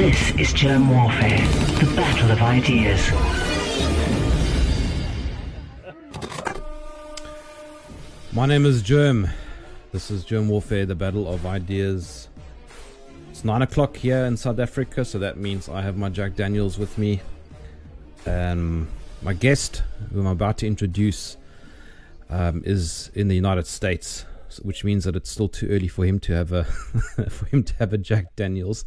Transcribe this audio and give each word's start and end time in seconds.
This 0.00 0.30
is 0.30 0.48
Jerm 0.54 0.88
Warfare, 0.88 1.46
the 1.78 1.94
battle 1.94 2.30
of 2.30 2.40
ideas. 2.40 3.10
My 8.32 8.46
name 8.46 8.64
is 8.64 8.82
Jerm. 8.82 9.30
This 9.92 10.10
is 10.10 10.24
Jerm 10.24 10.46
Warfare, 10.46 10.86
the 10.86 10.94
battle 10.94 11.28
of 11.28 11.44
ideas. 11.44 12.28
It's 13.30 13.44
9 13.44 13.60
o'clock 13.60 13.94
here 13.94 14.24
in 14.24 14.38
South 14.38 14.58
Africa, 14.58 15.04
so 15.04 15.18
that 15.18 15.36
means 15.36 15.68
I 15.68 15.82
have 15.82 15.98
my 15.98 16.08
Jack 16.08 16.34
Daniels 16.34 16.78
with 16.78 16.96
me. 16.96 17.20
And 18.24 18.88
my 19.20 19.34
guest, 19.34 19.82
who 20.14 20.20
I'm 20.20 20.28
about 20.28 20.56
to 20.58 20.66
introduce, 20.66 21.36
um, 22.30 22.62
is 22.64 23.10
in 23.14 23.28
the 23.28 23.36
United 23.36 23.66
States, 23.66 24.24
which 24.62 24.82
means 24.82 25.04
that 25.04 25.14
it's 25.14 25.28
still 25.28 25.48
too 25.48 25.68
early 25.68 25.88
for 25.88 26.06
him 26.06 26.18
to 26.20 26.32
have 26.32 26.52
a 26.52 26.64
for 27.28 27.44
him 27.48 27.62
to 27.64 27.74
have 27.74 27.92
a 27.92 27.98
Jack 27.98 28.34
Daniels. 28.34 28.86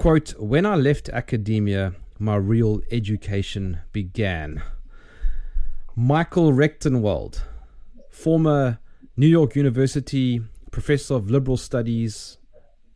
Quote: 0.00 0.30
When 0.40 0.64
I 0.64 0.76
left 0.76 1.10
academia, 1.10 1.92
my 2.18 2.36
real 2.36 2.80
education 2.90 3.80
began. 3.92 4.62
Michael 5.94 6.54
Rectenwald, 6.54 7.42
former 8.08 8.78
New 9.18 9.26
York 9.26 9.54
University 9.54 10.40
professor 10.70 11.16
of 11.16 11.30
liberal 11.30 11.58
studies 11.58 12.38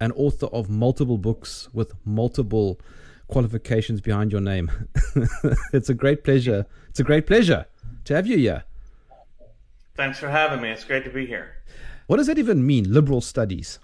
and 0.00 0.14
author 0.16 0.46
of 0.46 0.70
multiple 0.70 1.18
books 1.18 1.68
with 1.74 1.92
multiple 2.06 2.80
qualifications 3.28 4.00
behind 4.00 4.32
your 4.32 4.40
name. 4.40 4.70
it's 5.74 5.90
a 5.90 5.94
great 5.94 6.24
pleasure. 6.24 6.64
It's 6.88 7.00
a 7.00 7.04
great 7.04 7.26
pleasure 7.26 7.66
to 8.06 8.14
have 8.14 8.26
you 8.26 8.38
here. 8.38 8.64
Thanks 9.94 10.18
for 10.18 10.30
having 10.30 10.62
me. 10.62 10.70
It's 10.70 10.84
great 10.84 11.04
to 11.04 11.10
be 11.10 11.26
here. 11.26 11.56
What 12.06 12.16
does 12.16 12.28
that 12.28 12.38
even 12.38 12.66
mean, 12.66 12.90
liberal 12.90 13.20
studies? 13.20 13.78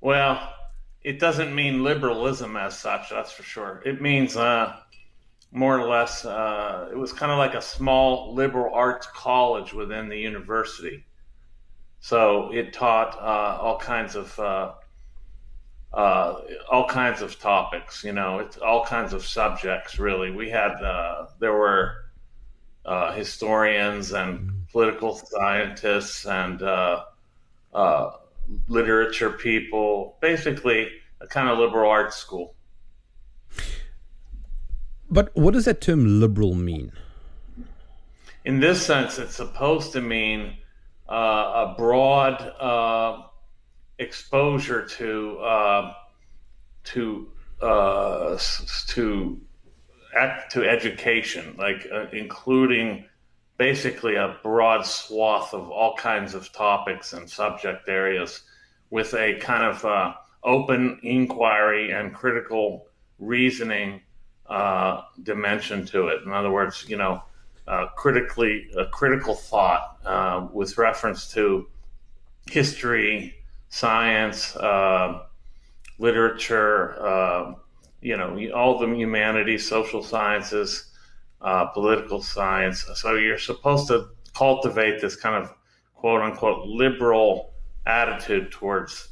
Well, 0.00 0.54
it 1.02 1.20
doesn't 1.20 1.54
mean 1.54 1.82
liberalism 1.82 2.56
as 2.56 2.78
such, 2.78 3.10
that's 3.10 3.32
for 3.32 3.42
sure. 3.42 3.82
It 3.84 4.00
means 4.00 4.36
uh, 4.36 4.76
more 5.52 5.78
or 5.78 5.88
less, 5.88 6.24
uh, 6.24 6.88
it 6.90 6.96
was 6.96 7.12
kind 7.12 7.32
of 7.32 7.38
like 7.38 7.54
a 7.54 7.62
small 7.62 8.34
liberal 8.34 8.74
arts 8.74 9.06
college 9.14 9.72
within 9.72 10.08
the 10.08 10.18
university. 10.18 11.04
So 12.00 12.52
it 12.52 12.72
taught 12.72 13.16
uh, 13.16 13.58
all 13.60 13.78
kinds 13.78 14.14
of 14.14 14.38
uh, 14.38 14.72
uh, 15.92 16.40
all 16.70 16.86
kinds 16.86 17.22
of 17.22 17.38
topics. 17.40 18.04
You 18.04 18.12
know, 18.12 18.38
it's 18.38 18.56
all 18.58 18.84
kinds 18.84 19.12
of 19.12 19.24
subjects. 19.24 19.98
Really, 19.98 20.30
we 20.30 20.48
had 20.50 20.72
uh, 20.82 21.26
there 21.40 21.54
were 21.54 22.04
historians 23.14 24.12
and 24.12 24.50
political 24.70 25.16
scientists 25.16 26.24
and 26.26 26.62
literature 28.68 29.30
people. 29.30 30.16
Basically, 30.20 30.88
a 31.20 31.26
kind 31.26 31.48
of 31.48 31.58
liberal 31.58 31.90
arts 31.90 32.16
school. 32.16 32.54
But 35.10 35.34
what 35.34 35.54
does 35.54 35.64
that 35.64 35.80
term 35.80 36.20
liberal 36.20 36.54
mean? 36.54 36.92
In 38.44 38.60
this 38.60 38.84
sense, 38.84 39.18
it's 39.18 39.34
supposed 39.34 39.92
to 39.92 40.00
mean 40.00 40.58
uh, 41.08 41.14
a 41.14 41.74
broad 41.76 42.40
uh, 42.60 43.22
exposure 43.98 44.86
to 44.86 45.38
uh, 45.38 45.92
to 46.84 47.28
uh, 47.60 48.38
to 48.88 49.40
to 50.50 50.68
education, 50.68 51.54
like 51.58 51.86
uh, 51.92 52.06
including 52.12 53.04
basically 53.58 54.14
a 54.14 54.36
broad 54.42 54.86
swath 54.86 55.52
of 55.52 55.70
all 55.70 55.94
kinds 55.96 56.34
of 56.34 56.50
topics 56.52 57.12
and 57.12 57.28
subject 57.28 57.88
areas, 57.88 58.44
with 58.90 59.12
a 59.14 59.34
kind 59.40 59.64
of 59.64 59.84
uh, 59.84 60.14
open 60.44 60.98
inquiry 61.02 61.92
and 61.92 62.14
critical 62.14 62.86
reasoning 63.18 64.00
dimension 65.22 65.84
to 65.84 66.08
it. 66.08 66.22
In 66.24 66.32
other 66.32 66.50
words, 66.50 66.86
you 66.88 66.96
know 66.96 67.22
uh, 67.68 67.86
critically 67.96 68.66
a 68.76 68.86
critical 68.86 69.34
thought 69.34 69.98
uh, 70.06 70.48
with 70.52 70.78
reference 70.78 71.30
to 71.32 71.68
history, 72.50 73.34
science, 73.68 74.56
uh, 74.56 75.22
literature, 75.98 76.96
uh, 76.98 77.52
you 78.00 78.16
know, 78.16 78.38
all 78.54 78.78
the 78.78 78.86
humanities, 78.86 79.68
social 79.68 80.02
sciences, 80.02 80.87
uh, 81.40 81.66
political 81.66 82.22
science. 82.22 82.86
So 82.94 83.14
you're 83.14 83.38
supposed 83.38 83.88
to 83.88 84.08
cultivate 84.34 85.00
this 85.00 85.16
kind 85.16 85.36
of 85.42 85.52
quote 85.94 86.20
unquote 86.20 86.66
liberal 86.66 87.52
attitude 87.86 88.50
towards 88.52 89.08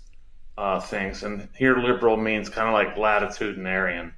uh, 0.59 0.81
things. 0.81 1.23
And 1.23 1.49
here, 1.57 1.77
liberal 1.79 2.17
means 2.17 2.49
kind 2.49 2.69
of 2.69 2.75
like 2.75 2.97
latitudinarian 2.97 4.13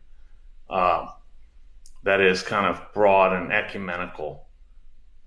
that 2.09 2.21
is 2.21 2.43
kind 2.43 2.67
of 2.67 2.81
broad 2.95 3.35
and 3.35 3.53
ecumenical. 3.53 4.47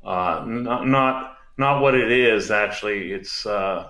Uh, 0.03 0.43
not, 0.47 0.87
not 0.87 1.37
not 1.57 1.81
what 1.81 1.93
it 1.93 2.11
is 2.11 2.49
actually. 2.49 3.11
It's 3.11 3.45
uh, 3.45 3.89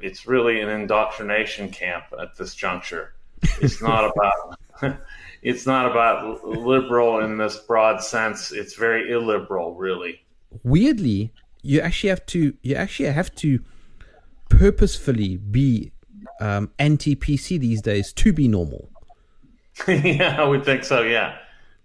it's 0.00 0.26
really 0.26 0.60
an 0.60 0.68
indoctrination 0.68 1.68
camp 1.70 2.04
at 2.18 2.34
this 2.36 2.54
juncture. 2.54 3.14
It's 3.60 3.82
not 3.82 4.10
about 4.10 4.58
it's 5.44 5.66
not 5.66 5.90
about 5.90 6.42
liberal 6.44 7.20
in 7.20 7.36
this 7.36 7.58
broad 7.58 8.02
sense. 8.02 8.50
It's 8.50 8.74
very 8.74 9.10
illiberal, 9.12 9.74
really. 9.74 10.24
Weirdly, 10.62 11.32
you 11.62 11.80
actually 11.80 12.08
have 12.10 12.24
to 12.26 12.54
you 12.62 12.74
actually 12.74 13.10
have 13.10 13.34
to 13.36 13.60
purposefully 14.48 15.36
be 15.36 15.92
um, 16.40 16.70
anti 16.78 17.14
PC 17.14 17.60
these 17.60 17.82
days 17.82 18.12
to 18.14 18.32
be 18.32 18.48
normal. 18.48 18.88
yeah, 19.88 20.40
I 20.40 20.44
would 20.44 20.64
think 20.64 20.82
so. 20.82 21.02
Yeah, 21.02 21.36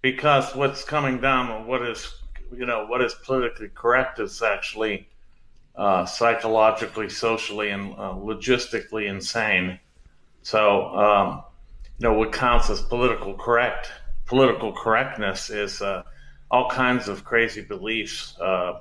because 0.01 0.55
what's 0.55 0.83
coming 0.85 1.19
down, 1.19 1.67
what 1.67 1.81
is 1.81 2.13
you 2.55 2.65
know 2.65 2.85
what 2.85 3.01
is 3.01 3.13
politically 3.13 3.69
correct 3.75 4.19
is 4.19 4.41
actually 4.41 5.09
uh, 5.75 6.05
psychologically, 6.05 7.09
socially, 7.09 7.71
and 7.71 7.93
uh, 7.93 8.13
logistically 8.13 9.09
insane. 9.09 9.79
So 10.43 10.95
um, 10.95 11.43
know 11.99 12.13
what 12.13 12.31
counts 12.31 12.69
as 12.69 12.81
political 12.81 13.33
correct 13.33 13.91
political 14.25 14.71
correctness 14.71 15.49
is 15.49 15.81
uh, 15.81 16.03
all 16.51 16.69
kinds 16.69 17.07
of 17.07 17.23
crazy 17.23 17.61
beliefs 17.61 18.39
uh, 18.39 18.79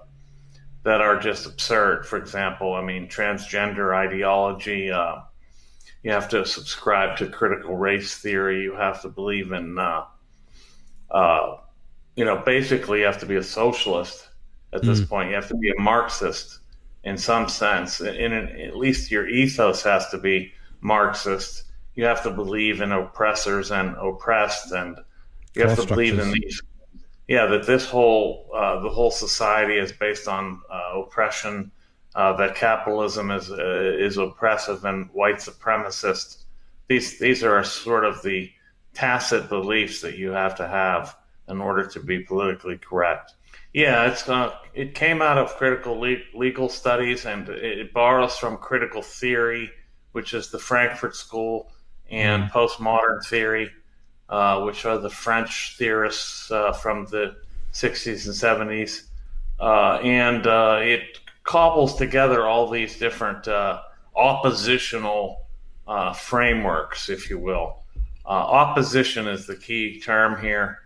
that 0.82 1.00
are 1.00 1.18
just 1.18 1.46
absurd. 1.46 2.06
For 2.06 2.18
example, 2.18 2.74
I 2.74 2.82
mean 2.82 3.08
transgender 3.08 3.94
ideology. 3.94 4.90
Uh, 4.90 5.16
you 6.02 6.12
have 6.12 6.28
to 6.28 6.44
subscribe 6.46 7.16
to 7.18 7.26
critical 7.26 7.76
race 7.76 8.18
theory. 8.18 8.62
You 8.62 8.74
have 8.74 9.02
to 9.02 9.08
believe 9.08 9.52
in 9.52 9.78
uh, 9.78 10.04
uh, 11.10 11.56
you 12.16 12.24
know, 12.24 12.42
basically 12.44 13.00
you 13.00 13.06
have 13.06 13.20
to 13.20 13.26
be 13.26 13.36
a 13.36 13.42
socialist 13.42 14.28
at 14.72 14.82
this 14.82 15.00
mm. 15.00 15.08
point. 15.08 15.28
You 15.30 15.36
have 15.36 15.48
to 15.48 15.56
be 15.56 15.70
a 15.70 15.80
Marxist 15.80 16.58
in 17.04 17.16
some 17.16 17.48
sense. 17.48 18.00
In, 18.00 18.32
in, 18.32 18.32
at 18.60 18.76
least 18.76 19.10
your 19.10 19.28
ethos 19.28 19.82
has 19.84 20.08
to 20.10 20.18
be 20.18 20.52
Marxist. 20.80 21.64
You 21.98 22.04
have 22.04 22.22
to 22.22 22.30
believe 22.30 22.80
in 22.80 22.92
oppressors 22.92 23.72
and 23.72 23.96
oppressed, 23.96 24.70
and 24.70 25.00
you 25.56 25.66
have 25.66 25.80
to 25.80 25.84
believe 25.84 26.16
in 26.20 26.30
these. 26.30 26.62
Yeah, 27.26 27.46
that 27.46 27.66
this 27.66 27.88
whole 27.88 28.48
uh, 28.54 28.78
the 28.78 28.88
whole 28.88 29.10
society 29.10 29.76
is 29.78 29.90
based 29.90 30.28
on 30.28 30.62
uh, 30.70 31.00
oppression. 31.00 31.72
Uh, 32.14 32.36
that 32.36 32.54
capitalism 32.54 33.32
is 33.32 33.50
uh, 33.50 33.96
is 33.98 34.16
oppressive 34.16 34.84
and 34.84 35.10
white 35.12 35.38
supremacist. 35.38 36.44
These 36.86 37.18
these 37.18 37.42
are 37.42 37.64
sort 37.64 38.04
of 38.04 38.22
the 38.22 38.48
tacit 38.94 39.48
beliefs 39.48 40.00
that 40.02 40.16
you 40.16 40.30
have 40.30 40.54
to 40.54 40.68
have 40.68 41.16
in 41.48 41.60
order 41.60 41.84
to 41.84 41.98
be 41.98 42.20
politically 42.20 42.78
correct. 42.78 43.34
Yeah, 43.74 44.08
it's 44.08 44.28
uh, 44.28 44.54
it 44.72 44.94
came 44.94 45.20
out 45.20 45.36
of 45.36 45.56
critical 45.56 45.98
le- 45.98 46.22
legal 46.32 46.68
studies 46.68 47.26
and 47.26 47.48
it 47.48 47.92
borrows 47.92 48.38
from 48.38 48.56
critical 48.58 49.02
theory, 49.02 49.72
which 50.12 50.32
is 50.32 50.52
the 50.52 50.60
Frankfurt 50.60 51.16
School, 51.16 51.72
and 52.10 52.44
mm. 52.44 52.50
postmodern 52.50 53.24
theory, 53.24 53.70
uh, 54.28 54.62
which 54.62 54.84
are 54.84 54.98
the 54.98 55.10
French 55.10 55.76
theorists 55.78 56.50
uh, 56.50 56.72
from 56.72 57.06
the 57.06 57.36
60s 57.72 58.26
and 58.26 58.70
70s. 58.70 59.02
Uh, 59.60 59.98
and 60.02 60.46
uh, 60.46 60.78
it 60.80 61.18
cobbles 61.44 61.96
together 61.96 62.46
all 62.46 62.68
these 62.68 62.98
different 62.98 63.48
uh, 63.48 63.80
oppositional 64.14 65.44
frameworks, 66.14 67.08
if 67.08 67.30
you 67.30 67.38
will. 67.38 67.78
Uh, 68.28 68.32
opposition 68.32 69.26
is 69.26 69.46
the 69.46 69.56
key 69.56 69.98
term 70.00 70.38
here. 70.38 70.80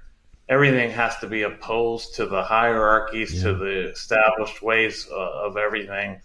Everything 0.48 0.90
has 0.90 1.16
to 1.18 1.26
be 1.26 1.42
opposed 1.42 2.14
to 2.14 2.26
the 2.26 2.42
hierarchies, 2.42 3.34
yeah. 3.34 3.42
to 3.42 3.54
the 3.54 3.90
established 3.90 4.62
ways 4.62 5.08
uh, 5.10 5.46
of 5.46 5.56
everything. 5.56 6.20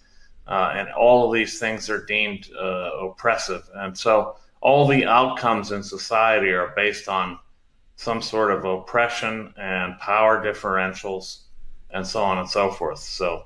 Uh, 0.48 0.74
and 0.76 0.90
all 0.90 1.28
of 1.28 1.34
these 1.34 1.60
things 1.60 1.90
are 1.90 2.06
deemed 2.06 2.50
uh, 2.56 2.92
oppressive. 3.02 3.68
And 3.74 3.98
so 3.98 4.38
all 4.62 4.88
the 4.88 5.06
outcomes 5.06 5.72
in 5.72 5.84
society 5.84 6.50
are 6.50 6.74
based 6.76 7.08
on 7.08 7.40
some 7.96 8.22
sort 8.22 8.52
of 8.52 8.64
oppression 8.66 9.54
and 9.58 9.98
power 10.00 10.44
differentials 10.44 11.42
and 11.90 12.06
so 12.06 12.22
on 12.24 12.38
and 12.38 12.50
so 12.50 12.72
forth. 12.72 13.00
So 13.00 13.46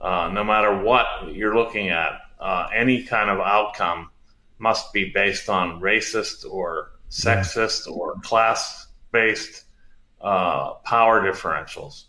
uh, 0.00 0.30
no 0.32 0.42
matter 0.44 0.82
what 0.82 1.06
you're 1.32 1.54
looking 1.54 1.90
at, 1.90 2.20
uh, 2.40 2.68
any 2.74 3.04
kind 3.04 3.30
of 3.30 3.38
outcome 3.38 4.10
must 4.58 4.92
be 4.92 5.10
based 5.10 5.48
on 5.48 5.80
racist 5.80 6.44
or 6.50 6.92
sexist 7.10 7.88
or 7.90 8.14
class 8.22 8.88
based 9.12 9.64
uh, 10.20 10.74
power 10.84 11.20
differentials. 11.20 12.04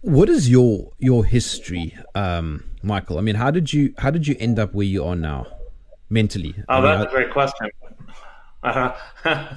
What 0.00 0.28
is 0.28 0.50
your 0.50 0.92
your 0.98 1.24
history, 1.24 1.96
um, 2.14 2.64
Michael? 2.82 3.16
I 3.16 3.22
mean, 3.22 3.36
how 3.36 3.50
did 3.50 3.72
you 3.72 3.94
how 3.98 4.10
did 4.10 4.26
you 4.26 4.36
end 4.38 4.58
up 4.58 4.74
where 4.74 4.86
you 4.86 5.02
are 5.04 5.16
now, 5.16 5.46
mentally? 6.14 6.54
Oh, 6.70 6.76
I 6.76 6.80
mean, 6.80 7.00
that's 7.00 7.12
a 7.12 7.14
great 7.14 7.30
question. 7.30 7.68
Uh, 8.62 8.94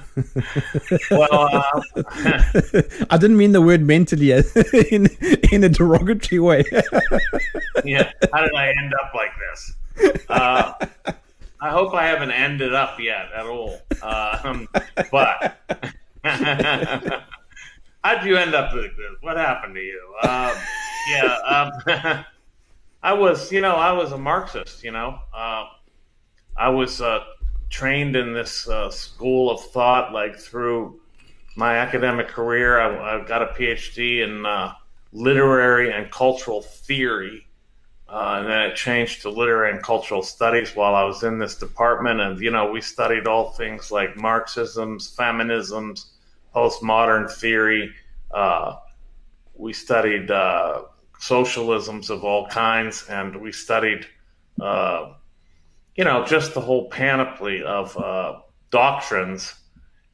well, 1.10 1.32
uh, 1.32 1.82
I 3.08 3.16
didn't 3.16 3.38
mean 3.38 3.52
the 3.52 3.62
word 3.62 3.80
mentally 3.80 4.32
in 4.90 5.06
in 5.50 5.64
a 5.64 5.70
derogatory 5.70 6.40
way. 6.40 6.64
yeah. 7.86 8.12
How 8.34 8.42
did 8.42 8.54
I 8.54 8.68
end 8.68 8.92
up 9.02 9.14
like 9.14 9.32
this? 9.46 9.72
Uh, 10.28 10.74
I 11.60 11.70
hope 11.70 11.94
I 11.94 12.06
haven't 12.06 12.32
ended 12.32 12.74
up 12.74 13.00
yet 13.00 13.32
at 13.34 13.46
all. 13.46 13.80
Um, 14.02 14.68
but 15.10 15.56
how'd 18.04 18.26
you 18.26 18.36
end 18.36 18.54
up 18.54 18.74
like 18.74 18.94
this? 18.96 19.14
What 19.22 19.38
happened 19.38 19.74
to 19.74 19.80
you? 19.80 20.14
Um, 20.22 20.54
yeah. 21.10 21.36
Um, 21.46 22.24
I 23.02 23.14
was, 23.14 23.50
you 23.50 23.62
know, 23.62 23.76
I 23.76 23.92
was 23.92 24.12
a 24.12 24.18
Marxist. 24.18 24.84
You 24.84 24.90
know, 24.90 25.18
uh, 25.32 25.64
I 26.58 26.68
was 26.70 27.00
uh, 27.00 27.20
trained 27.70 28.16
in 28.16 28.32
this 28.32 28.68
uh, 28.68 28.90
school 28.90 29.50
of 29.50 29.60
thought, 29.70 30.12
like 30.12 30.36
through 30.36 31.00
my 31.56 31.76
academic 31.76 32.28
career. 32.28 32.80
I, 32.80 33.20
I 33.20 33.24
got 33.24 33.42
a 33.42 33.46
PhD 33.46 34.24
in 34.24 34.44
uh, 34.44 34.72
literary 35.12 35.92
and 35.92 36.10
cultural 36.10 36.62
theory. 36.62 37.46
Uh, 38.08 38.38
and 38.38 38.48
then 38.48 38.60
it 38.62 38.74
changed 38.74 39.22
to 39.22 39.28
literary 39.28 39.70
and 39.70 39.82
cultural 39.82 40.22
studies 40.22 40.74
while 40.74 40.94
I 40.94 41.04
was 41.04 41.22
in 41.22 41.38
this 41.38 41.56
department. 41.56 42.20
And, 42.20 42.40
you 42.40 42.50
know, 42.50 42.70
we 42.70 42.80
studied 42.80 43.26
all 43.26 43.50
things 43.50 43.90
like 43.90 44.16
Marxisms, 44.16 45.14
feminisms, 45.14 46.06
postmodern 46.54 47.30
theory. 47.30 47.92
Uh, 48.30 48.76
we 49.54 49.74
studied 49.74 50.30
uh, 50.30 50.84
socialisms 51.20 52.08
of 52.08 52.24
all 52.24 52.46
kinds, 52.48 53.06
and 53.10 53.36
we 53.36 53.52
studied 53.52 54.06
uh, 54.60 55.12
you 55.98 56.04
know, 56.04 56.24
just 56.24 56.54
the 56.54 56.60
whole 56.60 56.88
panoply 56.88 57.60
of 57.64 57.96
uh, 57.98 58.38
doctrines. 58.70 59.52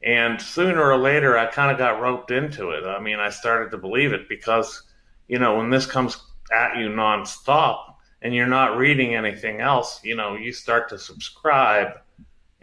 And 0.01 0.41
sooner 0.41 0.81
or 0.81 0.97
later, 0.97 1.37
I 1.37 1.45
kind 1.45 1.71
of 1.71 1.77
got 1.77 2.01
roped 2.01 2.31
into 2.31 2.71
it. 2.71 2.83
I 2.83 2.99
mean, 2.99 3.19
I 3.19 3.29
started 3.29 3.69
to 3.69 3.77
believe 3.77 4.11
it 4.11 4.27
because, 4.27 4.81
you 5.27 5.37
know, 5.37 5.57
when 5.57 5.69
this 5.69 5.85
comes 5.85 6.17
at 6.51 6.77
you 6.77 6.89
nonstop 6.89 7.93
and 8.23 8.33
you're 8.33 8.47
not 8.47 8.77
reading 8.77 9.13
anything 9.13 9.61
else, 9.61 9.99
you 10.03 10.15
know, 10.15 10.35
you 10.35 10.51
start 10.51 10.89
to 10.89 10.97
subscribe. 10.97 11.89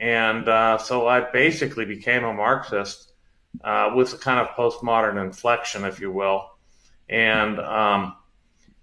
And 0.01 0.49
uh, 0.49 0.79
so 0.79 1.07
I 1.07 1.21
basically 1.21 1.85
became 1.85 2.25
a 2.25 2.35
Marxist 2.35 3.13
uh, 3.63 3.93
with 3.95 4.13
a 4.15 4.19
kind 4.19 4.41
of 4.41 4.49
postmodern 4.57 5.25
inflection, 5.25 5.85
if 5.85 6.01
you 6.01 6.11
will. 6.11 6.51
And, 7.09 7.61
um, 7.61 8.17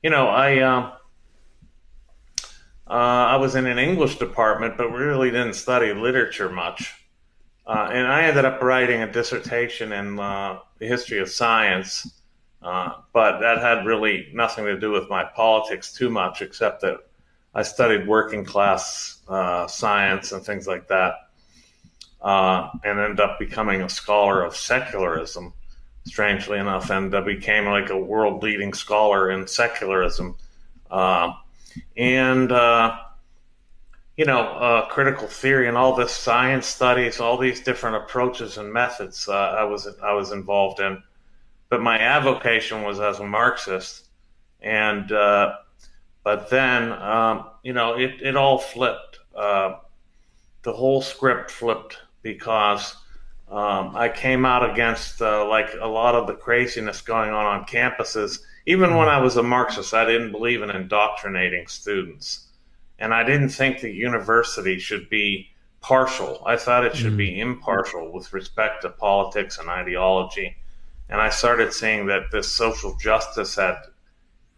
you 0.02 0.10
know, 0.10 0.30
I. 0.30 0.60
Uh, 0.60 0.96
uh, 2.90 2.94
I 2.94 3.36
was 3.36 3.56
in 3.56 3.68
an 3.68 3.78
English 3.78 4.18
department, 4.18 4.76
but 4.76 4.90
really 4.90 5.30
didn't 5.30 5.54
study 5.54 5.94
literature 5.94 6.50
much. 6.50 6.96
Uh, 7.68 7.88
and 7.92 8.08
I 8.08 8.24
ended 8.24 8.46
up 8.46 8.64
writing 8.64 9.04
a 9.04 9.12
dissertation 9.12 9.92
in 9.92 10.20
uh, 10.20 10.60
the 10.80 10.88
history 10.88 11.20
of 11.20 11.30
science, 11.30 12.20
uh, 12.64 12.94
but 13.14 13.42
that 13.42 13.60
had 13.60 13.86
really 13.86 14.30
nothing 14.34 14.66
to 14.66 14.80
do 14.80 14.90
with 14.90 15.08
my 15.08 15.24
politics 15.24 15.94
too 15.94 16.10
much, 16.10 16.42
except 16.42 16.82
that 16.82 16.98
I 17.54 17.62
studied 17.62 18.08
working 18.08 18.44
class 18.44 19.20
uh, 19.28 19.68
science 19.68 20.32
and 20.32 20.44
things 20.44 20.66
like 20.66 20.88
that, 20.88 21.14
uh, 22.24 22.70
and 22.84 23.00
ended 23.00 23.20
up 23.20 23.38
becoming 23.38 23.84
a 23.84 23.90
scholar 23.90 24.44
of 24.44 24.56
secularism, 24.56 25.54
strangely 26.06 26.58
enough, 26.58 26.90
and 26.90 27.14
I 27.14 27.22
became 27.22 27.66
like 27.66 27.92
a 27.92 27.98
world 27.98 28.42
leading 28.42 28.74
scholar 28.74 29.30
in 29.30 29.46
secularism 29.46 30.36
and 31.98 32.52
uh, 32.52 32.98
you 34.18 34.26
know 34.26 34.42
uh, 34.42 34.88
critical 34.88 35.28
theory 35.28 35.68
and 35.68 35.78
all 35.78 35.96
this 35.96 36.12
science 36.12 36.66
studies, 36.66 37.20
all 37.20 37.38
these 37.38 37.62
different 37.62 37.98
approaches 37.98 38.58
and 38.58 38.72
methods. 38.72 39.28
Uh, 39.28 39.34
I 39.34 39.64
was 39.64 39.88
I 40.04 40.14
was 40.14 40.32
involved 40.32 40.80
in, 40.80 41.02
but 41.70 41.82
my 41.82 42.00
avocation 42.00 42.84
was 42.84 43.00
as 43.00 43.20
a 43.20 43.26
Marxist, 43.26 44.10
and 44.62 45.12
uh, 45.12 45.56
but 46.24 46.50
then 46.50 46.92
um, 46.92 47.50
you 47.64 47.74
know 47.74 47.94
it 47.98 48.22
it 48.22 48.36
all 48.36 48.58
flipped. 48.58 49.20
Uh, 49.36 49.76
the 50.64 50.74
whole 50.74 51.02
script 51.02 51.52
flipped 51.52 51.98
because. 52.22 52.96
Um, 53.52 53.96
I 53.96 54.10
came 54.10 54.46
out 54.46 54.70
against 54.70 55.24
uh, 55.24 55.44
like 55.48 55.70
a 55.82 55.88
lot 55.88 56.14
of 56.14 56.28
the 56.28 56.36
craziness 56.36 57.02
going 57.02 57.32
on 57.32 57.48
on 57.48 57.66
campuses 57.66 58.42
even 58.70 58.96
when 58.96 59.10
I 59.10 59.20
was 59.20 59.36
a 59.36 59.42
Marxist, 59.42 59.96
I 59.96 60.06
didn't 60.06 60.32
believe 60.32 60.62
in 60.62 60.70
indoctrinating 60.70 61.66
students. 61.66 62.50
And 63.00 63.16
I 63.16 63.24
didn't 63.24 63.50
think 63.50 63.80
the 63.80 63.92
university 63.92 64.78
should 64.78 65.10
be 65.10 65.50
partial. 65.82 66.44
I 66.46 66.56
thought 66.56 66.86
it 66.86 66.96
should 66.96 67.14
mm. 67.14 67.18
be 67.18 67.40
impartial 67.40 68.12
with 68.12 68.32
respect 68.32 68.84
to 68.84 68.90
politics 68.90 69.58
and 69.58 69.70
ideology. 69.70 70.56
And 71.10 71.20
I 71.20 71.32
started 71.32 71.74
seeing 71.74 72.06
that 72.08 72.30
this 72.32 72.52
social 72.52 72.96
justice 72.98 73.56
had 73.56 73.78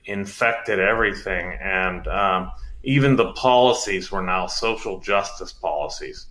infected 0.04 0.78
everything. 0.78 1.58
And 1.62 2.06
um, 2.10 2.52
even 2.84 3.16
the 3.16 3.32
policies 3.32 4.12
were 4.12 4.24
now 4.24 4.46
social 4.48 5.00
justice 5.00 5.54
policies. 5.54 6.26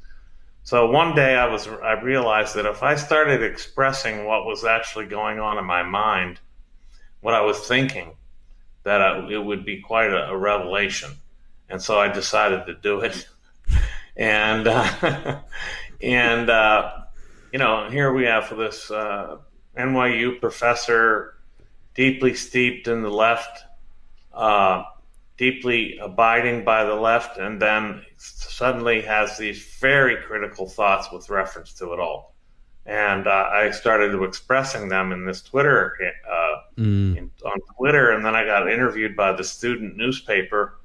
So 0.65 0.91
one 0.91 1.15
day 1.15 1.35
I 1.35 1.47
was 1.47 1.67
I 1.67 1.99
realized 2.03 2.56
that 2.56 2.67
if 2.67 2.82
I 2.82 2.94
started 2.97 3.43
expressing 3.43 4.27
what 4.27 4.44
was 4.44 4.67
actually 4.67 5.06
going 5.06 5.41
on 5.41 5.56
in 5.56 5.65
my 5.65 5.82
mind, 5.82 6.41
what 7.20 7.34
I 7.34 7.43
was 7.43 7.58
thinking, 7.58 8.12
that 8.82 9.02
I, 9.02 9.31
it 9.31 9.44
would 9.44 9.64
be 9.64 9.81
quite 9.81 10.11
a, 10.11 10.31
a, 10.31 10.37
revelation. 10.37 11.11
And 11.69 11.81
so 11.81 11.99
I 11.99 12.08
decided 12.08 12.67
to 12.67 12.75
do 12.75 13.00
it. 13.00 13.28
and, 14.17 14.67
uh, 14.67 15.40
and, 16.02 16.50
uh, 16.50 16.93
you 17.52 17.58
know, 17.58 17.88
here 17.90 18.12
we 18.12 18.25
have 18.25 18.56
this 18.56 18.90
uh, 18.90 19.38
NYU 19.76 20.40
professor, 20.40 21.34
deeply 21.94 22.34
steeped 22.34 22.88
in 22.88 23.02
the 23.02 23.11
left, 23.11 23.64
uh, 24.32 24.84
deeply 25.36 25.98
abiding 25.98 26.65
by 26.65 26.84
the 26.84 26.94
left, 26.94 27.39
and 27.39 27.60
then 27.60 28.03
suddenly 28.17 29.03
has 29.03 29.36
these 29.36 29.65
very 29.81 30.17
critical 30.22 30.69
thoughts 30.69 31.10
with 31.12 31.29
reference 31.29 31.72
to 31.74 31.93
it 31.93 31.98
all 31.98 32.31
and 32.87 33.27
uh, 33.27 33.49
I 33.53 33.70
started 33.70 34.20
expressing 34.22 34.89
them 34.89 35.13
in 35.13 35.25
this 35.25 35.43
Twitter 35.43 35.96
uh, 36.29 36.81
mm. 36.81 37.17
in, 37.17 37.31
on 37.44 37.60
Twitter, 37.77 38.10
and 38.10 38.25
then 38.25 38.34
I 38.34 38.44
got 38.44 38.70
interviewed 38.70 39.17
by 39.17 39.32
the 39.32 39.44
student 39.44 39.96
newspaper, 39.96 40.79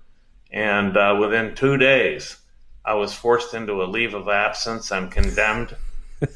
and 0.51 0.95
uh, 0.97 1.17
within 1.19 1.55
two 1.55 1.77
days, 1.77 2.37
I 2.83 2.93
was 2.93 3.13
forced 3.13 3.53
into 3.53 3.81
a 3.81 3.85
leave 3.85 4.13
of 4.13 4.27
absence 4.27 4.91
and 4.91 5.11
condemned. 5.11 5.75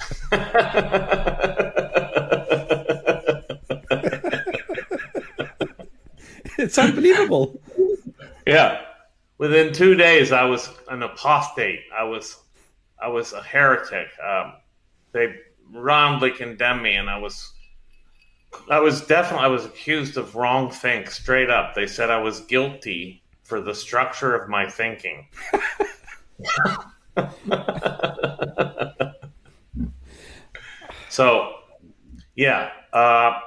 it's 6.58 6.78
unbelievable. 6.78 7.62
Yeah, 8.48 8.82
within 9.38 9.74
two 9.74 9.96
days, 9.96 10.32
I 10.32 10.46
was 10.46 10.70
an 10.88 11.04
apostate. 11.04 11.82
I 11.96 12.04
was, 12.04 12.38
I 13.02 13.10
was 13.10 13.34
a 13.34 13.44
heretic. 13.44 14.08
Um, 14.26 14.54
they 15.12 15.36
roundly 15.72 16.32
condemned 16.32 16.84
me, 16.84 16.96
and 16.96 17.10
I 17.10 17.18
was, 17.18 17.54
I 18.70 18.80
was 18.80 19.02
definitely, 19.02 19.46
I 19.46 19.50
was 19.50 19.66
accused 19.66 20.18
of 20.18 20.36
wrong 20.36 20.72
think 20.72 21.10
straight 21.10 21.50
up. 21.50 21.76
They 21.76 21.88
said 21.88 22.10
I 22.10 22.22
was 22.22 22.42
guilty 22.42 23.24
for 23.44 23.62
the 23.62 23.74
structure 23.74 24.36
of 24.36 24.50
my 24.50 24.70
thinking. 24.70 25.28
so, 31.10 31.56
yeah. 32.36 32.72
Uh, 32.94 33.40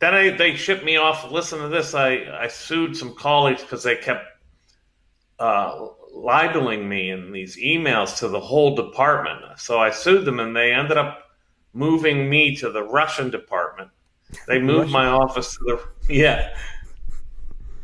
then 0.00 0.14
I, 0.14 0.30
they 0.30 0.56
shipped 0.56 0.84
me 0.84 0.96
off. 0.96 1.30
Listen 1.30 1.60
to 1.60 1.68
this. 1.68 1.94
I, 1.94 2.24
I 2.38 2.48
sued 2.48 2.96
some 2.96 3.14
colleagues 3.14 3.62
because 3.62 3.82
they 3.82 3.96
kept 3.96 4.24
uh, 5.38 5.88
libeling 6.14 6.88
me 6.88 7.10
in 7.10 7.32
these 7.32 7.56
emails 7.56 8.18
to 8.18 8.28
the 8.28 8.40
whole 8.40 8.74
department. 8.74 9.58
So 9.58 9.78
I 9.78 9.90
sued 9.90 10.24
them, 10.24 10.40
and 10.40 10.54
they 10.54 10.72
ended 10.72 10.96
up 10.96 11.23
moving 11.74 12.30
me 12.30 12.56
to 12.56 12.70
the 12.70 12.82
Russian 12.82 13.30
department. 13.30 13.90
They 14.46 14.58
moved 14.58 14.90
my 14.90 15.06
office 15.06 15.54
to 15.56 15.64
the 15.66 15.88
yeah, 16.14 16.56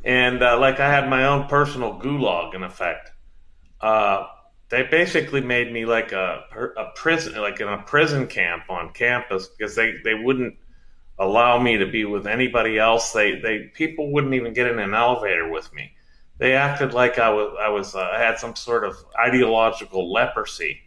and 0.04 0.42
uh, 0.42 0.58
like 0.58 0.80
I 0.80 0.90
had 0.90 1.08
my 1.08 1.26
own 1.26 1.46
personal 1.48 2.00
gulag 2.00 2.54
in 2.54 2.62
effect. 2.62 3.12
Uh, 3.80 4.26
they 4.68 4.84
basically 4.84 5.40
made 5.40 5.72
me 5.72 5.84
like 5.84 6.12
a 6.12 6.44
a 6.76 6.86
prison, 6.94 7.40
like 7.40 7.60
in 7.60 7.68
a 7.68 7.82
prison 7.82 8.26
camp 8.26 8.64
on 8.70 8.92
campus 8.92 9.48
because 9.48 9.74
they 9.74 9.96
they 10.04 10.14
wouldn't 10.14 10.54
allow 11.18 11.58
me 11.60 11.76
to 11.76 11.86
be 11.86 12.04
with 12.04 12.26
anybody 12.26 12.78
else. 12.78 13.12
They 13.12 13.38
they 13.40 13.70
people 13.74 14.12
wouldn't 14.12 14.34
even 14.34 14.54
get 14.54 14.66
in 14.66 14.78
an 14.78 14.94
elevator 14.94 15.50
with 15.50 15.72
me. 15.74 15.92
They 16.38 16.54
acted 16.54 16.94
like 16.94 17.18
I 17.18 17.30
was 17.30 17.54
I 17.60 17.68
was 17.68 17.94
uh, 17.94 18.00
I 18.00 18.18
had 18.18 18.38
some 18.38 18.56
sort 18.56 18.84
of 18.84 18.96
ideological 19.18 20.10
leprosy 20.10 20.80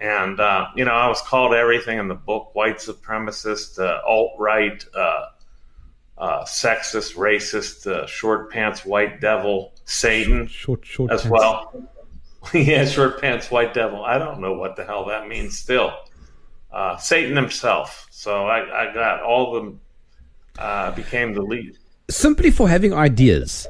And, 0.00 0.40
uh, 0.40 0.68
you 0.74 0.84
know, 0.86 0.92
I 0.92 1.08
was 1.08 1.20
called 1.20 1.52
everything 1.52 1.98
in 1.98 2.08
the 2.08 2.14
book 2.14 2.54
white 2.54 2.78
supremacist, 2.78 3.78
uh, 3.78 4.00
alt 4.06 4.32
right, 4.38 4.82
uh, 4.94 5.26
uh, 6.16 6.44
sexist, 6.44 7.16
racist, 7.16 7.86
uh, 7.86 8.06
short 8.06 8.50
pants, 8.50 8.84
white 8.84 9.20
devil, 9.20 9.74
Satan 9.84 10.46
Short, 10.46 10.84
short 10.86 11.10
as 11.10 11.22
pants. 11.22 11.30
well. 11.30 11.90
yeah, 12.54 12.86
short 12.86 13.20
pants, 13.20 13.50
white 13.50 13.74
devil. 13.74 14.02
I 14.02 14.16
don't 14.16 14.40
know 14.40 14.54
what 14.54 14.76
the 14.76 14.84
hell 14.84 15.04
that 15.06 15.28
means 15.28 15.58
still. 15.58 15.92
Uh, 16.72 16.96
Satan 16.96 17.36
himself. 17.36 18.06
So 18.10 18.46
I, 18.46 18.88
I 18.90 18.94
got 18.94 19.22
all 19.22 19.52
the, 20.56 20.62
uh, 20.62 20.92
became 20.92 21.34
the 21.34 21.42
lead. 21.42 21.76
Simply 22.08 22.50
for 22.50 22.68
having 22.68 22.94
ideas. 22.94 23.66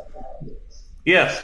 Yes. 1.05 1.43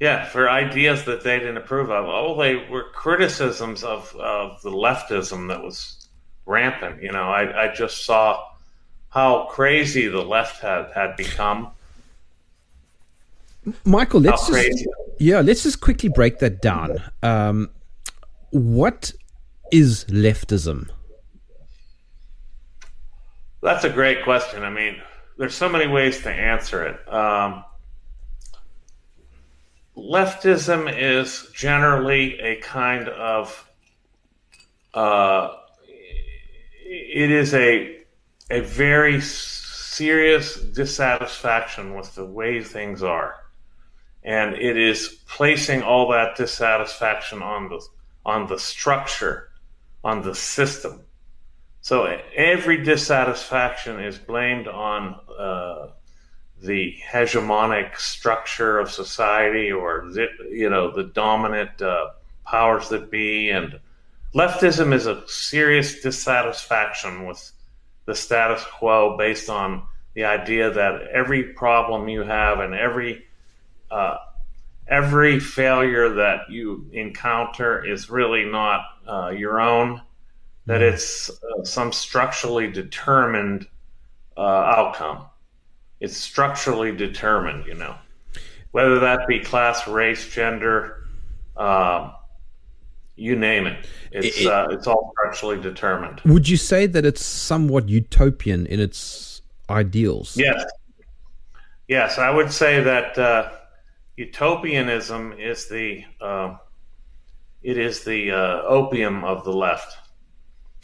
Yeah, 0.00 0.24
for 0.26 0.48
ideas 0.48 1.04
that 1.06 1.24
they 1.24 1.40
didn't 1.40 1.56
approve 1.56 1.90
of. 1.90 2.06
Oh, 2.06 2.40
they 2.40 2.54
were 2.54 2.84
criticisms 2.92 3.82
of, 3.82 4.14
of 4.16 4.62
the 4.62 4.70
leftism 4.70 5.48
that 5.48 5.62
was 5.62 6.08
rampant. 6.46 7.02
You 7.02 7.10
know, 7.10 7.24
I, 7.24 7.64
I 7.64 7.74
just 7.74 8.04
saw 8.04 8.44
how 9.10 9.46
crazy 9.46 10.06
the 10.06 10.22
left 10.22 10.60
had, 10.60 10.90
had 10.94 11.16
become. 11.16 11.70
Michael, 13.84 14.20
let's 14.20 14.42
just 14.42 14.52
crazy. 14.52 14.86
yeah, 15.18 15.40
let's 15.40 15.64
just 15.64 15.80
quickly 15.80 16.08
break 16.08 16.38
that 16.38 16.62
down. 16.62 17.02
Um, 17.22 17.70
what 18.50 19.12
is 19.72 20.04
leftism? 20.04 20.88
That's 23.62 23.84
a 23.84 23.90
great 23.90 24.22
question. 24.22 24.62
I 24.62 24.70
mean, 24.70 25.02
there's 25.36 25.54
so 25.54 25.68
many 25.68 25.86
ways 25.86 26.22
to 26.22 26.30
answer 26.30 26.84
it. 26.84 27.12
Um, 27.12 27.64
leftism 29.98 30.92
is 30.96 31.50
generally 31.54 32.38
a 32.38 32.56
kind 32.60 33.08
of 33.08 33.68
uh, 34.94 35.56
it 35.96 37.30
is 37.30 37.52
a 37.54 37.98
a 38.50 38.60
very 38.60 39.20
serious 39.20 40.54
dissatisfaction 40.56 41.94
with 41.94 42.14
the 42.14 42.24
way 42.24 42.62
things 42.62 43.02
are, 43.02 43.34
and 44.22 44.54
it 44.54 44.76
is 44.76 45.22
placing 45.28 45.82
all 45.82 46.10
that 46.10 46.36
dissatisfaction 46.36 47.42
on 47.42 47.68
the 47.68 47.84
on 48.24 48.46
the 48.46 48.58
structure, 48.58 49.50
on 50.04 50.22
the 50.22 50.34
system. 50.34 51.02
So 51.80 52.04
every 52.36 52.82
dissatisfaction 52.82 54.00
is 54.00 54.18
blamed 54.18 54.68
on 54.68 55.20
uh, 55.38 55.88
the 56.62 56.96
hegemonic 57.12 57.96
structure 57.98 58.78
of 58.78 58.90
society, 58.90 59.70
or 59.70 60.08
the, 60.12 60.28
you 60.50 60.68
know 60.68 60.90
the 60.90 61.04
dominant 61.04 61.80
uh, 61.80 62.10
powers 62.44 62.88
that 62.88 63.10
be, 63.10 63.50
and 63.50 63.78
leftism 64.34 64.92
is 64.92 65.06
a 65.06 65.26
serious 65.28 66.00
dissatisfaction 66.00 67.26
with 67.26 67.52
the 68.06 68.14
status 68.14 68.64
quo 68.64 69.16
based 69.16 69.50
on 69.50 69.82
the 70.14 70.24
idea 70.24 70.70
that 70.70 71.02
every 71.12 71.44
problem 71.44 72.08
you 72.08 72.22
have 72.22 72.60
and 72.60 72.74
every 72.74 73.24
uh, 73.90 74.16
every 74.88 75.38
failure 75.38 76.14
that 76.14 76.50
you 76.50 76.88
encounter 76.92 77.84
is 77.84 78.10
really 78.10 78.44
not 78.44 78.80
uh, 79.06 79.28
your 79.28 79.60
own 79.60 80.00
that 80.68 80.82
it's 80.82 81.30
uh, 81.30 81.64
some 81.64 81.90
structurally 81.92 82.70
determined 82.70 83.66
uh, 84.36 84.40
outcome. 84.40 85.24
It's 86.00 86.16
structurally 86.16 86.94
determined, 86.94 87.66
you 87.66 87.74
know, 87.74 87.96
whether 88.70 89.00
that 89.00 89.26
be 89.26 89.40
class, 89.40 89.88
race, 89.88 90.28
gender, 90.28 91.04
um, 91.56 92.12
you 93.16 93.34
name 93.34 93.66
it. 93.66 93.84
It's 94.12 94.38
It- 94.38 94.42
it- 94.42 94.46
uh, 94.46 94.68
it's 94.70 94.86
all 94.86 95.12
structurally 95.18 95.60
determined. 95.60 96.20
Would 96.24 96.48
you 96.48 96.56
say 96.56 96.86
that 96.86 97.04
it's 97.04 97.24
somewhat 97.24 97.88
utopian 97.88 98.64
in 98.66 98.78
its 98.78 99.42
ideals? 99.68 100.36
Yes, 100.36 100.64
yes, 101.88 102.18
I 102.18 102.30
would 102.30 102.52
say 102.52 102.80
that 102.80 103.18
uh, 103.18 103.50
utopianism 104.16 105.32
is 105.32 105.68
the 105.68 106.04
uh, 106.20 106.56
it 107.62 107.76
is 107.76 108.04
the 108.04 108.30
uh, 108.30 108.62
opium 108.62 109.24
of 109.24 109.42
the 109.44 109.52
left, 109.52 109.96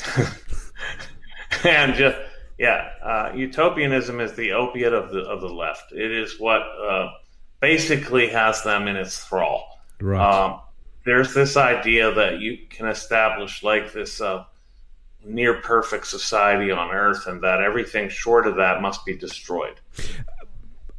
and 1.65 1.95
just 1.95 2.17
yeah, 2.59 2.91
uh, 3.03 3.33
utopianism 3.35 4.21
is 4.21 4.35
the 4.35 4.53
opiate 4.53 4.93
of 4.93 5.11
the 5.11 5.21
of 5.21 5.41
the 5.41 5.49
left. 5.49 5.93
It 5.93 6.13
is 6.13 6.39
what 6.39 6.63
uh, 6.63 7.11
basically 7.61 8.29
has 8.29 8.63
them 8.63 8.87
in 8.87 8.97
its 8.97 9.25
thrall. 9.25 9.81
Right. 10.01 10.21
Um, 10.21 10.61
there's 11.05 11.35
this 11.35 11.57
idea 11.57 12.13
that 12.13 12.41
you 12.41 12.59
can 12.71 12.87
establish 12.87 13.63
like 13.63 13.93
this 13.93 14.21
uh, 14.21 14.45
near 15.25 15.55
perfect 15.55 16.07
society 16.07 16.71
on 16.71 16.91
Earth, 16.91 17.27
and 17.27 17.43
that 17.43 17.61
everything 17.61 18.09
short 18.09 18.47
of 18.47 18.57
that 18.57 18.81
must 18.81 19.05
be 19.05 19.17
destroyed. 19.17 19.81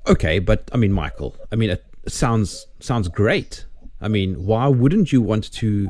okay, 0.08 0.40
but 0.40 0.70
I 0.74 0.78
mean, 0.78 0.92
Michael, 0.92 1.36
I 1.52 1.56
mean, 1.56 1.70
it 1.70 1.86
sounds 2.08 2.68
sounds 2.80 3.08
great. 3.08 3.66
I 4.02 4.10
mean, 4.10 4.46
why 4.46 4.68
wouldn't 4.68 5.14
you 5.14 5.22
want 5.22 5.52
to 5.54 5.90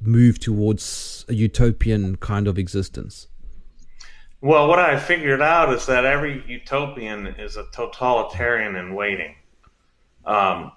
move 0.00 0.38
towards 0.38 1.24
a 1.28 1.34
utopian 1.34 2.16
kind 2.16 2.48
of 2.48 2.58
existence? 2.58 3.28
Well, 4.40 4.68
what 4.68 4.78
I 4.78 5.00
figured 5.00 5.42
out 5.42 5.72
is 5.72 5.86
that 5.86 6.04
every 6.04 6.44
utopian 6.46 7.26
is 7.26 7.56
a 7.56 7.66
totalitarian 7.72 8.76
in 8.76 8.94
waiting. 8.94 9.34
Um, 10.24 10.70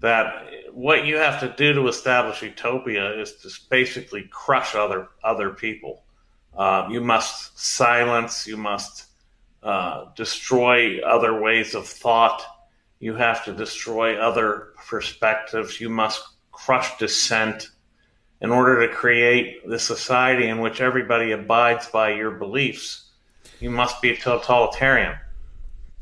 that 0.00 0.50
what 0.72 1.04
you 1.06 1.16
have 1.16 1.38
to 1.40 1.54
do 1.56 1.72
to 1.74 1.86
establish 1.86 2.42
utopia 2.42 3.20
is 3.20 3.34
to 3.36 3.50
basically 3.70 4.28
crush 4.32 4.74
other 4.74 5.08
other 5.22 5.50
people. 5.50 6.02
Uh, 6.56 6.88
you 6.90 7.00
must 7.00 7.56
silence. 7.58 8.48
You 8.48 8.56
must 8.56 9.06
uh, 9.62 10.06
destroy 10.16 11.00
other 11.00 11.40
ways 11.40 11.76
of 11.76 11.86
thought. 11.86 12.42
You 12.98 13.14
have 13.14 13.44
to 13.44 13.52
destroy 13.52 14.16
other 14.18 14.72
perspectives. 14.88 15.80
You 15.80 15.88
must 15.88 16.20
crush 16.50 16.98
dissent 16.98 17.68
in 18.40 18.50
order 18.50 18.86
to 18.86 18.94
create 18.94 19.68
the 19.68 19.78
society 19.78 20.48
in 20.48 20.60
which 20.60 20.80
everybody 20.80 21.32
abides 21.32 21.86
by 21.88 22.10
your 22.10 22.30
beliefs. 22.32 23.10
You 23.60 23.70
must 23.70 24.00
be 24.00 24.10
a 24.10 24.16
totalitarian. 24.16 25.16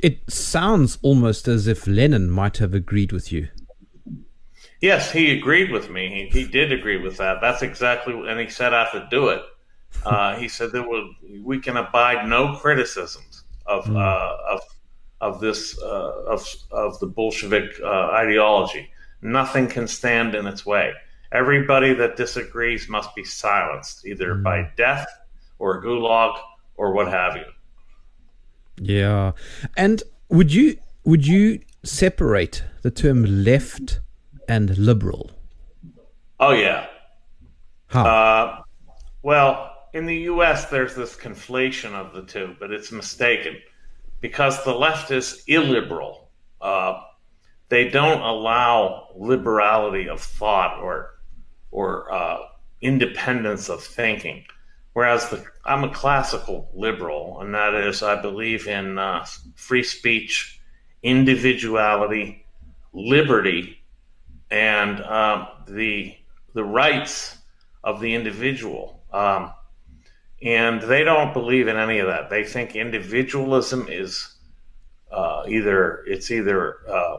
It 0.00 0.30
sounds 0.30 0.98
almost 1.00 1.48
as 1.48 1.66
if 1.66 1.86
Lenin 1.86 2.30
might 2.30 2.58
have 2.58 2.74
agreed 2.74 3.12
with 3.12 3.32
you. 3.32 3.48
Yes, 4.82 5.10
he 5.10 5.36
agreed 5.36 5.70
with 5.70 5.88
me. 5.88 6.28
He, 6.30 6.42
he 6.42 6.46
did 6.46 6.70
agree 6.70 6.98
with 6.98 7.16
that. 7.16 7.40
That's 7.40 7.62
exactly, 7.62 8.12
and 8.28 8.38
he 8.38 8.48
set 8.48 8.74
out 8.74 8.92
to 8.92 9.08
do 9.10 9.28
it. 9.28 9.42
Uh, 10.04 10.36
he 10.36 10.48
said 10.48 10.72
that 10.72 10.82
we, 10.82 11.40
we 11.40 11.58
can 11.58 11.78
abide 11.78 12.28
no 12.28 12.56
criticisms 12.56 13.44
of 13.64 13.88
uh, 13.96 14.36
of 14.50 14.60
of 15.20 15.40
this 15.40 15.78
uh, 15.80 16.24
of 16.26 16.46
of 16.70 17.00
the 17.00 17.06
Bolshevik 17.06 17.80
uh, 17.82 18.10
ideology. 18.10 18.90
Nothing 19.22 19.66
can 19.66 19.88
stand 19.88 20.34
in 20.34 20.46
its 20.46 20.66
way. 20.66 20.92
Everybody 21.36 21.92
that 21.92 22.16
disagrees 22.16 22.88
must 22.88 23.14
be 23.14 23.22
silenced, 23.22 24.06
either 24.06 24.34
by 24.36 24.70
death 24.74 25.06
or 25.58 25.82
gulag 25.84 26.34
or 26.78 26.92
what 26.94 27.08
have 27.08 27.36
you. 27.36 27.44
Yeah. 28.80 29.32
And 29.76 30.02
would 30.30 30.50
you 30.50 30.78
would 31.04 31.26
you 31.26 31.60
separate 31.84 32.64
the 32.80 32.90
term 32.90 33.44
left 33.44 34.00
and 34.48 34.78
liberal? 34.78 35.30
Oh 36.40 36.52
yeah. 36.52 36.86
How? 37.88 38.06
Uh, 38.06 38.62
well, 39.22 39.72
in 39.92 40.06
the 40.06 40.16
U.S., 40.32 40.70
there's 40.70 40.94
this 40.94 41.14
conflation 41.16 41.92
of 41.92 42.14
the 42.14 42.22
two, 42.22 42.56
but 42.58 42.70
it's 42.70 42.90
mistaken 42.90 43.56
because 44.22 44.64
the 44.64 44.74
left 44.74 45.10
is 45.10 45.44
illiberal. 45.46 46.30
Uh, 46.62 47.02
they 47.68 47.90
don't 47.90 48.22
allow 48.22 49.08
liberality 49.16 50.08
of 50.08 50.20
thought 50.22 50.80
or 50.80 51.15
or 51.76 52.10
uh, 52.10 52.38
independence 52.80 53.68
of 53.68 53.84
thinking. 53.84 54.42
Whereas 54.94 55.28
the, 55.28 55.44
I'm 55.66 55.84
a 55.84 55.92
classical 55.92 56.70
liberal, 56.74 57.42
and 57.42 57.54
that 57.54 57.74
is 57.74 58.02
I 58.02 58.20
believe 58.20 58.66
in 58.66 58.98
uh, 58.98 59.26
free 59.56 59.82
speech, 59.82 60.58
individuality, 61.02 62.46
liberty, 62.94 63.84
and 64.50 65.04
um, 65.04 65.48
the 65.68 66.16
the 66.54 66.64
rights 66.64 67.36
of 67.84 68.00
the 68.00 68.14
individual. 68.14 69.02
Um, 69.12 69.52
and 70.42 70.80
they 70.80 71.04
don't 71.04 71.34
believe 71.34 71.68
in 71.68 71.76
any 71.76 71.98
of 71.98 72.06
that. 72.06 72.30
They 72.30 72.44
think 72.44 72.74
individualism 72.74 73.86
is 73.90 74.34
uh, 75.12 75.42
either 75.46 76.04
it's 76.06 76.30
either 76.30 76.76
uh, 76.90 77.18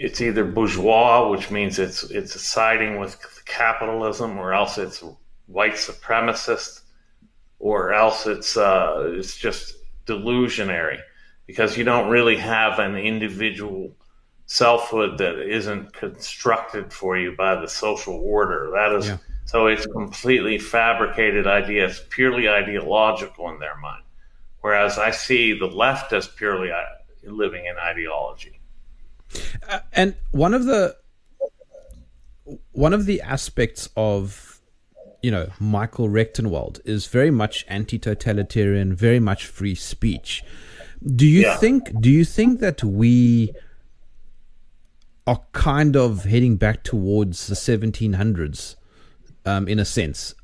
it's 0.00 0.20
either 0.20 0.44
bourgeois, 0.44 1.28
which 1.28 1.50
means 1.50 1.78
it's 1.78 2.04
it's 2.04 2.40
siding 2.40 3.00
with 3.00 3.16
capitalism, 3.44 4.38
or 4.38 4.52
else 4.52 4.78
it's 4.78 5.02
white 5.46 5.74
supremacist, 5.74 6.82
or 7.58 7.92
else 7.92 8.26
it's 8.26 8.56
uh, 8.56 9.12
it's 9.14 9.36
just 9.36 9.74
delusionary 10.06 11.00
because 11.46 11.76
you 11.76 11.84
don't 11.84 12.10
really 12.10 12.36
have 12.36 12.78
an 12.78 12.96
individual 12.96 13.90
selfhood 14.46 15.18
that 15.18 15.38
isn't 15.40 15.92
constructed 15.92 16.92
for 16.92 17.18
you 17.18 17.34
by 17.36 17.54
the 17.60 17.68
social 17.68 18.14
order. 18.14 18.70
That 18.72 18.92
is 18.92 19.08
yeah. 19.08 19.18
so 19.46 19.66
it's 19.66 19.86
completely 19.86 20.58
fabricated 20.58 21.46
ideas, 21.46 22.02
purely 22.08 22.48
ideological 22.48 23.50
in 23.50 23.58
their 23.58 23.76
mind. 23.78 24.04
Whereas 24.60 24.98
I 24.98 25.10
see 25.10 25.58
the 25.58 25.66
left 25.66 26.12
as 26.12 26.28
purely 26.28 26.70
uh, 26.70 26.82
living 27.24 27.66
in 27.66 27.76
ideology. 27.78 28.57
Uh, 29.68 29.80
and 29.92 30.14
one 30.30 30.54
of 30.54 30.64
the 30.64 30.96
one 32.72 32.94
of 32.94 33.06
the 33.06 33.20
aspects 33.20 33.88
of 33.96 34.60
you 35.22 35.30
know 35.30 35.48
Michael 35.58 36.08
Rectenwald 36.08 36.80
is 36.84 37.06
very 37.06 37.30
much 37.30 37.64
anti-totalitarian, 37.68 38.94
very 38.94 39.20
much 39.20 39.46
free 39.46 39.74
speech. 39.74 40.42
Do 41.04 41.26
you 41.26 41.42
yeah. 41.42 41.56
think 41.56 42.00
do 42.00 42.10
you 42.10 42.24
think 42.24 42.60
that 42.60 42.82
we 42.82 43.52
are 45.28 45.42
kind 45.52 45.94
of 45.94 46.24
heading 46.24 46.56
back 46.56 46.82
towards 46.82 47.48
the 47.48 47.54
1700s 47.54 48.76
um, 49.44 49.68
in 49.68 49.78
a 49.78 49.84
sense. 49.84 50.34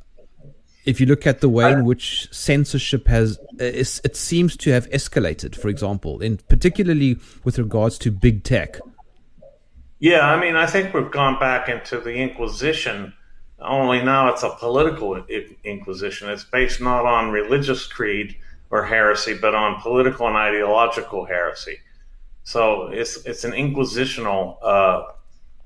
If 0.84 1.00
you 1.00 1.06
look 1.06 1.26
at 1.26 1.40
the 1.40 1.48
way 1.48 1.72
in 1.72 1.84
which 1.84 2.28
censorship 2.30 3.08
has, 3.08 3.38
it 3.58 4.16
seems 4.16 4.56
to 4.58 4.70
have 4.70 4.88
escalated. 4.90 5.56
For 5.56 5.68
example, 5.68 6.20
in 6.20 6.38
particularly 6.48 7.18
with 7.42 7.58
regards 7.58 7.98
to 7.98 8.10
big 8.10 8.44
tech. 8.44 8.78
Yeah, 9.98 10.26
I 10.26 10.38
mean, 10.38 10.56
I 10.56 10.66
think 10.66 10.92
we've 10.92 11.10
gone 11.10 11.38
back 11.40 11.68
into 11.68 11.98
the 12.00 12.14
Inquisition. 12.14 13.14
Only 13.58 14.02
now 14.02 14.28
it's 14.28 14.42
a 14.42 14.50
political 14.50 15.24
inquisition. 15.64 16.28
It's 16.28 16.44
based 16.44 16.80
not 16.80 17.06
on 17.06 17.30
religious 17.30 17.86
creed 17.86 18.36
or 18.70 18.84
heresy, 18.84 19.34
but 19.40 19.54
on 19.54 19.80
political 19.80 20.26
and 20.26 20.36
ideological 20.36 21.24
heresy. 21.24 21.78
So 22.42 22.88
it's 22.88 23.24
it's 23.24 23.44
an 23.44 23.52
inquisitional 23.52 24.58
uh, 24.62 25.04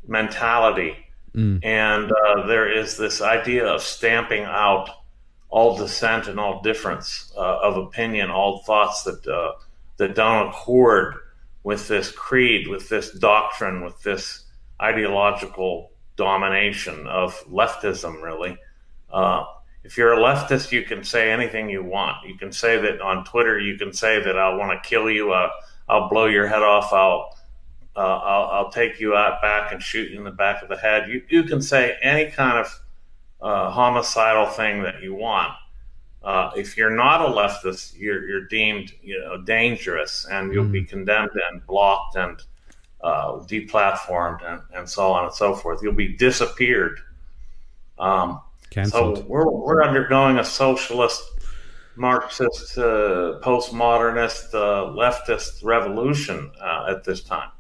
mentality, 0.07 0.97
mm. 1.35 1.59
and 1.65 2.13
uh, 2.13 2.47
there 2.47 2.71
is 2.71 2.97
this 2.97 3.21
idea 3.21 3.67
of 3.67 3.83
stamping 3.83 4.45
out 4.45 4.91
all 5.51 5.77
dissent 5.77 6.27
and 6.27 6.39
all 6.39 6.63
difference 6.63 7.33
uh, 7.37 7.59
of 7.61 7.77
opinion, 7.77 8.31
all 8.31 8.63
thoughts 8.65 9.05
that 9.05 9.27
uh, 9.27 9.53
that 9.97 10.15
don't 10.15 10.49
accord 10.49 11.15
with 11.63 11.89
this 11.89 12.11
creed, 12.11 12.69
with 12.69 12.89
this 12.89 13.13
doctrine, 13.13 13.83
with 13.83 14.01
this 14.03 14.45
ideological 14.81 15.91
domination 16.17 17.07
of 17.07 17.35
leftism. 17.47 18.23
Really, 18.23 18.59
uh, 19.13 19.45
if 19.85 19.97
you're 19.97 20.13
a 20.13 20.19
leftist, 20.19 20.71
you 20.71 20.83
can 20.83 21.03
say 21.03 21.31
anything 21.31 21.71
you 21.71 21.83
want. 21.83 22.27
You 22.27 22.37
can 22.37 22.53
say 22.53 22.81
that 22.81 23.01
on 23.01 23.25
Twitter. 23.25 23.59
You 23.59 23.79
can 23.79 23.93
say 23.93 24.23
that 24.23 24.39
I 24.39 24.55
want 24.55 24.83
to 24.83 24.89
kill 24.89 25.11
you. 25.11 25.33
Uh, 25.33 25.51
I'll 25.89 26.09
blow 26.09 26.27
your 26.27 26.47
head 26.47 26.63
off. 26.63 26.93
I'll 26.93 27.35
uh, 27.97 28.01
I'll, 28.01 28.51
I'll, 28.51 28.71
take 28.71 29.01
you 29.01 29.17
out 29.17 29.43
back 29.43 29.73
and 29.73 29.83
shoot 29.83 30.09
you 30.13 30.19
in 30.19 30.25
the 30.25 30.31
back 30.31 30.63
of 30.63 30.69
the 30.69 30.77
head. 30.77 31.09
You 31.09 31.23
you 31.29 31.43
can 31.45 31.61
say 31.61 31.97
any 32.01 32.31
kind 32.31 32.59
of 32.59 32.81
uh, 33.41 33.71
homicidal 33.71 34.47
thing 34.47 34.83
that 34.83 35.03
you 35.03 35.15
want. 35.15 35.53
Uh, 36.23 36.51
if 36.57 36.77
you're 36.77 36.95
not 36.95 37.21
a 37.21 37.33
leftist, 37.33 37.99
you're 37.99 38.29
you're 38.29 38.47
deemed 38.47 38.93
you 39.03 39.19
know 39.21 39.41
dangerous, 39.43 40.27
and 40.31 40.53
you'll 40.53 40.65
mm. 40.65 40.73
be 40.73 40.85
condemned 40.85 41.31
and 41.51 41.65
blocked 41.67 42.17
and 42.17 42.43
uh, 43.03 43.33
deplatformed 43.47 44.45
and, 44.45 44.61
and 44.75 44.89
so 44.89 45.13
on 45.13 45.25
and 45.25 45.35
so 45.35 45.55
forth. 45.55 45.81
You'll 45.83 45.93
be 45.93 46.17
disappeared. 46.17 46.99
Um, 47.99 48.41
so 48.85 49.21
we're 49.29 49.49
we're 49.49 49.83
undergoing 49.83 50.39
a 50.39 50.45
socialist 50.45 51.23
Marxist, 51.99 52.79
uh, 52.79 53.41
postmodernist, 53.43 54.55
uh, 54.55 54.93
leftist 54.95 55.65
revolution 55.65 56.51
uh, 56.61 56.87
at 56.89 57.05
this 57.05 57.23
time. 57.23 57.51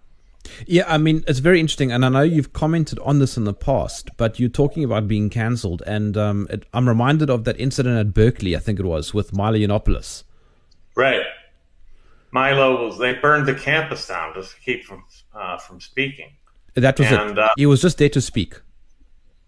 Yeah, 0.67 0.85
I 0.87 0.99
mean, 0.99 1.25
it's 1.27 1.39
very 1.39 1.61
interesting. 1.61 1.93
And 1.93 2.05
I 2.05 2.09
know 2.09 2.23
you've 2.23 2.53
commented 2.53 2.99
on 3.01 3.19
this 3.19 3.37
in 3.37 3.45
the 3.45 3.55
past, 3.55 4.11
but 4.17 4.39
you're 4.39 4.49
talking 4.49 4.85
about 4.85 5.09
being 5.09 5.31
cancelled. 5.31 5.83
And 5.87 6.17
um, 6.17 6.47
it, 6.51 6.65
I'm 6.73 6.89
reminded 6.89 7.31
of 7.31 7.45
that 7.45 7.59
incident 7.61 7.99
at 7.99 8.15
Berkeley, 8.15 8.57
I 8.57 8.59
think 8.59 8.79
it 8.79 8.87
was, 8.87 9.15
with 9.15 9.33
Milo 9.33 9.59
Yiannopoulos. 9.59 10.25
Right. 10.97 11.23
Milo 12.31 12.87
was, 12.87 12.99
they 12.99 13.15
burned 13.15 13.47
the 13.47 13.55
campus 13.55 14.07
down 14.07 14.35
just 14.35 14.55
to 14.55 14.61
keep 14.61 14.85
from, 14.85 15.05
uh, 15.35 15.59
from 15.59 15.81
speaking. 15.81 16.31
That 16.75 16.99
was 16.99 17.11
and, 17.11 17.31
it. 17.33 17.39
Uh, 17.39 17.49
he 17.57 17.67
was 17.67 17.81
just 17.81 17.99
there 17.99 18.09
to 18.11 18.21
speak. 18.21 18.61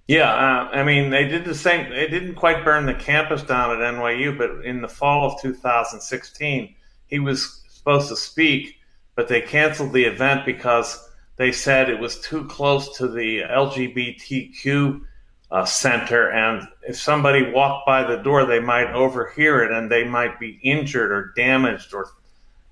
Yeah, 0.09 0.33
uh, 0.33 0.71
I 0.73 0.83
mean, 0.83 1.11
they 1.11 1.29
did 1.29 1.45
the 1.45 1.55
same. 1.55 1.89
They 1.89 2.09
didn't 2.09 2.35
quite 2.35 2.65
burn 2.65 2.85
the 2.85 2.95
campus 2.95 3.45
down 3.45 3.71
at 3.71 3.95
NYU, 3.95 4.37
but 4.37 4.65
in 4.65 4.83
the 4.83 4.89
fall 4.89 5.31
of 5.31 5.41
2016, 5.41 6.75
he 7.07 7.19
was 7.21 7.63
supposed 7.69 8.09
to 8.09 8.17
speak, 8.17 8.80
but 9.21 9.29
they 9.29 9.43
canceled 9.43 9.93
the 9.93 10.05
event 10.05 10.47
because 10.47 11.07
they 11.37 11.53
said 11.53 11.91
it 11.91 12.01
was 12.01 12.19
too 12.23 12.43
close 12.47 12.97
to 12.97 13.07
the 13.07 13.43
LGBTQ 13.43 15.03
uh, 15.51 15.65
center, 15.67 16.31
and 16.31 16.67
if 16.89 16.97
somebody 16.97 17.51
walked 17.51 17.85
by 17.85 18.03
the 18.03 18.17
door, 18.23 18.47
they 18.47 18.61
might 18.61 18.91
overhear 18.95 19.63
it, 19.63 19.73
and 19.73 19.91
they 19.91 20.05
might 20.05 20.41
be 20.41 20.59
injured 20.63 21.13
or 21.13 21.35
damaged, 21.37 21.93
or 21.93 22.09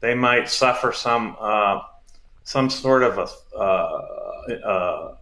they 0.01 0.15
might 0.15 0.49
suffer 0.49 0.91
some 0.91 1.37
uh, 1.39 1.81
some 2.45 2.71
sort 2.71 3.03
of 3.03 3.19
a 3.19 3.29
uh, 3.55 4.65
uh, 4.65 5.17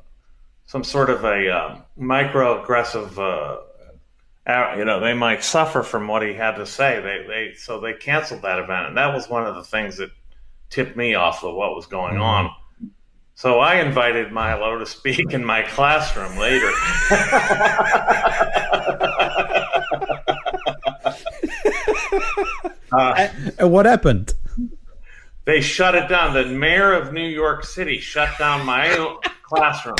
some 0.66 0.84
sort 0.84 1.10
of 1.10 1.24
a 1.24 1.50
uh, 1.50 1.78
microaggressive, 1.98 3.18
uh, 4.46 4.76
you 4.76 4.84
know, 4.84 5.00
they 5.00 5.14
might 5.14 5.42
suffer 5.42 5.82
from 5.82 6.06
what 6.06 6.22
he 6.22 6.34
had 6.34 6.52
to 6.52 6.66
say. 6.66 7.00
They, 7.00 7.26
they, 7.26 7.54
so 7.56 7.80
they 7.80 7.94
canceled 7.94 8.42
that 8.42 8.60
event, 8.60 8.86
and 8.86 8.96
that 8.96 9.12
was 9.12 9.28
one 9.28 9.44
of 9.44 9.56
the 9.56 9.64
things 9.64 9.96
that 9.96 10.12
tipped 10.70 10.96
me 10.96 11.14
off 11.14 11.44
of 11.44 11.54
what 11.54 11.74
was 11.74 11.86
going 11.86 12.14
mm-hmm. 12.14 12.22
on. 12.22 12.50
So 13.34 13.60
I 13.60 13.80
invited 13.80 14.32
Milo 14.32 14.78
to 14.78 14.86
speak 14.86 15.32
in 15.32 15.44
my 15.44 15.62
classroom 15.62 16.38
later. 16.38 16.70
uh, 22.92 23.28
and 23.58 23.70
what 23.70 23.84
happened? 23.84 24.32
They 25.44 25.60
shut 25.60 25.94
it 25.94 26.08
down. 26.08 26.32
The 26.32 26.46
mayor 26.46 26.94
of 26.94 27.12
New 27.12 27.28
York 27.28 27.64
City 27.64 27.98
shut 27.98 28.30
down 28.38 28.64
my 28.64 29.18
classroom. 29.42 29.96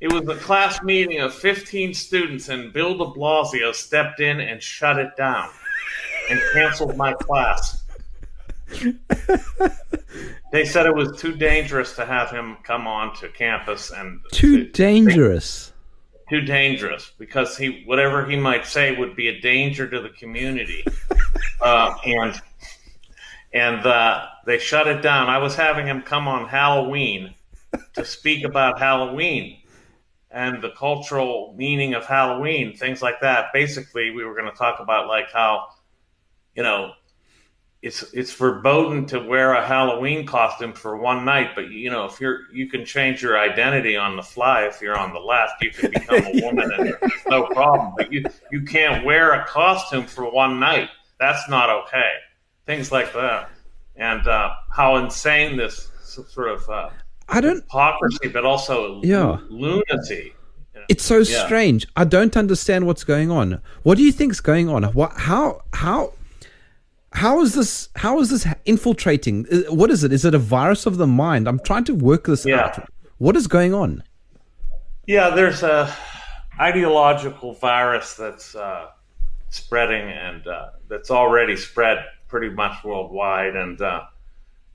It 0.00 0.12
was 0.12 0.28
a 0.28 0.36
class 0.40 0.80
meeting 0.82 1.20
of 1.20 1.34
15 1.34 1.92
students, 1.92 2.50
and 2.50 2.72
Bill 2.72 2.96
de 2.96 3.04
Blasio 3.06 3.74
stepped 3.74 4.20
in 4.20 4.38
and 4.38 4.62
shut 4.62 4.98
it 4.98 5.16
down 5.16 5.48
and 6.30 6.40
canceled 6.52 6.96
my 6.96 7.14
class. 7.14 7.84
they 10.52 10.64
said 10.64 10.86
it 10.86 10.94
was 10.94 11.20
too 11.20 11.34
dangerous 11.34 11.94
to 11.96 12.04
have 12.04 12.30
him 12.30 12.56
come 12.62 12.86
on 12.86 13.14
to 13.16 13.28
campus 13.28 13.90
and 13.90 14.20
too 14.32 14.64
to, 14.64 14.70
dangerous. 14.70 15.72
too 16.28 16.40
dangerous 16.40 17.12
because 17.18 17.56
he 17.56 17.82
whatever 17.86 18.26
he 18.26 18.36
might 18.36 18.66
say 18.66 18.96
would 18.96 19.16
be 19.16 19.28
a 19.28 19.40
danger 19.40 19.88
to 19.88 20.00
the 20.00 20.10
community, 20.10 20.84
uh, 21.60 21.94
and 22.04 22.40
and 23.52 23.86
uh, 23.86 24.26
they 24.46 24.58
shut 24.58 24.86
it 24.86 25.02
down. 25.02 25.28
I 25.28 25.38
was 25.38 25.54
having 25.54 25.86
him 25.86 26.02
come 26.02 26.28
on 26.28 26.48
Halloween 26.48 27.34
to 27.94 28.04
speak 28.04 28.44
about 28.44 28.78
Halloween 28.78 29.58
and 30.30 30.62
the 30.62 30.70
cultural 30.70 31.54
meaning 31.56 31.94
of 31.94 32.04
Halloween, 32.04 32.76
things 32.76 33.00
like 33.00 33.20
that. 33.20 33.46
Basically, 33.52 34.10
we 34.10 34.24
were 34.24 34.34
going 34.34 34.50
to 34.50 34.56
talk 34.56 34.80
about 34.80 35.06
like 35.06 35.30
how, 35.32 35.68
you 36.54 36.62
know, 36.62 36.92
it's 37.80 38.02
it's 38.12 38.32
verboten 38.32 39.06
to 39.06 39.20
wear 39.20 39.54
a 39.54 39.64
Halloween 39.64 40.26
costume 40.26 40.72
for 40.72 40.96
one 40.96 41.24
night, 41.24 41.50
but 41.54 41.70
you 41.70 41.90
know, 41.90 42.06
if 42.06 42.20
you're 42.20 42.40
you 42.52 42.68
can 42.68 42.84
change 42.84 43.22
your 43.22 43.38
identity 43.38 43.96
on 43.96 44.16
the 44.16 44.22
fly. 44.22 44.62
If 44.62 44.80
you're 44.80 44.98
on 44.98 45.12
the 45.12 45.20
left, 45.20 45.62
you 45.62 45.70
can 45.70 45.92
become 45.92 46.24
a 46.24 46.40
woman, 46.44 46.72
and 46.72 46.88
there's 46.88 47.12
no 47.28 47.46
problem. 47.46 47.94
But 47.96 48.12
you 48.12 48.24
you 48.50 48.62
can't 48.62 49.04
wear 49.04 49.32
a 49.32 49.44
costume 49.44 50.06
for 50.06 50.30
one 50.30 50.58
night. 50.58 50.90
That's 51.20 51.48
not 51.48 51.70
okay. 51.70 52.14
Things 52.66 52.90
like 52.90 53.12
that, 53.12 53.50
and 53.94 54.26
uh, 54.26 54.50
how 54.72 54.96
insane 54.96 55.56
this 55.56 55.90
sort 56.02 56.48
of 56.48 56.68
uh, 56.68 56.90
I 57.28 57.40
don't 57.40 57.56
hypocrisy, 57.62 58.28
but 58.28 58.44
also 58.44 59.00
yeah. 59.02 59.38
lunacy. 59.48 60.34
It's 60.88 61.04
so 61.04 61.18
yeah. 61.18 61.44
strange. 61.44 61.86
I 61.96 62.04
don't 62.04 62.36
understand 62.36 62.86
what's 62.86 63.04
going 63.04 63.30
on. 63.30 63.60
What 63.82 63.98
do 63.98 64.04
you 64.04 64.12
think's 64.12 64.40
going 64.40 64.68
on? 64.68 64.84
What? 64.84 65.12
How? 65.16 65.62
How? 65.72 66.12
How 67.12 67.40
is 67.40 67.54
this? 67.54 67.88
How 67.96 68.20
is 68.20 68.30
this 68.30 68.46
infiltrating? 68.64 69.46
Uh, 69.50 69.72
what 69.72 69.90
is 69.90 70.04
it? 70.04 70.12
Is 70.12 70.24
it 70.24 70.34
a 70.34 70.38
virus 70.38 70.86
of 70.86 70.98
the 70.98 71.06
mind? 71.06 71.48
I'm 71.48 71.58
trying 71.60 71.84
to 71.84 71.94
work 71.94 72.26
this 72.26 72.44
yeah. 72.44 72.66
out. 72.66 72.88
What 73.18 73.36
is 73.36 73.46
going 73.46 73.74
on? 73.74 74.02
Yeah, 75.06 75.30
there's 75.30 75.62
a 75.62 75.92
ideological 76.60 77.54
virus 77.54 78.14
that's 78.14 78.54
uh, 78.54 78.88
spreading, 79.48 80.08
and 80.10 80.46
uh, 80.46 80.70
that's 80.88 81.10
already 81.10 81.56
spread 81.56 82.04
pretty 82.28 82.50
much 82.50 82.84
worldwide, 82.84 83.56
and 83.56 83.80
uh, 83.80 84.02